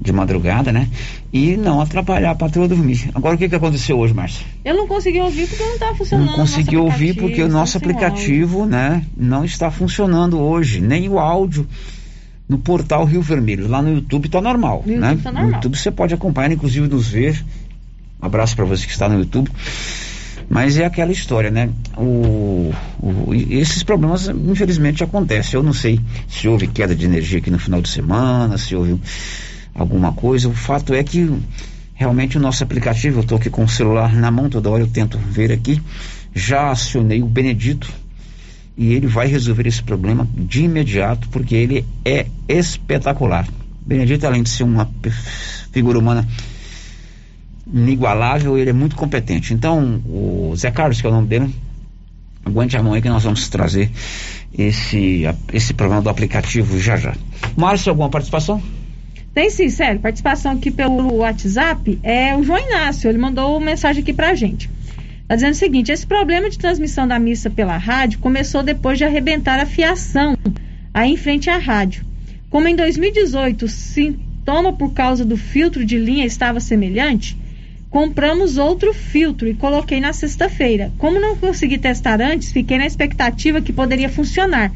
De 0.00 0.12
madrugada, 0.12 0.72
né? 0.72 0.88
E 1.32 1.56
não 1.56 1.80
atrapalhar 1.80 2.32
a 2.32 2.34
patroa 2.34 2.66
dormir. 2.68 3.10
Agora 3.14 3.34
o 3.36 3.38
que, 3.38 3.48
que 3.48 3.54
aconteceu 3.54 3.98
hoje, 3.98 4.12
Márcia? 4.12 4.44
Eu 4.64 4.74
não 4.76 4.86
consegui 4.88 5.20
ouvir 5.20 5.46
porque 5.48 5.62
não 5.64 5.74
estava 5.74 5.94
funcionando. 5.96 6.26
Não 6.26 6.34
consegui 6.34 6.76
ouvir 6.76 7.14
porque 7.16 7.42
o 7.42 7.48
nosso 7.48 7.76
aplicativo, 7.76 8.66
né, 8.66 9.04
não 9.16 9.44
está 9.44 9.70
funcionando 9.70 10.38
hoje, 10.40 10.80
nem 10.80 11.08
o 11.08 11.18
áudio 11.18 11.66
no 12.48 12.58
portal 12.58 13.04
Rio 13.04 13.22
Vermelho. 13.22 13.68
Lá 13.68 13.80
no 13.80 13.94
YouTube 13.94 14.26
está 14.26 14.40
normal, 14.40 14.82
No 14.84 14.96
né? 14.98 15.08
YouTube 15.10 15.22
tá 15.22 15.32
normal. 15.32 15.50
No 15.50 15.56
YouTube 15.56 15.76
você 15.78 15.90
pode 15.90 16.12
acompanhar, 16.12 16.52
inclusive 16.52 16.88
nos 16.88 17.08
ver. 17.08 17.42
Um 18.22 18.26
abraço 18.26 18.54
para 18.56 18.64
você 18.64 18.84
que 18.86 18.92
está 18.92 19.08
no 19.08 19.18
YouTube. 19.18 19.50
Mas 20.48 20.76
é 20.76 20.84
aquela 20.84 21.10
história, 21.10 21.50
né? 21.50 21.70
O, 21.96 22.70
o- 23.00 23.32
esses 23.50 23.82
problemas, 23.82 24.28
infelizmente, 24.28 25.02
acontecem. 25.02 25.54
Eu 25.58 25.62
não 25.62 25.72
sei 25.72 25.98
se 26.28 26.46
houve 26.46 26.66
queda 26.66 26.94
de 26.94 27.06
energia 27.06 27.38
aqui 27.38 27.50
no 27.50 27.58
final 27.58 27.80
de 27.80 27.88
semana, 27.88 28.58
se 28.58 28.76
houve 28.76 29.00
alguma 29.74 30.12
coisa. 30.12 30.48
O 30.48 30.54
fato 30.54 30.94
é 30.94 31.02
que 31.02 31.30
realmente 31.94 32.36
o 32.36 32.40
nosso 32.40 32.62
aplicativo, 32.62 33.18
eu 33.18 33.22
estou 33.22 33.38
aqui 33.38 33.50
com 33.50 33.64
o 33.64 33.68
celular 33.68 34.14
na 34.14 34.30
mão, 34.30 34.48
toda 34.48 34.70
hora 34.70 34.82
eu 34.82 34.88
tento 34.88 35.18
ver 35.18 35.52
aqui. 35.52 35.82
Já 36.34 36.70
acionei 36.70 37.22
o 37.22 37.26
Benedito 37.26 37.92
e 38.76 38.92
ele 38.92 39.06
vai 39.06 39.26
resolver 39.26 39.66
esse 39.66 39.82
problema 39.82 40.28
de 40.34 40.64
imediato, 40.64 41.28
porque 41.28 41.54
ele 41.54 41.84
é 42.04 42.26
espetacular. 42.48 43.46
Benedito, 43.86 44.26
além 44.26 44.42
de 44.42 44.50
ser 44.50 44.64
uma 44.64 44.90
figura 45.72 45.98
humana 45.98 46.26
inigualável, 47.72 48.58
ele 48.58 48.70
é 48.70 48.72
muito 48.72 48.96
competente. 48.96 49.54
Então, 49.54 50.02
o 50.06 50.52
Zé 50.56 50.70
Carlos, 50.70 51.00
que 51.00 51.06
é 51.06 51.10
o 51.10 51.12
nome 51.12 51.28
dele, 51.28 51.54
aguente 52.44 52.76
a 52.76 52.82
mão 52.82 52.92
aí 52.92 53.02
que 53.02 53.08
nós 53.08 53.22
vamos 53.22 53.48
trazer 53.48 53.90
esse, 54.56 55.22
esse 55.52 55.72
problema 55.74 56.02
do 56.02 56.08
aplicativo 56.08 56.78
já 56.78 56.96
já. 56.96 57.14
Márcio, 57.56 57.90
alguma 57.90 58.10
participação? 58.10 58.62
Tem 59.34 59.50
sim, 59.50 59.68
sério. 59.68 60.00
Participação 60.00 60.52
aqui 60.52 60.70
pelo 60.70 61.16
WhatsApp 61.16 61.98
é 62.04 62.36
o 62.36 62.44
João 62.44 62.60
Inácio. 62.60 63.10
Ele 63.10 63.18
mandou 63.18 63.56
uma 63.56 63.66
mensagem 63.66 64.00
aqui 64.00 64.12
pra 64.12 64.32
gente. 64.34 64.70
Tá 65.26 65.34
dizendo 65.34 65.52
o 65.52 65.56
seguinte: 65.56 65.90
esse 65.90 66.06
problema 66.06 66.48
de 66.48 66.56
transmissão 66.56 67.08
da 67.08 67.18
missa 67.18 67.50
pela 67.50 67.76
rádio 67.76 68.20
começou 68.20 68.62
depois 68.62 68.96
de 68.96 69.04
arrebentar 69.04 69.58
a 69.58 69.66
fiação 69.66 70.38
aí 70.92 71.10
em 71.10 71.16
frente 71.16 71.50
à 71.50 71.58
rádio. 71.58 72.06
Como 72.48 72.68
em 72.68 72.76
2018 72.76 73.64
o 73.64 73.68
sintoma 73.68 74.72
por 74.72 74.92
causa 74.92 75.24
do 75.24 75.36
filtro 75.36 75.84
de 75.84 75.98
linha 75.98 76.24
estava 76.24 76.60
semelhante, 76.60 77.36
compramos 77.90 78.56
outro 78.56 78.94
filtro 78.94 79.48
e 79.48 79.54
coloquei 79.54 79.98
na 79.98 80.12
sexta-feira. 80.12 80.92
Como 80.96 81.18
não 81.18 81.36
consegui 81.36 81.78
testar 81.78 82.20
antes, 82.20 82.52
fiquei 82.52 82.78
na 82.78 82.86
expectativa 82.86 83.60
que 83.60 83.72
poderia 83.72 84.08
funcionar. 84.08 84.70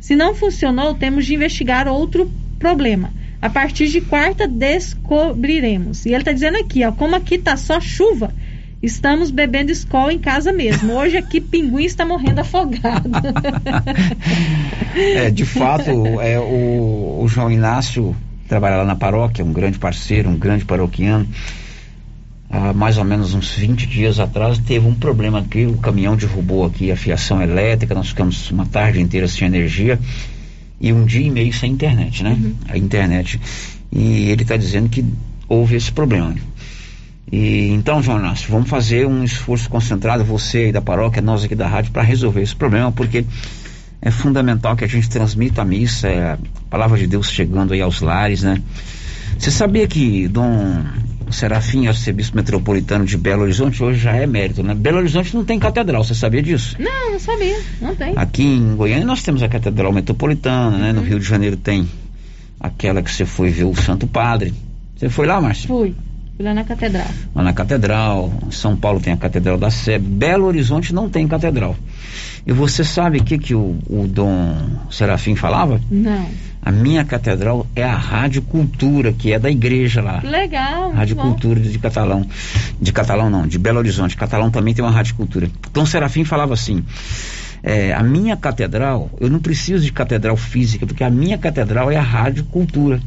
Se 0.00 0.16
não 0.16 0.34
funcionou, 0.34 0.94
temos 0.94 1.26
de 1.26 1.34
investigar 1.34 1.86
outro 1.86 2.28
problema. 2.58 3.19
A 3.42 3.48
partir 3.48 3.88
de 3.88 4.00
quarta 4.00 4.46
descobriremos. 4.46 6.04
E 6.04 6.10
ele 6.10 6.18
está 6.18 6.32
dizendo 6.32 6.58
aqui, 6.58 6.84
ó, 6.84 6.92
como 6.92 7.16
aqui 7.16 7.38
tá 7.38 7.56
só 7.56 7.80
chuva, 7.80 8.34
estamos 8.82 9.30
bebendo 9.30 9.72
escola 9.72 10.12
em 10.12 10.18
casa 10.18 10.52
mesmo. 10.52 10.92
Hoje 10.92 11.16
aqui 11.16 11.40
pinguim 11.40 11.84
está 11.84 12.04
morrendo 12.04 12.40
afogado. 12.40 13.08
É, 14.92 15.30
de 15.30 15.44
fato, 15.44 16.20
é, 16.20 16.36
o, 16.40 17.20
o 17.22 17.28
João 17.28 17.48
Inácio 17.48 18.14
trabalha 18.48 18.78
lá 18.78 18.84
na 18.84 18.96
paróquia, 18.96 19.44
um 19.44 19.52
grande 19.52 19.78
parceiro, 19.78 20.28
um 20.28 20.36
grande 20.36 20.64
paroquiano. 20.64 21.28
Há 22.50 22.72
mais 22.72 22.98
ou 22.98 23.04
menos 23.04 23.32
uns 23.32 23.52
20 23.52 23.86
dias 23.86 24.18
atrás 24.18 24.58
teve 24.58 24.84
um 24.84 24.94
problema 24.94 25.38
aqui, 25.38 25.64
o 25.64 25.76
caminhão 25.76 26.16
derrubou 26.16 26.64
aqui 26.64 26.90
a 26.90 26.96
fiação 26.96 27.40
elétrica, 27.40 27.94
nós 27.94 28.08
ficamos 28.08 28.50
uma 28.50 28.66
tarde 28.66 29.00
inteira 29.00 29.28
sem 29.28 29.46
energia 29.46 29.96
e 30.80 30.92
um 30.92 31.04
dia 31.04 31.26
e 31.26 31.30
meio 31.30 31.52
sem 31.52 31.72
internet, 31.72 32.22
né? 32.22 32.38
A 32.68 32.78
internet. 32.78 33.40
E 33.92 34.30
ele 34.30 34.42
está 34.42 34.56
dizendo 34.56 34.88
que 34.88 35.04
houve 35.48 35.76
esse 35.76 35.92
problema. 35.92 36.34
E 37.30 37.68
então, 37.68 38.02
João 38.02 38.18
Inácio, 38.18 38.50
vamos 38.50 38.68
fazer 38.68 39.06
um 39.06 39.22
esforço 39.22 39.68
concentrado, 39.68 40.24
você 40.24 40.58
aí 40.58 40.72
da 40.72 40.80
paróquia, 40.80 41.22
nós 41.22 41.44
aqui 41.44 41.54
da 41.54 41.68
rádio, 41.68 41.92
para 41.92 42.02
resolver 42.02 42.42
esse 42.42 42.56
problema, 42.56 42.90
porque 42.90 43.24
é 44.02 44.10
fundamental 44.10 44.74
que 44.74 44.84
a 44.84 44.88
gente 44.88 45.08
transmita 45.08 45.62
a 45.62 45.64
missa, 45.64 46.08
é 46.08 46.32
a 46.32 46.38
palavra 46.68 46.98
de 46.98 47.06
Deus 47.06 47.30
chegando 47.30 47.72
aí 47.72 47.80
aos 47.80 48.00
lares, 48.00 48.42
né? 48.42 48.60
Você 49.38 49.50
sabia 49.50 49.86
que 49.86 50.26
Dom 50.26 50.82
Serafim, 51.32 51.86
arcebispo 51.86 52.36
metropolitano 52.36 53.04
de 53.04 53.16
Belo 53.16 53.42
Horizonte, 53.42 53.82
hoje 53.82 53.98
já 54.00 54.12
é 54.14 54.26
mérito, 54.26 54.62
né? 54.62 54.74
Belo 54.74 54.98
Horizonte 54.98 55.34
não 55.34 55.44
tem 55.44 55.58
catedral, 55.58 56.04
você 56.04 56.14
sabia 56.14 56.42
disso? 56.42 56.76
não, 56.78 57.12
não 57.12 57.18
sabia, 57.18 57.58
não 57.80 57.94
tem. 57.94 58.12
Aqui 58.16 58.42
em 58.42 58.76
Goiânia 58.76 59.04
nós 59.04 59.22
temos 59.22 59.42
a 59.42 59.48
Catedral 59.48 59.92
Metropolitana, 59.92 60.76
né? 60.76 60.92
No 60.92 61.02
Rio 61.02 61.18
de 61.18 61.24
Janeiro 61.24 61.56
tem 61.56 61.88
aquela 62.58 63.02
que 63.02 63.10
você 63.10 63.24
foi 63.24 63.50
ver 63.50 63.64
o 63.64 63.74
Santo 63.74 64.06
Padre. 64.06 64.52
Você 64.96 65.08
foi 65.08 65.26
lá, 65.26 65.40
Márcio? 65.40 65.66
Fui, 65.66 65.94
fui 66.36 66.44
lá 66.44 66.52
na 66.52 66.64
catedral. 66.64 67.06
Lá 67.34 67.42
na 67.42 67.52
Catedral. 67.52 68.32
São 68.50 68.76
Paulo 68.76 69.00
tem 69.00 69.12
a 69.12 69.16
Catedral 69.16 69.56
da 69.56 69.70
Sé. 69.70 69.98
Belo 69.98 70.46
Horizonte 70.46 70.94
não 70.94 71.08
tem 71.08 71.26
catedral. 71.26 71.74
E 72.46 72.52
você 72.52 72.84
sabe 72.84 73.18
o 73.18 73.24
que, 73.24 73.38
que 73.38 73.54
o, 73.54 73.78
o 73.88 74.06
Dom 74.06 74.56
Serafim 74.90 75.34
falava? 75.34 75.80
Não. 75.90 76.26
A 76.62 76.70
minha 76.70 77.04
catedral 77.04 77.66
é 77.74 77.82
a 77.82 77.96
Rádio 77.96 78.42
Cultura, 78.42 79.12
que 79.12 79.32
é 79.32 79.38
da 79.38 79.50
igreja 79.50 80.02
lá. 80.02 80.20
Legal. 80.22 80.92
Rádio 80.92 81.16
bom. 81.16 81.22
Cultura 81.22 81.60
de 81.60 81.78
Catalão. 81.78 82.26
De 82.80 82.92
Catalão 82.92 83.30
não, 83.30 83.46
de 83.46 83.58
Belo 83.58 83.78
Horizonte. 83.78 84.16
Catalão 84.16 84.50
também 84.50 84.74
tem 84.74 84.84
uma 84.84 84.90
Rádio 84.90 85.14
Cultura. 85.14 85.50
Então 85.70 85.86
Serafim 85.86 86.22
falava 86.22 86.52
assim: 86.52 86.84
é, 87.62 87.92
a 87.92 88.02
minha 88.02 88.36
catedral, 88.36 89.10
eu 89.20 89.30
não 89.30 89.38
preciso 89.38 89.84
de 89.84 89.92
catedral 89.92 90.36
física, 90.36 90.86
porque 90.86 91.04
a 91.04 91.10
minha 91.10 91.38
catedral 91.38 91.90
é 91.90 91.96
a 91.96 92.02
Rádio 92.02 92.44
Cultura. 92.44 93.00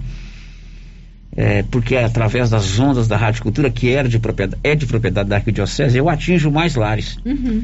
É, 1.35 1.63
porque 1.63 1.95
é 1.95 2.03
através 2.03 2.51
das 2.51 2.79
ondas 2.79 3.07
da 3.07 3.17
Rádio 3.17 3.41
Cultura, 3.41 3.69
que 3.69 3.89
era 3.89 4.07
de 4.07 4.19
propriedade, 4.19 4.59
é 4.63 4.75
de 4.75 4.85
propriedade 4.85 5.29
da 5.29 5.37
Arquidiocese, 5.37 5.97
eu 5.97 6.07
atinjo 6.07 6.51
mais 6.51 6.75
lares. 6.75 7.17
Uhum. 7.25 7.63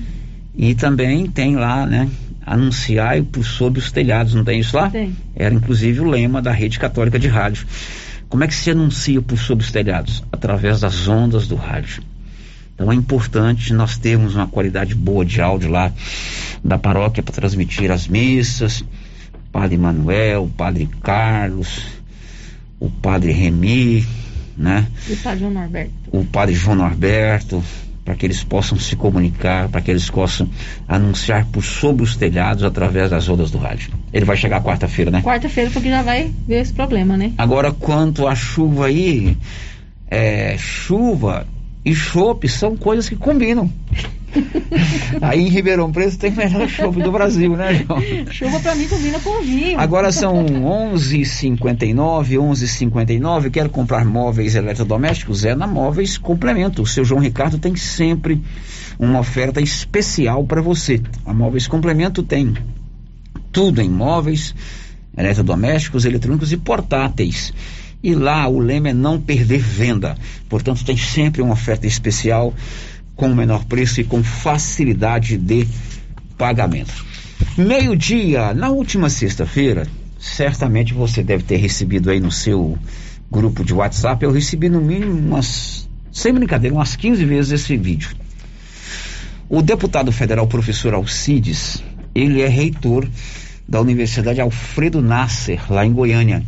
E 0.55 0.73
também 0.73 1.27
tem 1.27 1.55
lá, 1.55 1.85
né? 1.85 2.09
Anunciai 2.51 3.21
por 3.21 3.45
sob 3.45 3.77
os 3.77 3.91
telhados, 3.91 4.33
não 4.33 4.43
tem 4.43 4.59
isso 4.59 4.75
lá? 4.75 4.89
Tem. 4.89 5.15
Era 5.35 5.53
inclusive 5.53 5.99
o 5.99 6.09
lema 6.09 6.41
da 6.41 6.51
rede 6.51 6.79
católica 6.79 7.19
de 7.19 7.27
rádio. 7.27 7.67
Como 8.27 8.43
é 8.43 8.47
que 8.47 8.55
se 8.55 8.71
anuncia 8.71 9.21
por 9.21 9.37
sob 9.37 9.61
os 9.61 9.71
telhados? 9.71 10.23
Através 10.31 10.79
das 10.79 11.07
ondas 11.07 11.47
do 11.47 11.55
rádio. 11.55 12.01
Então 12.73 12.91
é 12.91 12.95
importante 12.95 13.71
nós 13.71 13.99
termos 13.99 14.33
uma 14.33 14.47
qualidade 14.47 14.95
boa 14.95 15.23
de 15.23 15.39
áudio 15.39 15.69
lá 15.69 15.91
da 16.63 16.77
paróquia 16.77 17.21
para 17.21 17.35
transmitir 17.35 17.91
as 17.91 18.07
missas. 18.07 18.83
Padre 19.51 19.77
Manuel, 19.77 20.45
o 20.45 20.49
Padre 20.49 20.89
Carlos, 21.03 21.83
o 22.79 22.89
Padre 22.89 23.31
Remy, 23.31 24.07
né? 24.57 24.87
E 25.07 25.13
o 25.13 25.17
Padre 25.17 25.39
João 25.39 25.51
Norberto. 25.51 25.93
o 26.11 26.25
padre 26.25 26.55
João 26.55 26.75
Norberto, 26.75 27.63
para 28.09 28.15
que 28.15 28.25
eles 28.25 28.43
possam 28.43 28.79
se 28.79 28.95
comunicar, 28.95 29.69
para 29.69 29.81
que 29.81 29.91
eles 29.91 30.09
possam 30.09 30.49
anunciar 30.87 31.45
por 31.45 31.63
sobre 31.63 32.01
os 32.01 32.15
telhados 32.15 32.63
através 32.63 33.11
das 33.11 33.29
ondas 33.29 33.51
do 33.51 33.59
rádio. 33.59 33.91
Ele 34.11 34.25
vai 34.25 34.35
chegar 34.35 34.63
quarta-feira, 34.63 35.11
né? 35.11 35.21
Quarta-feira 35.21 35.69
porque 35.69 35.89
já 35.89 36.01
vai 36.01 36.31
ver 36.47 36.61
esse 36.61 36.73
problema, 36.73 37.15
né? 37.15 37.33
Agora, 37.37 37.71
quanto 37.71 38.27
à 38.27 38.33
chuva 38.33 38.87
aí, 38.87 39.37
é, 40.09 40.57
chuva 40.57 41.45
e 41.89 41.95
chope 41.95 42.47
são 42.47 42.77
coisas 42.77 43.09
que 43.09 43.15
combinam. 43.15 43.71
aí 45.21 45.41
em 45.41 45.49
Ribeirão 45.49 45.91
Preto 45.91 46.19
tem 46.19 46.31
o 46.31 46.35
melhor 46.35 46.67
chope 46.69 47.01
do 47.01 47.11
Brasil, 47.11 47.57
né, 47.57 47.83
João? 47.83 47.99
Chuva 48.31 48.59
pra 48.59 48.75
mim 48.75 48.87
combina 48.87 49.19
com 49.19 49.41
vinho. 49.41 49.79
Agora 49.79 50.11
são 50.11 50.45
11h59, 50.45 52.37
11h59. 52.37 53.49
Quero 53.49 53.69
comprar 53.69 54.05
móveis 54.05 54.53
eletrodomésticos? 54.55 55.45
É 55.45 55.55
na 55.55 55.65
Móveis 55.65 56.15
Complemento. 56.17 56.83
O 56.83 56.87
seu 56.87 57.03
João 57.03 57.21
Ricardo 57.21 57.57
tem 57.57 57.75
sempre 57.75 58.39
uma 58.99 59.19
oferta 59.19 59.59
especial 59.59 60.43
para 60.43 60.61
você. 60.61 61.01
A 61.25 61.33
Móveis 61.33 61.67
Complemento 61.67 62.21
tem 62.21 62.53
tudo 63.51 63.81
em 63.81 63.89
móveis, 63.89 64.53
eletrodomésticos, 65.17 66.05
eletrônicos 66.05 66.51
e 66.51 66.57
portáteis. 66.57 67.51
E 68.01 68.15
lá 68.15 68.47
o 68.47 68.59
lema 68.59 68.89
é 68.89 68.93
não 68.93 69.19
perder 69.19 69.59
venda. 69.59 70.17
Portanto, 70.47 70.85
tem 70.85 70.97
sempre 70.97 71.41
uma 71.41 71.53
oferta 71.53 71.85
especial 71.85 72.53
com 73.15 73.29
o 73.29 73.35
menor 73.35 73.65
preço 73.65 73.99
e 73.99 74.03
com 74.03 74.23
facilidade 74.23 75.37
de 75.37 75.67
pagamento. 76.37 77.05
Meio-dia, 77.57 78.53
na 78.53 78.69
última 78.69 79.09
sexta-feira, 79.09 79.85
certamente 80.17 80.93
você 80.93 81.21
deve 81.21 81.43
ter 81.43 81.57
recebido 81.57 82.09
aí 82.09 82.19
no 82.19 82.31
seu 82.31 82.77
grupo 83.29 83.63
de 83.63 83.73
WhatsApp, 83.73 84.23
eu 84.23 84.31
recebi 84.31 84.69
no 84.69 84.81
mínimo 84.81 85.11
umas, 85.11 85.87
sem 86.11 86.33
brincadeira, 86.33 86.75
umas 86.75 86.95
15 86.95 87.25
vezes 87.25 87.51
esse 87.51 87.77
vídeo. 87.77 88.09
O 89.49 89.61
deputado 89.61 90.11
federal 90.11 90.47
professor 90.47 90.93
Alcides, 90.93 91.83
ele 92.13 92.41
é 92.41 92.47
reitor 92.47 93.07
da 93.67 93.81
Universidade 93.81 94.41
Alfredo 94.41 95.01
Nasser, 95.01 95.61
lá 95.71 95.85
em 95.85 95.91
Goiânia. 95.91 96.43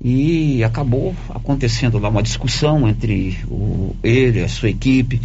E 0.00 0.62
acabou 0.62 1.14
acontecendo 1.28 1.98
lá 1.98 2.08
uma 2.08 2.22
discussão 2.22 2.88
entre 2.88 3.38
o, 3.46 3.96
ele, 4.02 4.42
a 4.42 4.48
sua 4.48 4.70
equipe, 4.70 5.20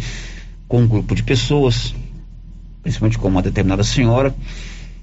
com 0.66 0.82
um 0.82 0.86
grupo 0.86 1.14
de 1.14 1.22
pessoas, 1.22 1.94
principalmente 2.82 3.18
com 3.18 3.28
uma 3.28 3.42
determinada 3.42 3.84
senhora. 3.84 4.34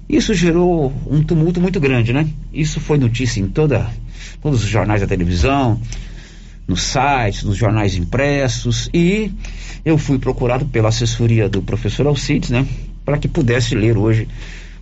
Isso 0.08 0.34
gerou 0.34 0.92
um 1.06 1.22
tumulto 1.22 1.60
muito 1.60 1.80
grande, 1.80 2.12
né? 2.12 2.28
Isso 2.52 2.80
foi 2.80 2.98
notícia 2.98 3.40
em 3.40 3.48
toda, 3.48 3.90
todos 4.42 4.62
os 4.62 4.68
jornais 4.68 5.00
da 5.00 5.06
televisão, 5.06 5.80
nos 6.66 6.82
sites, 6.82 7.42
nos 7.42 7.56
jornais 7.56 7.94
impressos 7.96 8.88
e 8.92 9.32
eu 9.84 9.98
fui 9.98 10.18
procurado 10.18 10.64
pela 10.66 10.88
assessoria 10.88 11.48
do 11.48 11.62
professor 11.62 12.06
Alcides, 12.06 12.50
né, 12.50 12.66
para 13.04 13.18
que 13.18 13.28
pudesse 13.28 13.74
ler 13.74 13.96
hoje 13.96 14.28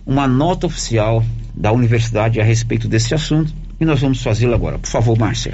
uma 0.05 0.27
nota 0.27 0.67
oficial 0.67 1.23
da 1.55 1.71
universidade 1.71 2.39
a 2.39 2.43
respeito 2.43 2.87
desse 2.87 3.13
assunto 3.13 3.53
e 3.81 3.85
nós 3.85 3.99
vamos 3.99 4.21
fazê-lo 4.21 4.53
agora. 4.53 4.77
Por 4.77 4.87
favor, 4.87 5.17
Márcia. 5.17 5.53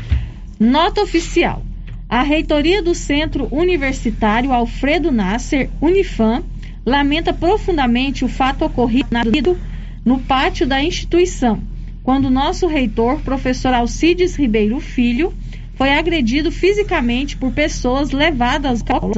Nota 0.59 1.01
oficial. 1.01 1.63
A 2.09 2.21
reitoria 2.21 2.83
do 2.83 2.93
Centro 2.93 3.47
Universitário 3.49 4.51
Alfredo 4.51 5.11
Nasser, 5.11 5.69
Unifam, 5.81 6.43
lamenta 6.85 7.33
profundamente 7.33 8.25
o 8.25 8.27
fato 8.27 8.65
ocorrido 8.65 9.57
no 10.05 10.19
pátio 10.19 10.67
da 10.67 10.83
instituição, 10.83 11.61
quando 12.03 12.29
nosso 12.29 12.67
reitor, 12.67 13.19
professor 13.21 13.73
Alcides 13.73 14.35
Ribeiro 14.35 14.79
Filho, 14.79 15.33
foi 15.75 15.91
agredido 15.91 16.51
fisicamente 16.51 17.37
por 17.37 17.51
pessoas 17.51 18.11
levadas 18.11 18.83
ao. 18.89 19.11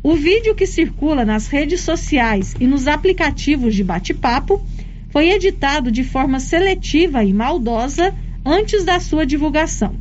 O 0.00 0.14
vídeo 0.14 0.54
que 0.54 0.64
circula 0.66 1.24
nas 1.24 1.48
redes 1.48 1.80
sociais 1.80 2.54
e 2.60 2.66
nos 2.66 2.86
aplicativos 2.86 3.74
de 3.74 3.82
bate-papo 3.82 4.64
foi 5.18 5.30
editado 5.30 5.90
de 5.90 6.04
forma 6.04 6.38
seletiva 6.38 7.24
e 7.24 7.32
maldosa 7.32 8.14
antes 8.46 8.84
da 8.84 9.00
sua 9.00 9.26
divulgação. 9.26 9.96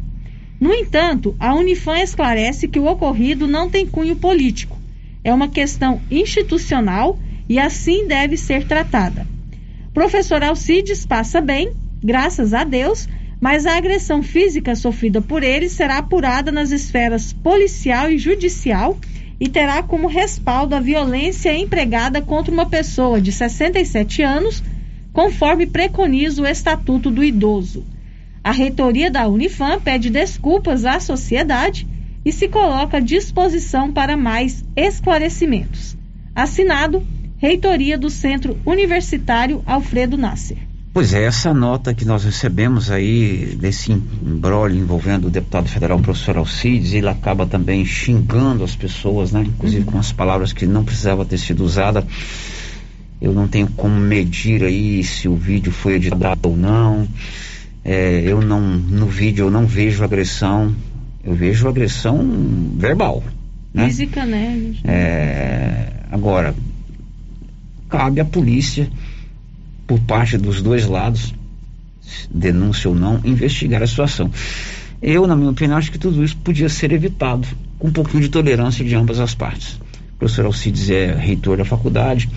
No 0.62 0.72
entanto, 0.72 1.36
a 1.40 1.56
Unifam 1.56 1.98
esclarece 1.98 2.68
que 2.68 2.78
o 2.78 2.86
ocorrido 2.86 3.48
não 3.48 3.68
tem 3.68 3.88
cunho 3.88 4.16
político. 4.16 4.78
É 5.24 5.34
uma 5.34 5.48
questão 5.48 6.00
institucional 6.12 7.18
e 7.50 7.58
assim 7.58 8.08
deve 8.08 8.38
ser 8.38 8.68
tratada. 8.68 9.26
Professor 9.92 10.44
Alcides 10.44 11.04
passa 11.04 11.42
bem, 11.42 11.72
graças 12.00 12.54
a 12.54 12.64
Deus, 12.64 13.10
mas 13.42 13.66
a 13.66 13.76
agressão 13.76 14.22
física 14.22 14.76
sofrida 14.76 15.20
por 15.20 15.42
ele 15.42 15.68
será 15.68 15.98
apurada 15.98 16.52
nas 16.52 16.70
esferas 16.70 17.34
policial 17.34 18.08
e 18.12 18.20
judicial 18.20 18.96
e 19.40 19.50
terá 19.50 19.82
como 19.82 20.08
respaldo 20.08 20.76
a 20.76 20.80
violência 20.80 21.58
empregada 21.58 22.22
contra 22.22 22.54
uma 22.54 22.68
pessoa 22.68 23.20
de 23.20 23.32
67 23.32 24.22
anos, 24.22 24.62
conforme 25.18 25.66
preconiza 25.66 26.44
o 26.44 26.46
Estatuto 26.46 27.10
do 27.10 27.24
Idoso. 27.24 27.84
A 28.44 28.52
reitoria 28.52 29.10
da 29.10 29.28
Unifam 29.28 29.82
pede 29.82 30.12
desculpas 30.12 30.86
à 30.86 31.00
sociedade 31.00 31.88
e 32.24 32.32
se 32.32 32.48
coloca 32.48 32.98
à 32.98 33.00
disposição 33.00 33.92
para 33.92 34.16
mais 34.16 34.64
esclarecimentos. 34.76 35.98
Assinado, 36.36 37.02
Reitoria 37.38 37.98
do 37.98 38.12
Centro 38.12 38.60
Universitário 38.64 39.64
Alfredo 39.66 40.18
Nasser. 40.18 40.58
Pois 40.94 41.16
é, 41.16 41.24
essa 41.24 41.52
nota 41.52 41.96
que 41.96 42.06
nós 42.06 42.24
recebemos 42.24 42.92
aí 42.92 43.58
desse 43.60 43.92
embrólio 43.92 44.80
envolvendo 44.80 45.30
o 45.30 45.32
deputado 45.32 45.68
federal 45.68 46.00
professor 46.00 46.38
Alcides, 46.38 46.94
ele 46.94 47.10
acaba 47.10 47.48
também 47.48 47.84
xingando 47.84 48.64
as 48.64 48.76
pessoas, 48.76 49.32
né? 49.32 49.44
Inclusive 49.48 49.84
uhum. 49.84 49.94
com 49.94 49.98
as 49.98 50.12
palavras 50.12 50.54
que 50.54 50.68
não 50.68 50.86
precisava 50.86 51.26
ter 51.26 51.40
sido 51.40 51.64
usada. 51.64 52.06
Eu 53.22 53.34
não 53.34 53.48
tenho 53.48 53.68
como 53.68 54.00
medir 54.00 54.64
aí 54.64 55.04
se 55.04 55.28
o 55.28 55.36
vídeo 55.36 55.72
foi 55.72 55.96
editado 55.96 56.50
ou 56.50 56.56
não. 56.56 57.08
É, 57.84 58.22
eu 58.26 58.42
não, 58.42 58.62
no 58.62 59.08
vídeo 59.08 59.46
eu 59.46 59.52
não 59.52 59.66
vejo 59.66 60.04
agressão, 60.04 60.76
eu 61.24 61.34
vejo 61.34 61.68
agressão 61.68 62.20
verbal. 62.76 63.24
Né? 63.74 63.86
Física, 63.86 64.26
né? 64.26 64.74
É, 64.84 65.94
agora, 66.12 66.54
cabe 67.90 68.20
à 68.20 68.26
polícia 68.26 68.90
por 69.88 70.00
parte 70.02 70.38
dos 70.38 70.62
dois 70.62 70.86
lados, 70.86 71.34
denúncia 72.30 72.90
ou 72.90 72.96
não, 72.96 73.22
investigar 73.24 73.82
a 73.82 73.88
situação. 73.88 74.30
Eu, 75.02 75.26
na 75.28 75.36
minha 75.36 75.52
opinião, 75.52 75.78
acho 75.78 75.92
que 75.92 76.00
tudo 76.00 76.24
isso 76.24 76.36
podia 76.38 76.70
ser 76.70 76.92
evitado 76.92 77.48
com 77.80 77.88
um 77.88 77.92
pouquinho 77.92 78.24
de 78.24 78.30
tolerância 78.30 78.84
de 78.84 78.96
ambas 78.96 79.20
as 79.20 79.34
partes. 79.34 79.76
O 80.16 80.20
professor 80.20 80.46
Alcides 80.46 80.90
é 80.90 81.14
reitor 81.14 81.58
da 81.58 81.66
faculdade, 81.66 82.30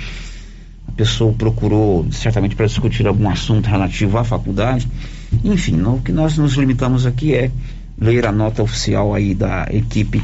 pessoa 1.01 1.32
procurou 1.32 2.07
certamente 2.12 2.55
para 2.55 2.66
discutir 2.66 3.07
algum 3.07 3.30
assunto 3.30 3.66
relativo 3.70 4.18
à 4.18 4.24
faculdade. 4.24 4.86
Enfim, 5.42 5.80
o 5.80 5.98
que 5.98 6.12
nós 6.12 6.36
nos 6.36 6.53
limitamos 6.53 7.07
aqui 7.07 7.34
é 7.34 7.51
ler 7.98 8.26
a 8.26 8.32
nota 8.32 8.62
oficial 8.62 9.14
aí 9.14 9.34
da 9.34 9.66
equipe 9.70 10.22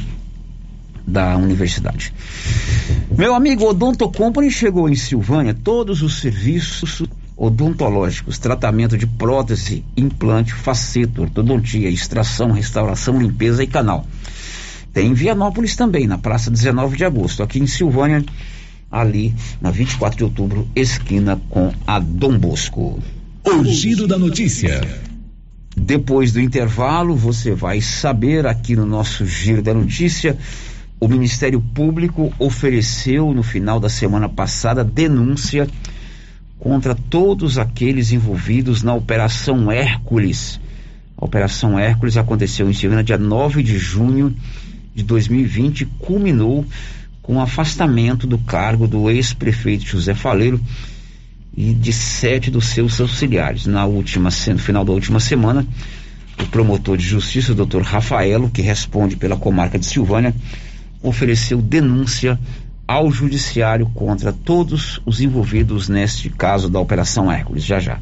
da 1.06 1.34
universidade. 1.38 2.12
Meu 3.16 3.34
amigo 3.34 3.64
Odonto 3.64 4.06
Company 4.10 4.50
chegou 4.50 4.86
em 4.86 4.94
Silvânia, 4.94 5.54
todos 5.54 6.02
os 6.02 6.20
serviços 6.20 7.02
odontológicos, 7.34 8.38
tratamento 8.38 8.98
de 8.98 9.06
prótese, 9.06 9.82
implante, 9.96 10.52
faceto, 10.52 11.22
ortodontia, 11.22 11.88
extração, 11.88 12.52
restauração, 12.52 13.18
limpeza 13.18 13.64
e 13.64 13.66
canal. 13.66 14.06
Tem 14.92 15.08
em 15.08 15.14
Vianópolis 15.14 15.74
também, 15.74 16.06
na 16.06 16.18
praça 16.18 16.50
19 16.50 16.98
de 16.98 17.04
agosto, 17.06 17.42
aqui 17.42 17.58
em 17.58 17.66
Silvânia, 17.66 18.22
ali 18.90 19.34
na 19.60 19.70
24 19.70 20.18
de 20.18 20.24
outubro, 20.24 20.68
esquina 20.74 21.40
com 21.50 21.72
a 21.86 21.98
Dom 21.98 22.38
Bosco. 22.38 23.02
O 23.44 23.64
giro 23.64 24.06
da 24.06 24.18
notícia. 24.18 24.80
Depois 25.76 26.32
do 26.32 26.40
intervalo, 26.40 27.14
você 27.14 27.52
vai 27.52 27.80
saber 27.80 28.46
aqui 28.46 28.74
no 28.74 28.86
nosso 28.86 29.26
giro 29.26 29.62
da 29.62 29.74
notícia 29.74 30.36
o 30.98 31.08
Ministério 31.08 31.60
Público 31.60 32.32
ofereceu 32.38 33.32
no 33.34 33.42
final 33.42 33.78
da 33.78 33.88
semana 33.88 34.30
passada 34.30 34.82
denúncia 34.82 35.68
contra 36.58 36.94
todos 36.94 37.58
aqueles 37.58 38.12
envolvidos 38.12 38.82
na 38.82 38.94
Operação 38.94 39.70
Hércules. 39.70 40.58
A 41.14 41.24
Operação 41.24 41.78
Hércules 41.78 42.16
aconteceu 42.16 42.70
em 42.70 42.72
Silvânia 42.72 43.04
dia 43.04 43.18
9 43.18 43.62
de 43.62 43.76
junho 43.76 44.34
de 44.94 45.02
2020 45.02 45.82
e 45.82 45.84
culminou 45.84 46.64
com 47.26 47.36
o 47.36 47.40
afastamento 47.40 48.24
do 48.24 48.38
cargo 48.38 48.86
do 48.86 49.10
ex-prefeito 49.10 49.84
José 49.84 50.14
Faleiro 50.14 50.60
e 51.56 51.74
de 51.74 51.92
sete 51.92 52.52
dos 52.52 52.66
seus 52.66 53.00
auxiliares. 53.00 53.66
Na 53.66 53.84
última, 53.84 54.30
no 54.30 54.58
final 54.58 54.84
da 54.84 54.92
última 54.92 55.18
semana, 55.18 55.66
o 56.40 56.46
promotor 56.46 56.96
de 56.96 57.04
justiça, 57.04 57.50
o 57.50 57.54
doutor 57.56 57.82
Rafaelo, 57.82 58.48
que 58.48 58.62
responde 58.62 59.16
pela 59.16 59.36
comarca 59.36 59.76
de 59.76 59.86
Silvânia, 59.86 60.32
ofereceu 61.02 61.60
denúncia 61.60 62.38
ao 62.86 63.10
judiciário 63.10 63.90
contra 63.92 64.32
todos 64.32 65.00
os 65.04 65.20
envolvidos 65.20 65.88
neste 65.88 66.30
caso 66.30 66.70
da 66.70 66.78
Operação 66.78 67.32
Hércules. 67.32 67.64
Já 67.64 67.80
já. 67.80 67.98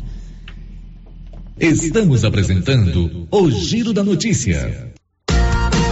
Estamos 1.59 2.27
apresentando 2.27 3.27
o 3.31 3.51
Giro 3.51 3.95
da 3.95 4.05
Notícia. 4.05 4.93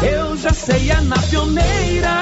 Eu 0.02 0.36
já 0.36 0.52
sei, 0.52 0.90
é 0.90 1.00
na 1.00 1.16
pioneira. 1.16 2.21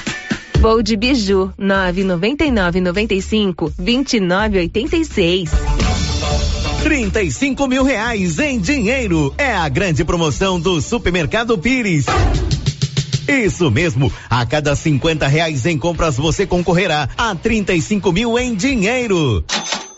Voo 0.61 0.83
de 0.83 0.95
Biju, 0.95 1.51
999 1.57 2.81
95 2.81 3.73
2986. 3.79 5.49
35 6.83 7.67
mil 7.67 7.83
reais 7.83 8.37
em 8.37 8.59
dinheiro. 8.59 9.33
É 9.39 9.55
a 9.55 9.67
grande 9.67 10.05
promoção 10.05 10.59
do 10.59 10.79
Supermercado 10.79 11.57
Pires. 11.57 12.05
Isso 13.27 13.71
mesmo, 13.71 14.13
a 14.29 14.45
cada 14.45 14.75
50 14.75 15.25
reais 15.25 15.65
em 15.65 15.79
compras 15.79 16.17
você 16.17 16.45
concorrerá 16.45 17.09
a 17.17 17.33
35 17.33 18.11
mil 18.11 18.37
em 18.37 18.53
dinheiro. 18.53 19.43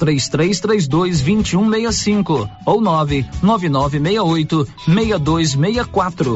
3332 0.00 0.88
2165 0.88 2.48
ou 2.64 2.80
99968 2.80 4.66
6264. 4.86 6.34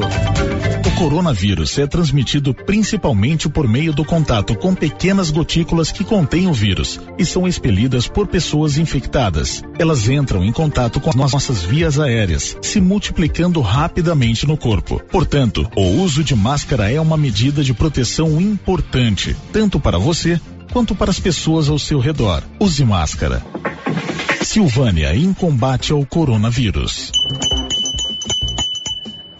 O 0.85 0.91
coronavírus 0.97 1.77
é 1.79 1.87
transmitido 1.87 2.53
principalmente 2.53 3.49
por 3.49 3.67
meio 3.67 3.91
do 3.91 4.05
contato 4.05 4.55
com 4.55 4.75
pequenas 4.75 5.31
gotículas 5.31 5.91
que 5.91 6.03
contêm 6.03 6.47
o 6.47 6.53
vírus 6.53 7.01
e 7.17 7.25
são 7.25 7.47
expelidas 7.47 8.07
por 8.07 8.27
pessoas 8.27 8.77
infectadas. 8.77 9.63
Elas 9.79 10.07
entram 10.07 10.45
em 10.45 10.51
contato 10.51 10.99
com 10.99 11.09
as 11.09 11.15
nossas 11.15 11.63
vias 11.63 11.99
aéreas, 11.99 12.55
se 12.61 12.79
multiplicando 12.79 13.59
rapidamente 13.61 14.45
no 14.45 14.55
corpo. 14.55 15.01
Portanto, 15.11 15.67
o 15.75 15.81
uso 16.03 16.23
de 16.23 16.35
máscara 16.35 16.91
é 16.91 17.01
uma 17.01 17.17
medida 17.17 17.63
de 17.63 17.73
proteção 17.73 18.39
importante, 18.39 19.35
tanto 19.51 19.79
para 19.79 19.97
você 19.97 20.39
quanto 20.75 20.93
para 20.93 21.09
as 21.09 21.21
pessoas 21.21 21.69
ao 21.69 21.79
seu 21.79 21.99
redor. 21.99 22.43
Use 22.59 22.83
máscara. 22.83 23.41
Silvânia 24.43 25.15
em 25.15 25.31
combate 25.31 25.93
ao 25.93 26.05
coronavírus. 26.05 27.13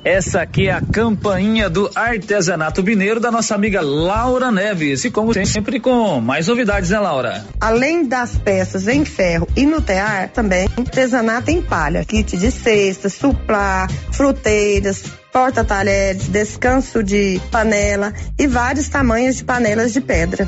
Essa 0.01 0.43
aqui 0.43 0.69
é 0.69 0.71
a 0.71 0.79
campainha 0.79 1.69
do 1.69 1.91
artesanato 1.93 2.81
mineiro 2.81 3.19
da 3.19 3.31
nossa 3.31 3.53
amiga 3.53 3.81
Laura 3.81 4.49
Neves. 4.49 5.03
E 5.03 5.11
como 5.11 5.33
sempre, 5.33 5.77
com 5.81 6.21
mais 6.21 6.47
novidades, 6.47 6.91
né, 6.91 6.99
Laura? 6.99 7.45
Além 7.59 8.07
das 8.07 8.37
peças 8.37 8.87
em 8.87 9.03
ferro 9.03 9.45
e 9.57 9.65
no 9.65 9.81
tear, 9.81 10.29
também 10.29 10.69
artesanato 10.77 11.51
em 11.51 11.61
palha, 11.61 12.05
kit 12.05 12.37
de 12.37 12.49
cestas, 12.49 13.11
suplá, 13.11 13.89
fruteiras, 14.13 15.03
porta-talheres, 15.33 16.29
descanso 16.29 17.03
de 17.03 17.41
panela 17.51 18.13
e 18.39 18.47
vários 18.47 18.87
tamanhos 18.87 19.35
de 19.35 19.43
panelas 19.43 19.91
de 19.91 19.99
pedra. 19.99 20.47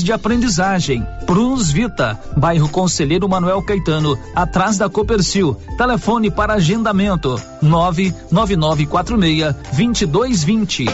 de 0.00 0.12
aprendizagem. 0.12 1.04
Prunus 1.26 1.72
Vita, 1.72 2.16
bairro 2.36 2.68
Conselheiro 2.68 3.28
Manuel 3.28 3.60
Caetano, 3.62 4.16
atrás 4.36 4.78
da 4.78 4.88
Copercil. 4.88 5.56
Telefone 5.76 6.30
para 6.30 6.54
agendamento: 6.54 7.34
99946 7.60 9.54
2220. 9.72 10.86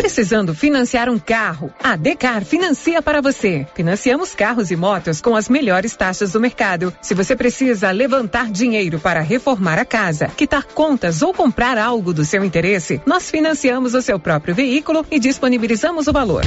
Precisando 0.00 0.54
financiar 0.54 1.10
um 1.10 1.18
carro? 1.18 1.70
A 1.82 1.94
Decar 1.94 2.42
financia 2.42 3.02
para 3.02 3.20
você. 3.20 3.66
Financiamos 3.74 4.34
carros 4.34 4.70
e 4.70 4.76
motos 4.76 5.20
com 5.20 5.36
as 5.36 5.46
melhores 5.46 5.94
taxas 5.94 6.32
do 6.32 6.40
mercado. 6.40 6.90
Se 7.02 7.14
você 7.14 7.36
precisa 7.36 7.90
levantar 7.90 8.50
dinheiro 8.50 8.98
para 8.98 9.20
reformar 9.20 9.78
a 9.78 9.84
casa, 9.84 10.28
quitar 10.28 10.64
contas 10.64 11.20
ou 11.20 11.34
comprar 11.34 11.76
algo 11.76 12.14
do 12.14 12.24
seu 12.24 12.42
interesse, 12.42 13.00
nós 13.04 13.30
financiamos 13.30 13.92
o 13.92 14.00
seu 14.00 14.18
próprio 14.18 14.54
veículo 14.54 15.04
e 15.10 15.20
disponibilizamos 15.20 16.06
o 16.06 16.12
valor. 16.12 16.44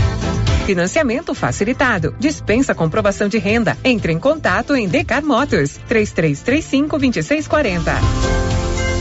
Financiamento 0.65 1.34
facilitado. 1.35 2.15
Dispensa 2.18 2.73
comprovação 2.73 3.27
de 3.27 3.38
renda. 3.38 3.77
Entre 3.84 4.14
em 4.14 4.19
contato 4.19 4.76
em 4.76 4.88
Decar 4.88 5.23
Motors 5.23 5.77
3335 5.88 6.98
2640. 6.98 8.52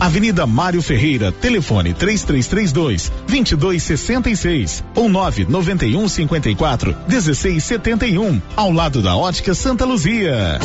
Avenida 0.00 0.46
Mário 0.46 0.80
Ferreira, 0.80 1.30
telefone 1.30 1.92
3332 1.92 3.12
2266 3.28 4.82
ou 4.94 5.10
991 5.10 6.08
54 6.08 6.96
1671, 7.06 8.40
ao 8.56 8.72
lado 8.72 9.02
da 9.02 9.14
Ótica 9.14 9.52
Santa 9.52 9.84
Luzia. 9.84 10.58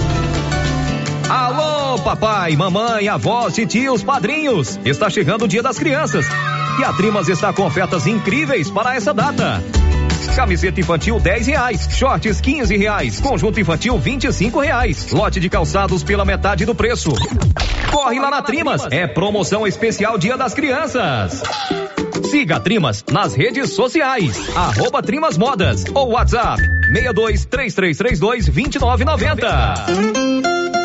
Alô, 1.30 2.00
papai, 2.00 2.56
mamãe, 2.56 3.10
avós, 3.10 3.56
tios, 3.68 4.02
padrinhos. 4.02 4.80
Está 4.86 5.10
chegando 5.10 5.44
o 5.44 5.48
Dia 5.50 5.62
das 5.62 5.78
Crianças. 5.78 6.26
E 6.80 6.84
a 6.86 6.94
Trimas 6.94 7.28
está 7.28 7.52
com 7.52 7.64
ofertas 7.66 8.08
incríveis 8.08 8.70
para 8.72 8.96
essa 8.96 9.14
data. 9.14 9.62
Camiseta 10.36 10.82
infantil 10.82 11.18
10 11.18 11.48
reais, 11.48 11.88
shorts 11.92 12.42
15 12.42 12.76
reais, 12.76 13.22
conjunto 13.22 13.58
infantil 13.60 13.98
25 13.98 14.60
reais, 14.60 15.12
lote 15.12 15.40
de 15.40 15.50
calçados 15.50 16.04
pela 16.04 16.26
metade 16.26 16.66
do 16.66 16.76
preço. 16.76 17.14
Corre 17.90 18.20
lá 18.20 18.30
na 18.30 18.42
Trimas, 18.42 18.86
é 18.92 19.08
promoção 19.08 19.66
especial 19.66 20.18
Dia 20.18 20.38
das 20.38 20.54
Crianças. 20.54 21.42
Siga 22.30 22.58
a 22.58 22.60
Trimas 22.60 23.06
nas 23.10 23.34
redes 23.34 23.72
sociais, 23.72 24.38
arroba 24.54 25.02
Trimas 25.02 25.38
Modas 25.38 25.86
ou 25.94 26.12
WhatsApp 26.12 26.62
62 26.94 27.46
3332 27.46 28.50
2990. 28.50 30.85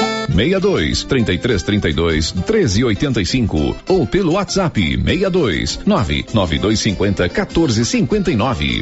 62 0.27 1.03
33 1.03 1.63
32 1.63 2.31
13 2.31 2.83
85 2.85 3.75
ou 3.87 4.07
pelo 4.07 4.33
WhatsApp 4.33 4.79
62 4.81 5.79
99250 5.85 7.29
14 7.29 7.85
59. 7.85 8.81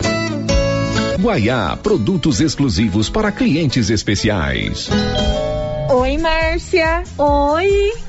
Guaiá, 1.19 1.75
produtos 1.75 2.39
exclusivos 2.39 3.09
para 3.09 3.31
clientes 3.31 3.89
especiais. 3.89 4.89
Oi, 5.89 6.17
Márcia. 6.17 7.03
Oi. 7.17 8.08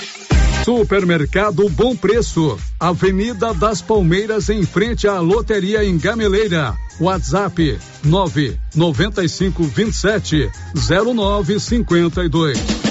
Supermercado 0.63 1.67
Bom 1.69 1.95
Preço, 1.95 2.57
Avenida 2.79 3.53
das 3.53 3.81
Palmeiras, 3.81 4.49
em 4.49 4.63
frente 4.63 5.07
à 5.07 5.19
loteria 5.19 5.83
em 5.83 5.97
Gameleira. 5.97 6.75
WhatsApp 6.99 7.79
995 8.03 9.63
27 9.63 10.51
0952. 10.75 12.90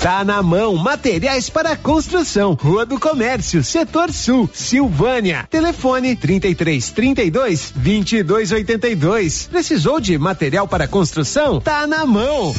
Tá 0.00 0.24
na 0.24 0.42
mão, 0.42 0.76
materiais 0.76 1.50
para 1.50 1.76
construção, 1.76 2.54
Rua 2.54 2.86
do 2.86 2.98
Comércio, 2.98 3.62
Setor 3.62 4.10
Sul, 4.10 4.48
Silvânia. 4.50 5.46
Telefone 5.50 6.16
33 6.16 6.90
32 6.90 7.70
22 7.76 8.50
82. 8.50 9.48
Precisou 9.48 10.00
de 10.00 10.16
material 10.16 10.66
para 10.66 10.88
construção? 10.88 11.60
Tá 11.60 11.86
na 11.86 12.06
mão. 12.06 12.54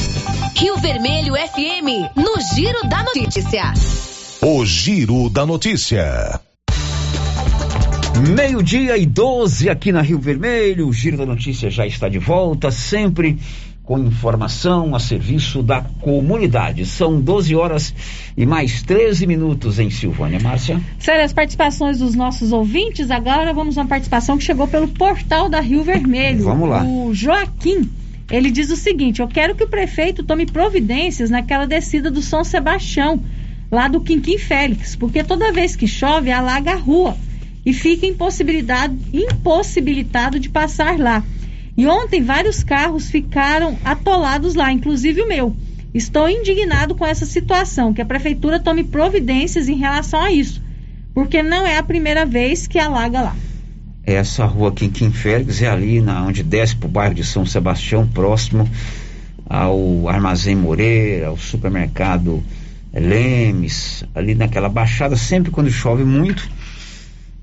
Rio 0.55 0.77
Vermelho 0.77 1.33
FM, 1.33 2.15
no 2.15 2.39
Giro 2.53 2.87
da 2.87 3.01
Notícia. 3.01 3.73
O 4.39 4.63
Giro 4.63 5.27
da 5.27 5.43
Notícia. 5.43 6.39
Meio-dia 8.37 8.97
e 8.99 9.05
12 9.07 9.67
aqui 9.67 9.91
na 9.91 10.03
Rio 10.03 10.19
Vermelho. 10.19 10.87
O 10.87 10.93
Giro 10.93 11.17
da 11.17 11.25
Notícia 11.25 11.71
já 11.71 11.87
está 11.87 12.07
de 12.07 12.19
volta, 12.19 12.69
sempre 12.69 13.39
com 13.91 13.99
informação 13.99 14.95
a 14.95 14.99
serviço 15.01 15.61
da 15.61 15.81
comunidade. 15.81 16.85
São 16.85 17.19
12 17.19 17.53
horas 17.57 17.93
e 18.37 18.45
mais 18.45 18.81
13 18.83 19.27
minutos 19.27 19.79
em 19.79 19.89
Silvânia. 19.89 20.39
Márcia? 20.39 20.79
Sério, 20.97 21.25
as 21.25 21.33
participações 21.33 21.99
dos 21.99 22.15
nossos 22.15 22.53
ouvintes. 22.53 23.11
Agora 23.11 23.51
vamos 23.51 23.77
a 23.77 23.81
uma 23.81 23.89
participação 23.89 24.37
que 24.37 24.45
chegou 24.45 24.65
pelo 24.65 24.87
portal 24.87 25.49
da 25.49 25.59
Rio 25.59 25.83
Vermelho. 25.83 26.45
Vamos 26.45 26.69
lá. 26.69 26.85
O 26.85 27.13
Joaquim. 27.13 27.89
Ele 28.31 28.49
diz 28.49 28.71
o 28.71 28.77
seguinte: 28.77 29.19
Eu 29.19 29.27
quero 29.27 29.55
que 29.55 29.63
o 29.65 29.67
prefeito 29.67 30.23
tome 30.23 30.45
providências 30.45 31.29
naquela 31.29 31.67
descida 31.67 32.09
do 32.09 32.21
São 32.21 32.45
Sebastião, 32.45 33.21
lá 33.69 33.89
do 33.89 33.99
Quinquim 33.99 34.37
Félix, 34.37 34.95
porque 34.95 35.21
toda 35.21 35.51
vez 35.51 35.75
que 35.75 35.85
chove 35.85 36.31
alaga 36.31 36.71
a 36.71 36.77
rua 36.77 37.17
e 37.65 37.73
fica 37.73 38.05
impossibilitado, 38.05 38.97
impossibilitado 39.11 40.39
de 40.39 40.47
passar 40.47 40.97
lá. 40.97 41.21
E 41.75 41.87
ontem 41.87 42.23
vários 42.23 42.63
carros 42.63 43.09
ficaram 43.09 43.77
atolados 43.83 44.55
lá, 44.55 44.71
inclusive 44.71 45.21
o 45.21 45.27
meu. 45.27 45.55
Estou 45.93 46.29
indignado 46.29 46.95
com 46.95 47.05
essa 47.05 47.25
situação, 47.25 47.93
que 47.93 48.01
a 48.01 48.05
prefeitura 48.05 48.59
tome 48.59 48.83
providências 48.83 49.67
em 49.67 49.75
relação 49.75 50.21
a 50.21 50.31
isso, 50.31 50.61
porque 51.13 51.43
não 51.43 51.67
é 51.67 51.77
a 51.77 51.83
primeira 51.83 52.25
vez 52.25 52.67
que 52.67 52.79
alaga 52.79 53.21
lá. 53.21 53.35
Essa 54.03 54.45
rua 54.45 54.69
aqui 54.69 54.85
em 54.85 54.89
Kim 54.89 55.11
Félix 55.11 55.61
é 55.61 55.67
ali 55.67 56.01
na, 56.01 56.23
onde 56.23 56.43
desce 56.43 56.75
para 56.75 56.87
o 56.87 56.91
bairro 56.91 57.13
de 57.13 57.23
São 57.23 57.45
Sebastião, 57.45 58.07
próximo 58.07 58.67
ao 59.47 60.07
Armazém 60.07 60.55
Moreira, 60.55 61.27
ao 61.27 61.37
supermercado 61.37 62.41
Lemes, 62.93 64.03
ali 64.15 64.33
naquela 64.33 64.69
baixada, 64.69 65.17
sempre 65.17 65.51
quando 65.51 65.69
chove 65.69 66.03
muito, 66.05 66.49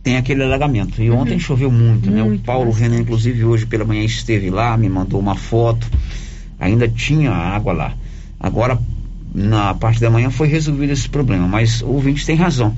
tem 0.08 0.16
aquele 0.16 0.42
alagamento. 0.42 1.02
E 1.02 1.10
ontem 1.10 1.34
Uhum. 1.34 1.38
choveu 1.40 1.70
muito, 1.70 2.10
né? 2.10 2.22
O 2.22 2.26
Muito, 2.28 2.42
Paulo 2.42 2.70
Renan, 2.70 3.00
inclusive, 3.00 3.44
hoje 3.44 3.66
pela 3.66 3.84
manhã 3.84 4.02
esteve 4.02 4.48
lá, 4.48 4.74
me 4.74 4.88
mandou 4.88 5.20
uma 5.20 5.36
foto. 5.36 5.86
Ainda 6.58 6.88
tinha 6.88 7.30
água 7.30 7.74
lá. 7.74 7.94
Agora, 8.40 8.78
na 9.34 9.74
parte 9.74 10.00
da 10.00 10.08
manhã, 10.08 10.30
foi 10.30 10.48
resolvido 10.48 10.90
esse 10.94 11.06
problema. 11.10 11.46
Mas 11.46 11.82
o 11.82 11.88
ouvinte 11.88 12.24
tem 12.24 12.36
razão. 12.36 12.74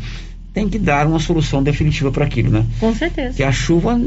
Tem 0.53 0.69
que 0.69 0.77
dar 0.77 1.07
uma 1.07 1.21
solução 1.21 1.63
definitiva 1.63 2.11
para 2.11 2.25
aquilo, 2.25 2.51
né? 2.51 2.67
Com 2.81 2.93
certeza. 2.97 3.37
Que 3.37 3.45
a 3.45 3.53
chuva, 3.53 4.01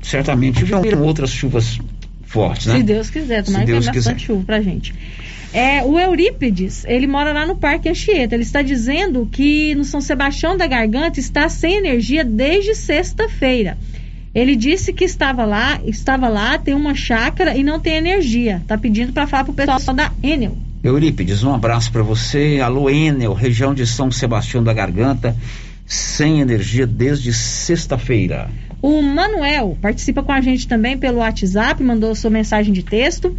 certamente, 0.00 0.62
virão 0.64 1.02
outras 1.02 1.30
chuvas 1.30 1.80
fortes, 2.24 2.66
né? 2.66 2.76
Se 2.76 2.82
Deus 2.84 3.10
quiser, 3.10 3.42
tomara 3.42 3.66
que 3.66 3.72
bastante 3.72 3.94
quiser. 3.94 4.18
chuva 4.20 4.44
pra 4.44 4.62
gente. 4.62 4.94
É, 5.52 5.82
o 5.82 5.98
Eurípides, 5.98 6.84
ele 6.86 7.08
mora 7.08 7.32
lá 7.32 7.44
no 7.44 7.56
Parque 7.56 7.88
Anchieta. 7.88 8.34
Ele 8.34 8.44
está 8.44 8.62
dizendo 8.62 9.28
que 9.30 9.74
no 9.74 9.84
São 9.84 10.00
Sebastião 10.00 10.56
da 10.56 10.66
Garganta 10.66 11.18
está 11.18 11.48
sem 11.48 11.76
energia 11.76 12.24
desde 12.24 12.74
sexta-feira. 12.74 13.76
Ele 14.32 14.54
disse 14.54 14.92
que 14.92 15.04
estava 15.04 15.44
lá, 15.44 15.80
estava 15.84 16.28
lá, 16.28 16.56
tem 16.56 16.72
uma 16.72 16.94
chácara 16.94 17.56
e 17.56 17.64
não 17.64 17.80
tem 17.80 17.96
energia. 17.96 18.62
Tá 18.66 18.78
pedindo 18.78 19.12
para 19.12 19.26
falar 19.26 19.44
pro 19.44 19.52
pessoal 19.52 19.80
da 19.94 20.12
Enel. 20.22 20.56
Eurípides, 20.84 21.42
um 21.42 21.52
abraço 21.52 21.90
para 21.90 22.02
você. 22.02 22.60
Alô, 22.62 22.88
Enel, 22.88 23.34
região 23.34 23.74
de 23.74 23.84
São 23.84 24.10
Sebastião 24.10 24.62
da 24.62 24.72
Garganta, 24.72 25.36
sem 25.84 26.40
energia 26.40 26.86
desde 26.86 27.32
sexta-feira. 27.32 28.48
O 28.80 29.02
Manuel 29.02 29.76
participa 29.82 30.22
com 30.22 30.32
a 30.32 30.40
gente 30.40 30.66
também 30.68 30.96
pelo 30.96 31.18
WhatsApp, 31.18 31.82
mandou 31.82 32.14
sua 32.14 32.30
mensagem 32.30 32.72
de 32.72 32.84
texto. 32.84 33.36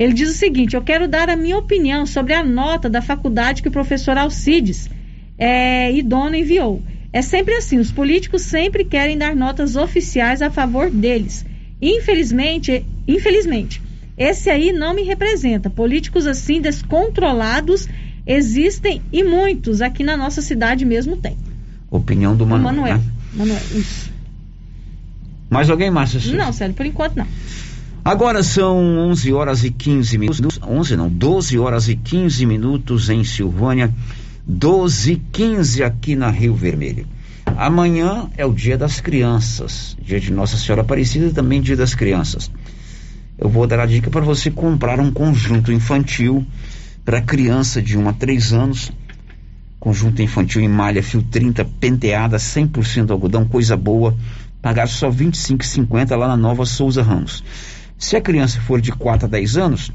Ele 0.00 0.14
diz 0.14 0.30
o 0.30 0.38
seguinte: 0.38 0.74
Eu 0.74 0.80
quero 0.80 1.06
dar 1.06 1.28
a 1.28 1.36
minha 1.36 1.58
opinião 1.58 2.06
sobre 2.06 2.32
a 2.32 2.42
nota 2.42 2.88
da 2.88 3.02
faculdade 3.02 3.60
que 3.60 3.68
o 3.68 3.70
professor 3.70 4.16
Alcides 4.16 4.88
é, 5.36 5.92
e 5.92 6.02
dono 6.02 6.34
enviou. 6.34 6.82
É 7.12 7.20
sempre 7.20 7.54
assim, 7.54 7.78
os 7.78 7.92
políticos 7.92 8.40
sempre 8.40 8.82
querem 8.82 9.18
dar 9.18 9.36
notas 9.36 9.76
oficiais 9.76 10.40
a 10.40 10.48
favor 10.48 10.90
deles. 10.90 11.44
Infelizmente, 11.82 12.82
infelizmente, 13.06 13.82
esse 14.16 14.48
aí 14.48 14.72
não 14.72 14.94
me 14.94 15.02
representa. 15.02 15.68
Políticos 15.68 16.26
assim 16.26 16.62
descontrolados 16.62 17.86
existem 18.26 19.02
e 19.12 19.22
muitos 19.22 19.82
aqui 19.82 20.02
na 20.02 20.16
nossa 20.16 20.40
cidade 20.40 20.86
mesmo 20.86 21.16
tem. 21.16 21.36
Opinião 21.90 22.34
do 22.34 22.46
Manuel. 22.46 22.72
Manuel. 22.72 22.96
Né? 22.96 23.04
Manuel, 23.34 23.62
isso. 23.74 24.10
Mais 25.50 25.68
alguém, 25.68 25.90
Márcia? 25.90 26.20
Não, 26.34 26.52
Célio, 26.52 26.74
por 26.74 26.86
enquanto 26.86 27.16
não. 27.16 27.26
Agora 28.04 28.42
são 28.42 28.78
11 29.10 29.32
horas 29.32 29.62
e 29.62 29.70
15 29.70 30.16
minutos. 30.16 30.60
11 30.62 30.96
não, 30.96 31.08
12 31.08 31.58
horas 31.58 31.88
e 31.88 31.96
15 31.96 32.46
minutos 32.46 33.10
em 33.10 33.22
Silvânia. 33.24 33.92
12 34.46 35.12
e 35.12 35.16
15 35.16 35.82
aqui 35.82 36.16
na 36.16 36.30
Rio 36.30 36.54
Vermelho. 36.54 37.06
Amanhã 37.56 38.30
é 38.38 38.46
o 38.46 38.52
dia 38.54 38.78
das 38.78 39.00
crianças, 39.00 39.96
dia 40.00 40.18
de 40.18 40.32
Nossa 40.32 40.56
Senhora 40.56 40.80
Aparecida 40.80 41.26
e 41.26 41.32
também 41.32 41.60
dia 41.60 41.76
das 41.76 41.94
crianças. 41.94 42.50
Eu 43.38 43.48
vou 43.48 43.66
dar 43.66 43.80
a 43.80 43.86
dica 43.86 44.10
para 44.10 44.22
você 44.22 44.50
comprar 44.50 44.98
um 44.98 45.10
conjunto 45.10 45.70
infantil 45.70 46.44
para 47.04 47.20
criança 47.20 47.82
de 47.82 47.98
1 47.98 48.08
a 48.08 48.12
3 48.14 48.52
anos. 48.52 48.92
Conjunto 49.78 50.22
infantil 50.22 50.62
em 50.62 50.68
malha 50.68 51.02
fio 51.02 51.22
30, 51.22 51.64
penteada, 51.78 52.38
100% 52.38 53.10
algodão, 53.10 53.46
coisa 53.46 53.76
boa. 53.76 54.16
Pagar 54.62 54.88
só 54.88 55.10
R$ 55.10 55.26
25,50 55.26 56.16
lá 56.16 56.28
na 56.28 56.36
Nova 56.36 56.64
Souza 56.64 57.02
Ramos. 57.02 57.42
Se 58.00 58.16
a 58.16 58.20
criança 58.20 58.58
for 58.62 58.80
de 58.80 58.92
4 58.92 59.26
a 59.26 59.28
10 59.28 59.56
anos, 59.58 59.92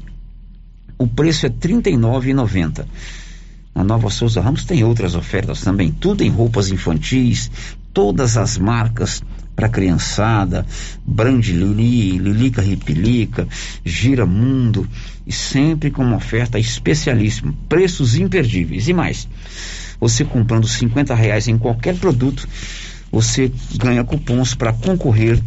o 0.96 1.08
preço 1.08 1.44
é 1.44 1.48
R$ 1.48 1.56
39,90. 1.56 2.86
Na 3.74 3.82
Nova 3.82 4.08
Souza 4.10 4.40
Ramos 4.40 4.64
tem 4.64 4.84
outras 4.84 5.16
ofertas 5.16 5.60
também, 5.60 5.90
tudo 5.90 6.22
em 6.22 6.30
roupas 6.30 6.70
infantis, 6.70 7.50
todas 7.92 8.36
as 8.36 8.56
marcas 8.56 9.24
para 9.56 9.68
criançada, 9.68 10.64
Brand 11.04 11.44
Lili, 11.48 12.16
Lilica 12.16 12.62
Ripilica, 12.62 13.48
Gira 13.84 14.24
Mundo, 14.24 14.88
e 15.26 15.32
sempre 15.32 15.90
com 15.90 16.04
uma 16.04 16.16
oferta 16.16 16.60
especialíssima, 16.60 17.52
preços 17.68 18.14
imperdíveis. 18.14 18.86
E 18.86 18.94
mais, 18.94 19.28
você 19.98 20.24
comprando 20.24 20.68
50 20.68 21.12
reais 21.12 21.48
em 21.48 21.58
qualquer 21.58 21.96
produto, 21.96 22.46
você 23.10 23.50
ganha 23.76 24.04
cupons 24.04 24.54
para 24.54 24.72
concorrer 24.72 25.42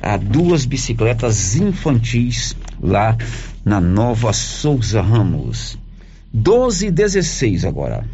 a 0.00 0.16
duas 0.16 0.64
bicicletas 0.64 1.56
infantis 1.56 2.56
lá 2.80 3.16
na 3.64 3.80
Nova 3.80 4.32
Souza 4.32 5.00
Ramos. 5.02 5.78
12 6.32 6.86
e 6.86 6.90
16 6.90 7.64
agora. 7.64 8.04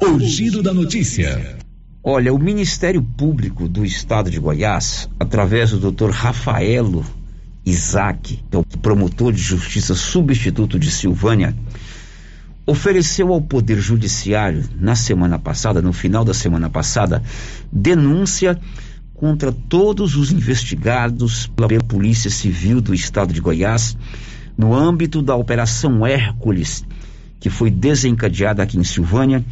O 0.00 0.18
giro 0.18 0.62
da 0.62 0.72
notícia. 0.72 1.58
Olha, 2.02 2.32
o 2.32 2.38
Ministério 2.38 3.02
Público 3.02 3.68
do 3.68 3.84
Estado 3.84 4.30
de 4.30 4.40
Goiás, 4.40 5.08
através 5.18 5.70
do 5.70 5.90
Dr. 5.90 6.10
Rafaelo 6.10 7.04
Isaac, 7.64 8.42
que 8.50 8.56
é 8.56 8.58
o 8.58 8.64
promotor 8.64 9.32
de 9.32 9.42
justiça 9.42 9.94
substituto 9.94 10.78
de 10.78 10.90
Silvânia, 10.90 11.54
ofereceu 12.66 13.32
ao 13.32 13.40
Poder 13.40 13.78
Judiciário, 13.78 14.64
na 14.78 14.94
semana 14.94 15.38
passada, 15.38 15.82
no 15.82 15.92
final 15.92 16.24
da 16.24 16.32
semana 16.32 16.70
passada, 16.70 17.22
denúncia 17.70 18.58
contra 19.20 19.52
todos 19.52 20.16
os 20.16 20.32
investigados 20.32 21.46
pela 21.48 21.68
Polícia 21.84 22.30
Civil 22.30 22.80
do 22.80 22.94
Estado 22.94 23.34
de 23.34 23.40
Goiás 23.42 23.94
no 24.56 24.74
âmbito 24.74 25.20
da 25.20 25.36
Operação 25.36 26.06
Hércules, 26.06 26.86
que 27.38 27.50
foi 27.50 27.70
desencadeada 27.70 28.62
aqui 28.62 28.78
em 28.78 28.82
Silvânia 28.82 29.44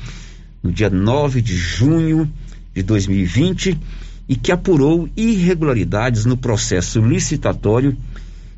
no 0.62 0.72
dia 0.72 0.88
9 0.88 1.42
de 1.42 1.54
junho 1.54 2.32
de 2.74 2.82
2020 2.82 3.78
e 4.26 4.36
que 4.36 4.50
apurou 4.50 5.06
irregularidades 5.14 6.24
no 6.24 6.38
processo 6.38 7.02
licitatório 7.02 7.94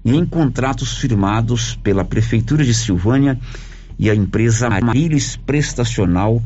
e 0.04 0.14
em 0.14 0.24
contratos 0.24 0.96
firmados 0.96 1.74
pela 1.82 2.04
Prefeitura 2.04 2.64
de 2.64 2.72
Silvânia 2.72 3.36
e 3.98 4.08
a 4.08 4.14
empresa 4.14 4.70
Marilis 4.70 5.34
Prestacional 5.34 6.40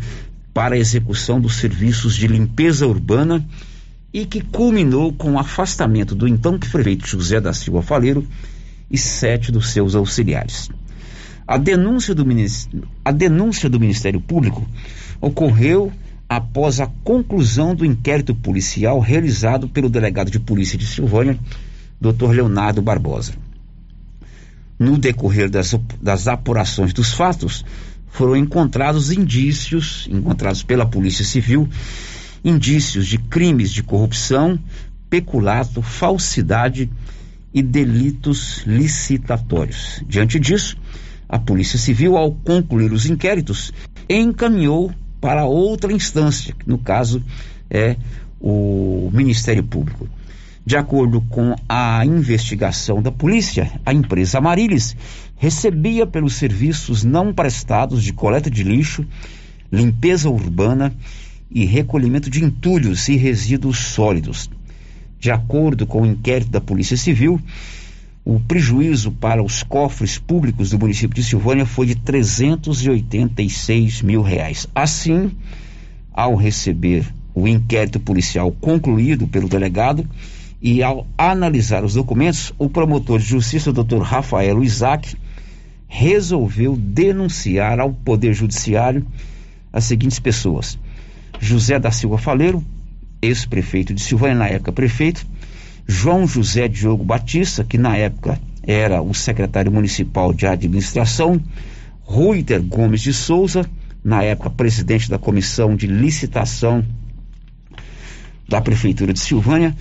para 0.55 0.74
a 0.74 0.78
execução 0.78 1.39
dos 1.39 1.57
serviços 1.57 2.16
de 2.16 2.27
limpeza 2.27 2.86
urbana 2.86 3.47
e 4.15 4.24
que 4.24 4.41
culminou 4.41 5.12
com 5.12 5.32
o 5.32 5.39
afastamento 5.41 6.15
do 6.15 6.28
então 6.28 6.57
prefeito 6.57 7.05
José 7.05 7.41
da 7.41 7.53
Silva 7.53 7.82
Faleiro 7.82 8.24
e 8.89 8.97
sete 8.97 9.51
dos 9.51 9.73
seus 9.73 9.97
auxiliares. 9.97 10.70
A 11.45 11.59
denúncia 11.59 12.15
do, 12.15 12.24
a 13.05 13.11
denúncia 13.11 13.69
do 13.69 13.81
Ministério 13.81 14.20
Público 14.20 14.65
ocorreu 15.20 15.93
após 16.28 16.78
a 16.78 16.86
conclusão 17.03 17.74
do 17.74 17.85
inquérito 17.85 18.36
policial 18.36 19.01
realizado 19.01 19.69
pelo 19.69 19.91
delegado 19.91 20.31
de 20.31 20.39
polícia 20.39 20.78
de 20.78 20.86
Silvânia, 20.86 21.36
Dr. 22.01 22.31
Leonardo 22.31 22.81
Barbosa. 22.81 23.32
No 24.78 24.97
decorrer 24.97 25.51
das, 25.51 25.77
das 26.01 26.28
apurações 26.28 26.93
dos 26.93 27.12
fatos, 27.12 27.65
foram 28.11 28.36
encontrados 28.36 29.11
indícios, 29.11 30.09
encontrados 30.09 30.62
pela 30.62 30.86
Polícia 30.86 31.24
Civil, 31.24 31.69
indícios 32.45 33.07
de 33.07 33.16
crimes 33.19 33.73
de 33.73 33.83
corrupção, 33.83 34.59
peculato, 35.09 35.81
falsidade 35.81 36.91
e 37.53 37.62
delitos 37.62 38.62
licitatórios. 38.66 40.03
Diante 40.07 40.39
disso, 40.39 40.77
a 41.29 41.39
Polícia 41.39 41.79
Civil, 41.79 42.16
ao 42.16 42.33
concluir 42.33 42.93
os 42.93 43.07
inquéritos, 43.07 43.73
encaminhou 44.09 44.93
para 45.21 45.47
outra 45.47 45.93
instância, 45.93 46.55
que 46.59 46.69
no 46.69 46.77
caso 46.77 47.23
é 47.71 47.97
o 48.41 49.11
Ministério 49.12 49.65
Público. 49.65 50.07
De 50.66 50.77
acordo 50.77 51.21
com 51.23 51.55
a 51.69 52.05
investigação 52.05 53.03
da 53.03 53.12
polícia, 53.12 53.71
a 53.85 53.93
empresa 53.93 54.39
Amarilis 54.39 54.97
recebia 55.37 56.07
pelos 56.07 56.35
serviços 56.35 57.05
não 57.05 57.33
prestados 57.33 58.03
de 58.03 58.12
coleta 58.12 58.51
de 58.51 58.62
lixo, 58.62 59.07
limpeza 59.71 60.29
urbana 60.29 60.95
e 61.55 61.65
recolhimento 61.65 62.29
de 62.29 62.45
entulhos 62.45 63.09
e 63.09 63.17
resíduos 63.17 63.79
sólidos. 63.79 64.51
De 65.21 65.31
acordo 65.31 65.87
com 65.87 66.03
o 66.03 66.07
inquérito 66.07 66.51
da 66.51 66.61
Polícia 66.61 66.97
Civil, 66.97 67.41
o 68.25 68.41
prejuízo 68.41 69.13
para 69.13 69.43
os 69.43 69.63
cofres 69.63 70.19
públicos 70.19 70.71
do 70.71 70.79
município 70.79 71.15
de 71.15 71.23
Silvânia 71.23 71.65
foi 71.65 71.87
de 71.87 71.95
386 71.95 74.03
mil 74.03 74.23
reais. 74.23 74.67
Assim, 74.75 75.31
ao 76.13 76.35
receber 76.35 77.07
o 77.35 77.47
inquérito 77.47 78.01
policial 78.01 78.51
concluído 78.51 79.29
pelo 79.29 79.49
delegado 79.49 80.09
e 80.61 80.83
ao 80.83 81.07
analisar 81.17 81.85
os 81.85 81.95
documentos, 81.95 82.53
o 82.59 82.69
promotor 82.69 83.19
de 83.19 83.27
justiça, 83.27 83.73
doutor 83.73 84.03
Rafael 84.03 84.65
Isaac, 84.65 85.17
resolveu 85.87 86.77
denunciar 86.77 87.79
ao 87.79 87.93
Poder 87.93 88.33
Judiciário 88.33 89.07
as 89.73 89.85
seguintes 89.85 90.19
pessoas: 90.19 90.79
José 91.40 91.78
da 91.78 91.90
Silva 91.90 92.19
Faleiro, 92.19 92.65
ex-prefeito 93.20 93.94
de 93.94 94.02
Silvânia, 94.02 94.36
na 94.36 94.48
época 94.48 94.73
prefeito, 94.73 95.27
João 95.86 96.27
José 96.27 96.69
Diogo 96.69 97.05
Batista, 97.05 97.65
que 97.65 97.77
na 97.77 97.97
época 97.97 98.40
era 98.62 99.02
o 99.02 99.12
secretário 99.15 99.70
municipal 99.70 100.32
de 100.32 100.47
administração, 100.47 101.40
Ruiter 102.02 102.62
Gomes 102.62 103.01
de 103.01 103.12
Souza, 103.12 103.69
na 104.02 104.23
época 104.23 104.51
presidente 104.51 105.11
da 105.11 105.19
comissão 105.19 105.74
de 105.74 105.86
licitação 105.86 106.85
da 108.48 108.61
prefeitura 108.61 109.12
de 109.12 109.20
Silvânia, 109.20 109.74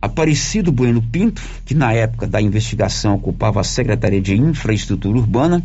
Aparecido 0.00 0.70
Bueno 0.70 1.00
Pinto, 1.00 1.42
que 1.64 1.74
na 1.74 1.92
época 1.92 2.26
da 2.26 2.40
investigação 2.40 3.14
ocupava 3.14 3.60
a 3.60 3.64
Secretaria 3.64 4.20
de 4.20 4.36
Infraestrutura 4.36 5.18
Urbana, 5.18 5.64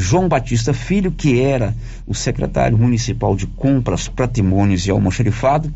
João 0.00 0.28
Batista 0.28 0.72
Filho, 0.72 1.10
que 1.10 1.40
era 1.40 1.74
o 2.06 2.14
secretário 2.14 2.78
municipal 2.78 3.34
de 3.34 3.48
Compras, 3.48 4.06
Patrimônios 4.06 4.86
e 4.86 4.92
Almoxerifado, 4.92 5.74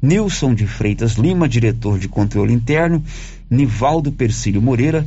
Nilson 0.00 0.54
de 0.54 0.64
Freitas 0.64 1.14
Lima, 1.14 1.48
diretor 1.48 1.98
de 1.98 2.06
controle 2.06 2.52
interno, 2.52 3.02
Nivaldo 3.50 4.12
Persílio 4.12 4.62
Moreira, 4.62 5.04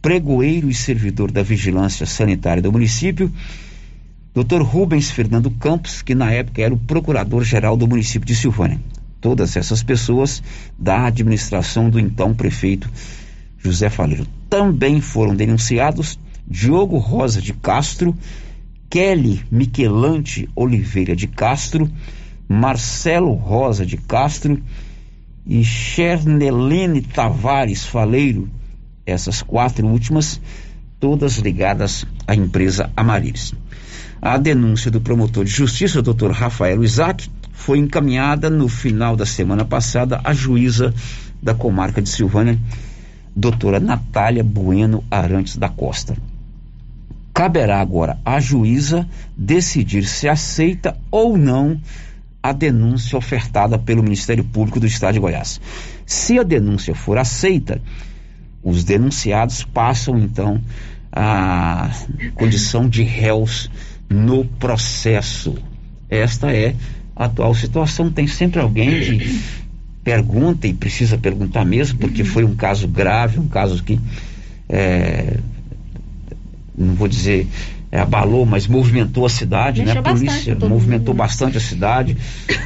pregoeiro 0.00 0.70
e 0.70 0.74
servidor 0.74 1.30
da 1.30 1.42
Vigilância 1.42 2.06
Sanitária 2.06 2.62
do 2.62 2.72
município, 2.72 3.30
Dr. 4.34 4.62
Rubens 4.62 5.10
Fernando 5.10 5.50
Campos, 5.50 6.00
que 6.00 6.14
na 6.14 6.32
época 6.32 6.62
era 6.62 6.72
o 6.72 6.78
procurador-geral 6.78 7.76
do 7.76 7.86
município 7.86 8.26
de 8.26 8.34
Silvânia. 8.34 8.80
Todas 9.20 9.58
essas 9.58 9.82
pessoas 9.82 10.42
da 10.78 11.04
administração 11.04 11.90
do 11.90 12.00
então 12.00 12.34
prefeito 12.34 12.90
José 13.58 13.90
Faleiro. 13.90 14.26
Também 14.48 15.02
foram 15.02 15.34
denunciados 15.34 16.18
Diogo 16.48 16.98
Rosa 16.98 17.42
de 17.42 17.52
Castro, 17.52 18.14
Kelly 18.88 19.42
Miquelante 19.50 20.48
Oliveira 20.54 21.16
de 21.16 21.26
Castro, 21.26 21.90
Marcelo 22.48 23.32
Rosa 23.32 23.84
de 23.84 23.96
Castro 23.96 24.62
e 25.44 25.64
Chernelene 25.64 27.02
Tavares 27.02 27.84
Faleiro, 27.84 28.48
essas 29.04 29.42
quatro 29.42 29.86
últimas, 29.86 30.40
todas 31.00 31.38
ligadas 31.38 32.06
à 32.26 32.34
empresa 32.34 32.90
Amarilis. 32.96 33.52
A 34.22 34.38
denúncia 34.38 34.90
do 34.90 35.00
promotor 35.00 35.44
de 35.44 35.50
justiça, 35.50 36.00
Dr. 36.00 36.30
Rafael 36.30 36.82
Isaac, 36.82 37.28
foi 37.52 37.78
encaminhada 37.78 38.48
no 38.48 38.68
final 38.68 39.16
da 39.16 39.26
semana 39.26 39.64
passada 39.64 40.20
à 40.22 40.32
juíza 40.32 40.94
da 41.42 41.54
comarca 41.54 42.00
de 42.00 42.08
Silvânia, 42.08 42.58
doutora 43.34 43.80
Natália 43.80 44.44
Bueno 44.44 45.02
Arantes 45.10 45.56
da 45.56 45.68
Costa. 45.68 46.16
Caberá 47.36 47.82
agora 47.82 48.18
à 48.24 48.40
juíza 48.40 49.06
decidir 49.36 50.06
se 50.06 50.26
aceita 50.26 50.96
ou 51.10 51.36
não 51.36 51.78
a 52.42 52.50
denúncia 52.50 53.18
ofertada 53.18 53.78
pelo 53.78 54.02
Ministério 54.02 54.42
Público 54.42 54.80
do 54.80 54.86
Estado 54.86 55.12
de 55.12 55.20
Goiás. 55.20 55.60
Se 56.06 56.38
a 56.38 56.42
denúncia 56.42 56.94
for 56.94 57.18
aceita, 57.18 57.78
os 58.62 58.84
denunciados 58.84 59.62
passam 59.64 60.18
então 60.18 60.62
a 61.12 61.90
condição 62.36 62.88
de 62.88 63.02
réus 63.02 63.70
no 64.08 64.46
processo. 64.46 65.58
Esta 66.08 66.50
é 66.50 66.74
a 67.14 67.26
atual 67.26 67.54
situação. 67.54 68.10
Tem 68.10 68.26
sempre 68.26 68.60
alguém 68.60 68.88
que 68.98 69.42
pergunta 70.02 70.66
e 70.66 70.72
precisa 70.72 71.18
perguntar 71.18 71.66
mesmo, 71.66 71.98
porque 71.98 72.24
foi 72.24 72.44
um 72.44 72.56
caso 72.56 72.88
grave, 72.88 73.38
um 73.38 73.48
caso 73.48 73.84
que 73.84 74.00
é, 74.70 75.36
não 76.76 76.94
vou 76.94 77.08
dizer 77.08 77.46
é, 77.90 78.00
abalou, 78.00 78.44
mas 78.44 78.66
movimentou 78.66 79.24
a 79.24 79.28
cidade, 79.28 79.82
né? 79.84 79.92
A 79.92 80.02
polícia 80.02 80.54
movimentou 80.54 81.14
mundo. 81.14 81.18
bastante 81.18 81.56
a 81.56 81.60
cidade. 81.60 82.16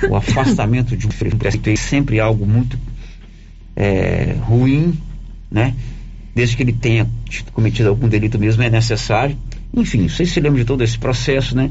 O 0.09 0.17
afastamento 0.17 0.97
de 0.97 1.07
um 1.07 1.11
prefeito 1.11 1.69
é 1.69 1.77
sempre 1.77 2.19
algo 2.19 2.47
muito 2.47 2.79
é, 3.77 4.35
ruim, 4.41 4.99
né? 5.51 5.75
Desde 6.35 6.57
que 6.57 6.63
ele 6.63 6.73
tenha 6.73 7.09
cometido 7.53 7.89
algum 7.89 8.09
delito 8.09 8.39
mesmo 8.39 8.63
é 8.63 8.71
necessário. 8.71 9.37
Enfim, 9.75 10.09
vocês 10.09 10.31
se 10.31 10.41
lembram 10.41 10.61
de 10.61 10.65
todo 10.65 10.83
esse 10.83 10.99
processo, 10.99 11.55
né? 11.55 11.71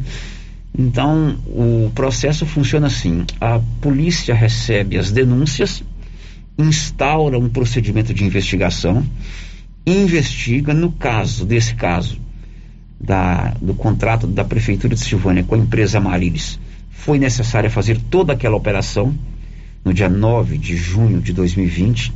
Então, 0.78 1.38
o 1.48 1.92
processo 1.96 2.46
funciona 2.46 2.88
assim: 2.88 3.26
a 3.42 3.60
polícia 3.82 4.36
recebe 4.36 4.98
as 4.98 5.12
denúncias, 5.12 5.84
instaura 6.58 7.38
um 7.38 7.50
procedimento 7.50 8.14
de 8.14 8.24
investigação, 8.24 9.06
investiga, 9.86 10.74
no 10.74 10.92
caso 10.92 11.46
desse 11.46 11.74
caso, 11.74 12.20
da, 13.00 13.54
do 13.62 13.74
contrato 13.74 14.28
da 14.28 14.44
Prefeitura 14.44 14.94
de 14.94 15.02
Silvânia 15.02 15.44
com 15.44 15.56
a 15.56 15.58
empresa 15.58 15.98
Amarilis, 15.98 16.60
foi 16.90 17.18
necessário 17.18 17.72
fazer 17.72 18.00
toda 18.10 18.34
aquela 18.34 18.58
operação 18.58 19.16
no 19.84 19.94
dia 19.94 20.10
9 20.10 20.58
de 20.58 20.76
junho 20.76 21.22
de 21.22 21.32
2020, 21.32 22.14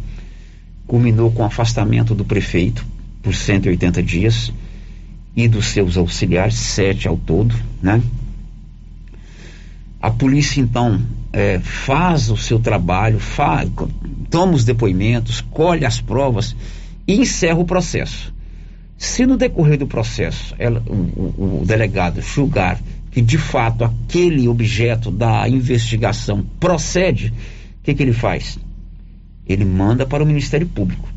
culminou 0.85 1.31
com 1.31 1.43
o 1.43 1.45
afastamento 1.45 2.14
do 2.14 2.26
prefeito 2.26 2.85
por 3.22 3.34
180 3.34 4.03
dias 4.03 4.51
e 5.35 5.47
dos 5.47 5.68
seus 5.68 5.97
auxiliares, 5.97 6.55
sete 6.55 7.07
ao 7.07 7.18
todo, 7.18 7.55
né? 7.81 8.01
A 10.01 10.11
polícia 10.11 10.60
então 10.60 11.01
é, 11.31 11.60
faz 11.60 12.30
o 12.30 12.35
seu 12.35 12.60
trabalho, 12.60 13.19
faz, 13.19 13.69
toma 14.30 14.53
os 14.53 14.65
depoimentos, 14.65 15.39
colhe 15.39 15.85
as 15.85 16.01
provas 16.01 16.53
e 17.07 17.15
encerra 17.15 17.60
o 17.60 17.65
processo. 17.65 18.32
Se 19.03 19.25
no 19.25 19.35
decorrer 19.35 19.77
do 19.77 19.85
processo 19.85 20.55
ela, 20.57 20.81
o, 20.88 21.59
o, 21.59 21.65
delegado 21.65 22.21
julgar 22.21 22.80
que 23.11 23.21
de 23.21 23.38
fato 23.38 23.84
aquele 23.84 24.47
objeto 24.47 25.11
da 25.11 25.47
investigação 25.49 26.41
procede, 26.57 27.27
o 27.27 27.84
que, 27.84 27.93
que 27.93 28.01
ele 28.01 28.13
faz? 28.13 28.57
Ele 29.45 29.65
manda 29.65 30.05
para 30.05 30.23
o 30.23 30.25
Ministério 30.25 30.65
Público. 30.65 31.09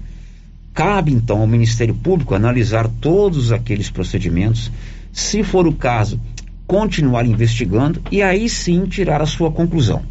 Cabe 0.74 1.12
então 1.12 1.40
ao 1.40 1.46
Ministério 1.46 1.94
Público 1.94 2.34
analisar 2.34 2.88
todos 3.00 3.52
aqueles 3.52 3.88
procedimentos, 3.88 4.68
se 5.12 5.44
for 5.44 5.64
o 5.64 5.72
caso, 5.72 6.20
continuar 6.66 7.24
investigando 7.24 8.02
e 8.10 8.20
aí 8.20 8.48
sim 8.48 8.84
tirar 8.86 9.22
a 9.22 9.26
sua 9.26 9.52
conclusão. 9.52 10.02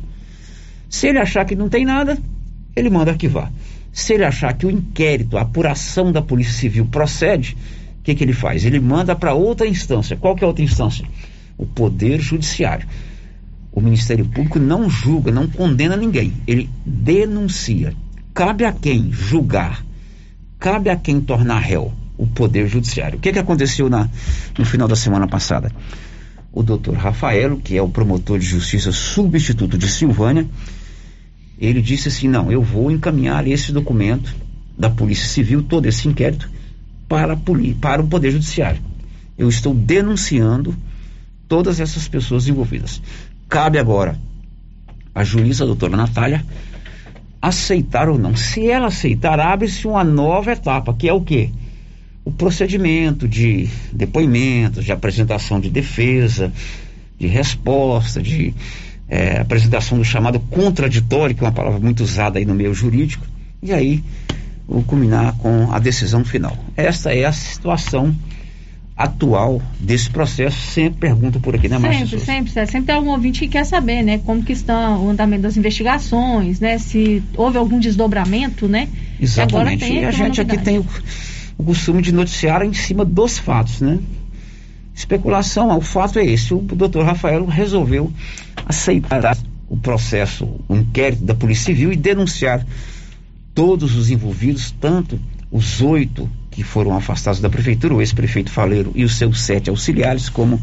Se 0.89 1.07
ele 1.07 1.19
achar 1.19 1.43
que 1.43 1.57
não 1.57 1.68
tem 1.68 1.84
nada, 1.84 2.18
ele 2.73 2.89
manda 2.89 3.11
arquivar. 3.11 3.52
Se 3.95 4.13
ele 4.13 4.26
achar 4.26 4.53
que 4.53 4.65
o 4.65 4.69
inquérito, 4.69 5.38
a 5.38 5.43
apuração 5.43 6.11
da 6.11 6.22
Polícia 6.22 6.51
Civil 6.51 6.85
procede, 6.85 7.55
o 7.97 8.03
que, 8.03 8.13
que 8.13 8.26
ele 8.26 8.34
faz? 8.34 8.65
Ele 8.65 8.77
manda 8.77 9.15
para 9.15 9.34
outra 9.34 9.65
instância. 9.65 10.17
Qual 10.17 10.35
que 10.35 10.43
é 10.43 10.45
a 10.45 10.49
outra 10.49 10.65
instância? 10.65 11.05
O 11.57 11.65
Poder 11.65 12.19
Judiciário. 12.19 12.85
O 13.72 13.80
Ministério 13.80 14.26
Público 14.26 14.59
não 14.59 14.89
julga, 14.89 15.31
não 15.31 15.47
condena 15.47 15.95
ninguém. 15.95 16.34
Ele 16.45 16.69
denuncia. 16.85 17.95
Cabe 18.34 18.65
a 18.65 18.73
quem 18.73 19.13
julgar? 19.13 19.81
Cabe 20.59 20.89
a 20.89 20.97
quem 20.97 21.22
tornar 21.22 21.59
réu? 21.59 21.93
O 22.17 22.27
Poder 22.27 22.67
Judiciário. 22.67 23.17
O 23.17 23.22
que, 23.22 23.31
que 23.31 23.39
aconteceu 23.39 23.89
na, 23.89 24.09
no 24.59 24.65
final 24.65 24.89
da 24.89 24.95
semana 24.97 25.26
passada? 25.26 25.72
O 26.51 26.61
doutor 26.61 26.95
Rafaelo, 26.95 27.61
que 27.61 27.77
é 27.77 27.81
o 27.81 27.88
promotor 27.88 28.39
de 28.39 28.45
justiça 28.45 28.91
substituto 28.91 29.77
de 29.77 29.88
Silvânia, 29.88 30.45
ele 31.60 31.82
disse 31.82 32.07
assim: 32.07 32.27
não, 32.27 32.52
eu 32.52 32.61
vou 32.61 32.91
encaminhar 32.91 33.48
esse 33.48 33.72
documento 33.72 34.36
da 34.77 34.90
Polícia 34.90 35.27
Civil, 35.27 35.64
todo 35.64 35.86
esse 35.86 36.07
inquérito, 36.07 36.49
para, 37.07 37.38
para 37.80 38.02
o 38.02 38.07
Poder 38.07 38.32
Judiciário. 38.32 38.82
Eu 39.38 39.48
estou 39.49 39.73
denunciando 39.73 40.76
todas 41.48 41.80
essas 41.80 42.07
pessoas 42.07 42.48
envolvidas. 42.48 43.02
Cabe 43.48 43.77
agora 43.77 44.19
à 45.14 45.23
juíza, 45.23 45.64
a 45.64 45.68
doutora 45.68 45.95
Natália, 45.95 46.45
aceitar 47.41 48.10
ou 48.10 48.18
não. 48.18 48.36
Se 48.36 48.69
ela 48.69 48.88
aceitar, 48.88 49.40
abre-se 49.40 49.88
uma 49.88 50.03
nova 50.03 50.52
etapa, 50.52 50.94
que 50.94 51.07
é 51.07 51.14
o 51.14 51.22
quê? 51.22 51.52
O 52.23 52.32
procedimento 52.32 53.27
de 53.27 53.69
depoimentos, 53.94 54.84
de 54.84 54.91
apresentação 54.91 55.60
de 55.60 55.69
defesa, 55.69 56.52
de 57.19 57.27
resposta, 57.27 58.22
de 58.22 58.53
é, 59.07 59.40
apresentação 59.40 59.98
do 59.98 60.03
chamado 60.03 60.40
contraditório, 60.40 61.36
que 61.36 61.44
é 61.44 61.48
uma 61.48 61.53
palavra 61.53 61.80
muito 61.80 62.03
usada 62.03 62.40
aí 62.40 62.45
no 62.45 62.56
meio 62.56 62.73
jurídico, 62.73 63.26
e 63.61 63.73
aí 63.73 64.03
o 64.68 64.82
culminar 64.82 65.36
com 65.38 65.72
a 65.72 65.80
decisão 65.80 66.26
final. 66.26 66.57
Esta 66.76 67.14
é 67.14 67.26
a 67.26 67.32
situação 67.32 68.15
atual 68.98 69.61
desse 69.80 70.10
processo, 70.10 70.57
sempre 70.72 71.02
pergunto 71.02 71.40
por 71.40 71.53
aqui, 71.53 71.68
né, 71.68 71.77
Márcia? 71.77 72.06
Sempre, 72.06 72.26
sempre, 72.26 72.52
sempre, 72.52 72.72
sempre 72.72 72.88
tem 72.88 72.95
algum 72.95 73.10
ouvinte 73.10 73.41
que 73.41 73.49
quer 73.49 73.65
saber, 73.65 74.02
né, 74.02 74.19
como 74.19 74.41
que 74.41 74.53
está 74.53 74.98
o 74.98 75.10
andamento 75.10 75.44
das 75.44 75.57
investigações, 75.57 76.60
né, 76.61 76.77
se 76.77 77.22
houve 77.36 77.57
algum 77.57 77.77
desdobramento, 77.77 78.68
né? 78.68 78.88
Exatamente, 79.19 79.86
e, 79.86 79.99
e 79.99 80.06
a 80.06 80.11
gente 80.11 80.40
aqui 80.40 80.57
tem 80.57 80.80
o, 80.80 80.86
o 81.57 81.64
costume 81.65 82.02
de 82.02 82.14
noticiar 82.14 82.64
em 82.64 82.73
cima 82.73 83.03
dos 83.03 83.38
fatos, 83.38 83.82
né? 83.82 83.99
Especulação, 84.95 85.77
o 85.77 85.82
fato 85.82 86.18
é 86.18 86.26
esse, 86.26 86.53
o 86.53 86.60
doutor 86.60 87.06
Rafael 87.06 87.45
resolveu 87.45 88.14
aceitar 88.66 89.38
o 89.70 89.78
processo, 89.78 90.60
o 90.68 90.76
inquérito 90.76 91.24
da 91.24 91.36
Polícia 91.36 91.66
Civil 91.66 91.94
e 91.94 91.96
denunciar 91.96 92.66
todos 93.54 93.96
os 93.96 94.10
envolvidos, 94.10 94.72
tanto 94.72 95.20
os 95.52 95.82
oito 95.82 96.30
que 96.52 96.64
foram 96.64 96.96
afastados 96.96 97.40
da 97.40 97.50
prefeitura, 97.50 97.94
o 97.94 98.02
ex-prefeito 98.02 98.52
Faleiro 98.52 98.92
e 98.96 99.04
os 99.04 99.16
seus 99.16 99.42
sete 99.42 99.70
auxiliares, 99.70 100.30
como 100.30 100.62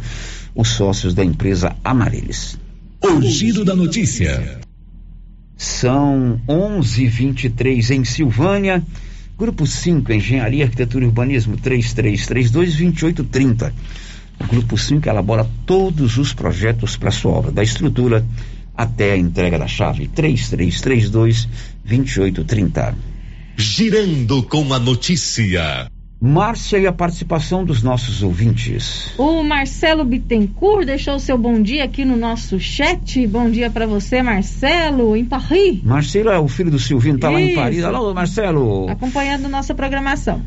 os 0.55 0.69
sócios 0.69 1.15
da 1.15 1.24
empresa 1.24 1.74
Amareles. 1.85 2.59
O 3.03 3.20
giro 3.23 3.65
da 3.65 3.74
notícia. 3.74 4.61
São 5.57 6.41
11:23 6.49 7.91
em 7.91 8.05
Silvânia. 8.05 8.83
Grupo 9.39 9.66
5, 9.66 10.12
Engenharia, 10.12 10.65
Arquitetura 10.65 11.05
e 11.05 11.09
Urbanismo, 11.09 11.57
3332-2830. 11.57 13.73
O 14.43 14.47
Grupo 14.48 14.77
5 14.77 15.09
elabora 15.09 15.48
todos 15.64 16.19
os 16.19 16.35
projetos 16.35 16.97
para 16.97 17.12
sua 17.12 17.32
obra, 17.32 17.52
da 17.52 17.62
estrutura 17.62 18.27
até 18.77 19.12
a 19.12 19.16
entrega 19.16 19.59
da 19.59 19.69
chave. 19.69 20.09
3332-2830. 20.09 22.94
Girando 23.56 24.43
com 24.43 24.74
a 24.74 24.78
notícia. 24.78 25.90
Márcia 26.20 26.78
e 26.78 26.86
a 26.86 26.93
participação 26.93 27.64
dos 27.64 27.82
nossos 27.82 28.23
ouvintes. 28.23 29.12
O 29.19 29.43
Marcelo 29.43 30.05
Bittencourt 30.05 30.85
deixou 30.86 31.19
seu 31.19 31.36
bom 31.36 31.60
dia 31.60 31.82
aqui 31.85 32.05
no 32.05 32.16
nosso 32.16 32.60
chat. 32.60 33.27
Bom 33.27 33.51
dia 33.51 33.69
para 33.70 33.86
você, 33.86 34.23
Marcelo, 34.23 35.16
em 35.16 35.24
Paris. 35.24 35.82
Marcelo 35.82 36.31
é 36.31 36.39
o 36.39 36.47
filho 36.47 36.70
do 36.70 36.78
Silvino, 36.78 37.19
tá 37.19 37.27
Isso. 37.28 37.35
lá 37.35 37.40
em 37.40 37.55
Paris. 37.55 37.82
Alô, 37.82 38.14
Marcelo. 38.14 38.89
Acompanhando 38.89 39.48
nossa 39.48 39.74
programação. 39.74 40.40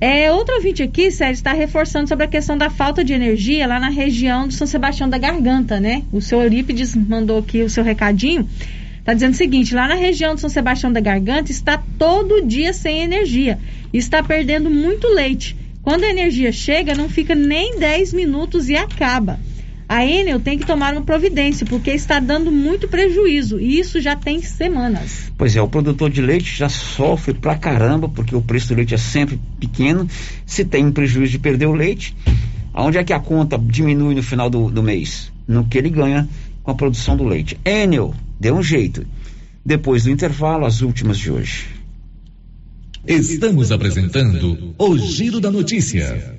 É, 0.00 0.30
outro 0.30 0.54
ouvinte 0.56 0.82
aqui, 0.82 1.10
Sérgio, 1.10 1.34
está 1.34 1.52
reforçando 1.52 2.08
sobre 2.08 2.24
a 2.24 2.28
questão 2.28 2.56
da 2.56 2.68
falta 2.68 3.02
de 3.02 3.12
energia 3.12 3.66
lá 3.66 3.80
na 3.80 3.88
região 3.88 4.46
do 4.46 4.52
São 4.52 4.66
Sebastião 4.66 5.08
da 5.08 5.18
Garganta, 5.18 5.80
né? 5.80 6.02
O 6.12 6.20
seu 6.20 6.42
Eurípides 6.42 6.94
mandou 6.94 7.38
aqui 7.38 7.62
o 7.62 7.70
seu 7.70 7.82
recadinho. 7.82 8.48
Está 8.98 9.14
dizendo 9.14 9.32
o 9.32 9.36
seguinte: 9.36 9.74
lá 9.74 9.88
na 9.88 9.94
região 9.94 10.34
de 10.34 10.40
São 10.40 10.50
Sebastião 10.50 10.92
da 10.92 11.00
Garganta 11.00 11.50
está 11.50 11.82
todo 11.98 12.46
dia 12.46 12.72
sem 12.72 13.02
energia. 13.02 13.58
Está 13.92 14.22
perdendo 14.22 14.70
muito 14.70 15.08
leite. 15.08 15.56
Quando 15.82 16.04
a 16.04 16.10
energia 16.10 16.52
chega, 16.52 16.94
não 16.94 17.08
fica 17.08 17.34
nem 17.34 17.78
10 17.78 18.12
minutos 18.12 18.68
e 18.68 18.76
acaba. 18.76 19.40
A 19.88 20.04
Enel 20.04 20.38
tem 20.38 20.58
que 20.58 20.66
tomar 20.66 20.92
uma 20.92 21.02
providência, 21.02 21.64
porque 21.64 21.90
está 21.90 22.20
dando 22.20 22.52
muito 22.52 22.86
prejuízo, 22.86 23.58
e 23.58 23.80
isso 23.80 24.02
já 24.02 24.14
tem 24.14 24.42
semanas. 24.42 25.32
Pois 25.38 25.56
é, 25.56 25.62
o 25.62 25.68
produtor 25.68 26.10
de 26.10 26.20
leite 26.20 26.54
já 26.54 26.68
sofre 26.68 27.32
pra 27.32 27.56
caramba, 27.56 28.06
porque 28.06 28.36
o 28.36 28.42
preço 28.42 28.68
do 28.68 28.74
leite 28.74 28.94
é 28.94 28.98
sempre 28.98 29.40
pequeno. 29.58 30.06
Se 30.44 30.62
tem 30.62 30.84
um 30.84 30.92
prejuízo 30.92 31.32
de 31.32 31.38
perder 31.38 31.66
o 31.66 31.72
leite, 31.72 32.14
aonde 32.74 32.98
é 32.98 33.04
que 33.04 33.14
a 33.14 33.18
conta 33.18 33.56
diminui 33.56 34.14
no 34.14 34.22
final 34.22 34.50
do, 34.50 34.70
do 34.70 34.82
mês? 34.82 35.32
No 35.46 35.64
que 35.64 35.78
ele 35.78 35.88
ganha 35.88 36.28
com 36.62 36.70
a 36.70 36.74
produção 36.74 37.16
do 37.16 37.24
leite. 37.24 37.58
Enel, 37.64 38.14
deu 38.38 38.56
um 38.56 38.62
jeito. 38.62 39.06
Depois 39.64 40.04
do 40.04 40.10
intervalo, 40.10 40.66
as 40.66 40.82
últimas 40.82 41.18
de 41.18 41.30
hoje. 41.30 41.64
Estamos 43.06 43.72
apresentando 43.72 44.74
o 44.76 44.98
Giro 44.98 45.40
da 45.40 45.50
Notícia. 45.50 46.38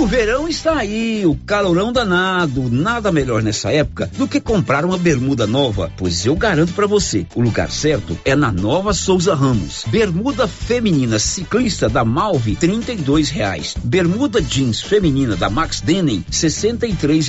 O 0.00 0.06
verão 0.06 0.48
está 0.48 0.78
aí, 0.78 1.26
o 1.26 1.34
calorão 1.44 1.92
danado. 1.92 2.70
Nada 2.70 3.12
melhor 3.12 3.42
nessa 3.42 3.70
época 3.70 4.10
do 4.16 4.26
que 4.26 4.40
comprar 4.40 4.82
uma 4.82 4.96
bermuda 4.96 5.46
nova, 5.46 5.92
pois 5.94 6.24
eu 6.24 6.34
garanto 6.34 6.72
para 6.72 6.86
você, 6.86 7.26
o 7.34 7.42
lugar 7.42 7.70
certo 7.70 8.18
é 8.24 8.34
na 8.34 8.50
Nova 8.50 8.94
Souza 8.94 9.34
Ramos. 9.34 9.84
Bermuda 9.88 10.48
feminina 10.48 11.18
ciclista 11.18 11.86
da 11.86 12.02
Malve, 12.02 12.56
trinta 12.56 12.92
e 12.92 12.96
reais. 13.28 13.76
Bermuda 13.84 14.40
jeans 14.40 14.80
feminina 14.80 15.36
da 15.36 15.50
Max 15.50 15.82
Denim, 15.82 16.24
sessenta 16.30 16.86
e 16.86 16.94
três. 16.94 17.28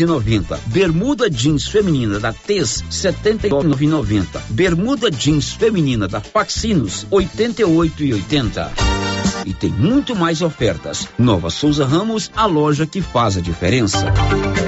Bermuda 0.68 1.30
jeans 1.30 1.68
feminina 1.68 2.22
da 2.22 2.31
Tez, 2.31 2.85
setenta 2.89 3.48
e. 3.48 3.52
Bermuda 4.49 5.11
jeans 5.11 5.52
feminina 5.52 6.07
da 6.07 6.22
Faxinos, 6.22 7.06
oitenta 7.11 7.61
e 7.61 7.65
E 9.45 9.53
tem 9.53 9.69
muito 9.69 10.15
mais 10.15 10.41
ofertas. 10.41 11.07
Nova 11.17 11.49
Souza 11.49 11.85
Ramos, 11.85 12.31
a 12.35 12.45
loja 12.45 12.85
que 12.85 13.01
faz 13.01 13.37
a 13.37 13.41
diferença. 13.41 14.11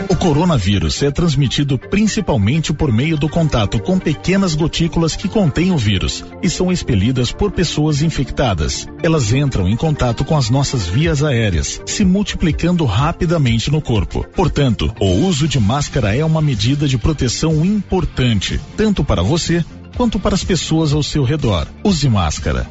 O 0.09 0.15
coronavírus 0.15 1.01
é 1.01 1.11
transmitido 1.11 1.77
principalmente 1.77 2.73
por 2.73 2.91
meio 2.91 3.17
do 3.17 3.27
contato 3.27 3.79
com 3.79 3.97
pequenas 3.97 4.55
gotículas 4.55 5.15
que 5.15 5.27
contêm 5.27 5.71
o 5.71 5.77
vírus 5.77 6.23
e 6.41 6.49
são 6.49 6.71
expelidas 6.71 7.31
por 7.31 7.51
pessoas 7.51 8.01
infectadas. 8.01 8.87
Elas 9.01 9.33
entram 9.33 9.67
em 9.67 9.75
contato 9.75 10.23
com 10.23 10.37
as 10.37 10.49
nossas 10.49 10.87
vias 10.87 11.23
aéreas, 11.23 11.81
se 11.85 12.05
multiplicando 12.05 12.85
rapidamente 12.85 13.71
no 13.71 13.81
corpo. 13.81 14.25
Portanto, 14.35 14.93
o 14.99 15.07
uso 15.25 15.47
de 15.47 15.59
máscara 15.59 16.15
é 16.15 16.23
uma 16.23 16.41
medida 16.41 16.87
de 16.87 16.97
proteção 16.97 17.65
importante, 17.65 18.59
tanto 18.77 19.03
para 19.03 19.21
você 19.21 19.63
quanto 19.95 20.19
para 20.19 20.35
as 20.35 20.43
pessoas 20.43 20.93
ao 20.93 21.03
seu 21.03 21.23
redor. 21.23 21.67
Use 21.83 22.09
máscara. 22.09 22.67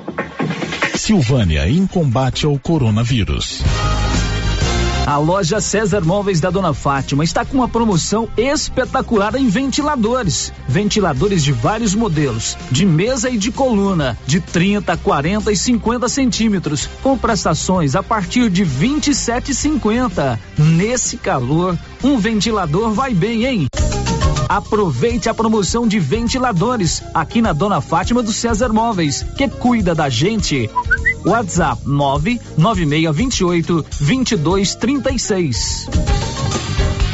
Silvânia 1.02 1.68
em 1.68 1.84
combate 1.84 2.46
ao 2.46 2.56
coronavírus. 2.60 3.60
A 5.04 5.16
loja 5.16 5.60
César 5.60 6.00
Móveis 6.00 6.40
da 6.40 6.48
Dona 6.48 6.72
Fátima 6.72 7.24
está 7.24 7.44
com 7.44 7.56
uma 7.56 7.68
promoção 7.68 8.28
espetacular 8.36 9.34
em 9.34 9.48
ventiladores. 9.48 10.52
Ventiladores 10.68 11.42
de 11.42 11.50
vários 11.50 11.92
modelos, 11.92 12.56
de 12.70 12.86
mesa 12.86 13.28
e 13.28 13.36
de 13.36 13.50
coluna, 13.50 14.16
de 14.28 14.40
30, 14.40 14.96
40 14.96 15.50
e 15.50 15.56
50 15.56 16.08
centímetros, 16.08 16.88
com 17.02 17.18
prestações 17.18 17.96
a 17.96 18.02
partir 18.02 18.48
de 18.48 18.64
27,50. 18.64 20.38
Nesse 20.56 21.16
calor, 21.16 21.76
um 22.04 22.16
ventilador 22.16 22.92
vai 22.92 23.12
bem, 23.12 23.44
hein? 23.44 23.66
Aproveite 24.52 25.30
a 25.30 25.34
promoção 25.34 25.88
de 25.88 25.98
ventiladores 25.98 27.02
aqui 27.14 27.40
na 27.40 27.54
Dona 27.54 27.80
Fátima 27.80 28.22
do 28.22 28.30
César 28.30 28.70
Móveis, 28.70 29.24
que 29.34 29.48
cuida 29.48 29.94
da 29.94 30.10
gente. 30.10 30.68
WhatsApp 31.24 31.80
99628 31.86 33.82
2236. 33.98 36.11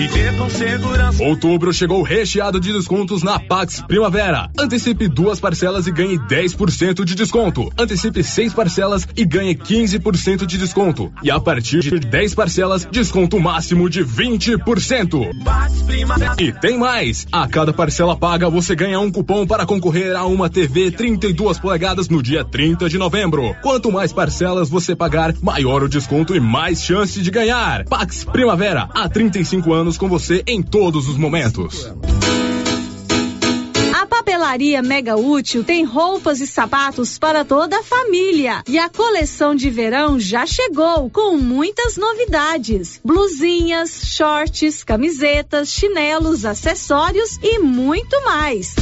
Viver 0.00 0.34
com 0.38 0.48
segurança. 0.48 1.22
Outubro 1.22 1.74
chegou 1.74 2.00
recheado 2.02 2.58
de 2.58 2.72
descontos 2.72 3.22
na 3.22 3.38
Pax 3.38 3.82
Primavera. 3.86 4.48
Antecipe 4.58 5.06
duas 5.06 5.38
parcelas 5.38 5.86
e 5.86 5.92
ganhe 5.92 6.18
10% 6.18 7.04
de 7.04 7.14
desconto. 7.14 7.70
Antecipe 7.76 8.24
seis 8.24 8.54
parcelas 8.54 9.06
e 9.14 9.26
ganhe 9.26 9.54
15% 9.54 10.46
de 10.46 10.56
desconto. 10.56 11.12
E 11.22 11.30
a 11.30 11.38
partir 11.38 11.80
de 11.80 12.00
10 12.00 12.34
parcelas, 12.34 12.88
desconto 12.90 13.38
máximo 13.38 13.90
de 13.90 14.02
20%. 14.02 15.32
E 16.38 16.50
tem 16.50 16.78
mais! 16.78 17.26
A 17.30 17.46
cada 17.46 17.70
parcela 17.70 18.16
paga, 18.16 18.48
você 18.48 18.74
ganha 18.74 18.98
um 18.98 19.12
cupom 19.12 19.46
para 19.46 19.66
concorrer 19.66 20.16
a 20.16 20.24
uma 20.24 20.48
TV 20.48 20.90
32 20.90 21.58
polegadas 21.58 22.08
no 22.08 22.22
dia 22.22 22.42
30 22.42 22.88
de 22.88 22.96
novembro. 22.96 23.54
Quanto 23.60 23.92
mais 23.92 24.14
parcelas 24.14 24.70
você 24.70 24.96
pagar, 24.96 25.34
maior 25.42 25.82
o 25.82 25.88
desconto 25.90 26.34
e 26.34 26.40
mais 26.40 26.82
chance 26.82 27.20
de 27.20 27.30
ganhar. 27.30 27.84
Pax 27.84 28.24
Primavera, 28.24 28.88
há 28.94 29.06
35 29.06 29.74
anos 29.74 29.89
com 29.96 30.08
você 30.08 30.42
em 30.46 30.62
todos 30.62 31.08
os 31.08 31.16
momentos. 31.16 31.90
A 34.00 34.06
Papelaria 34.06 34.82
Mega 34.82 35.16
Útil 35.16 35.62
tem 35.62 35.84
roupas 35.84 36.40
e 36.40 36.46
sapatos 36.46 37.18
para 37.18 37.44
toda 37.44 37.80
a 37.80 37.82
família. 37.82 38.62
E 38.66 38.78
a 38.78 38.88
coleção 38.88 39.54
de 39.54 39.68
verão 39.68 40.18
já 40.18 40.46
chegou 40.46 41.10
com 41.10 41.36
muitas 41.36 41.98
novidades: 41.98 42.98
blusinhas, 43.04 44.00
shorts, 44.04 44.82
camisetas, 44.82 45.70
chinelos, 45.70 46.46
acessórios 46.46 47.38
e 47.42 47.58
muito 47.58 48.22
mais. 48.24 48.74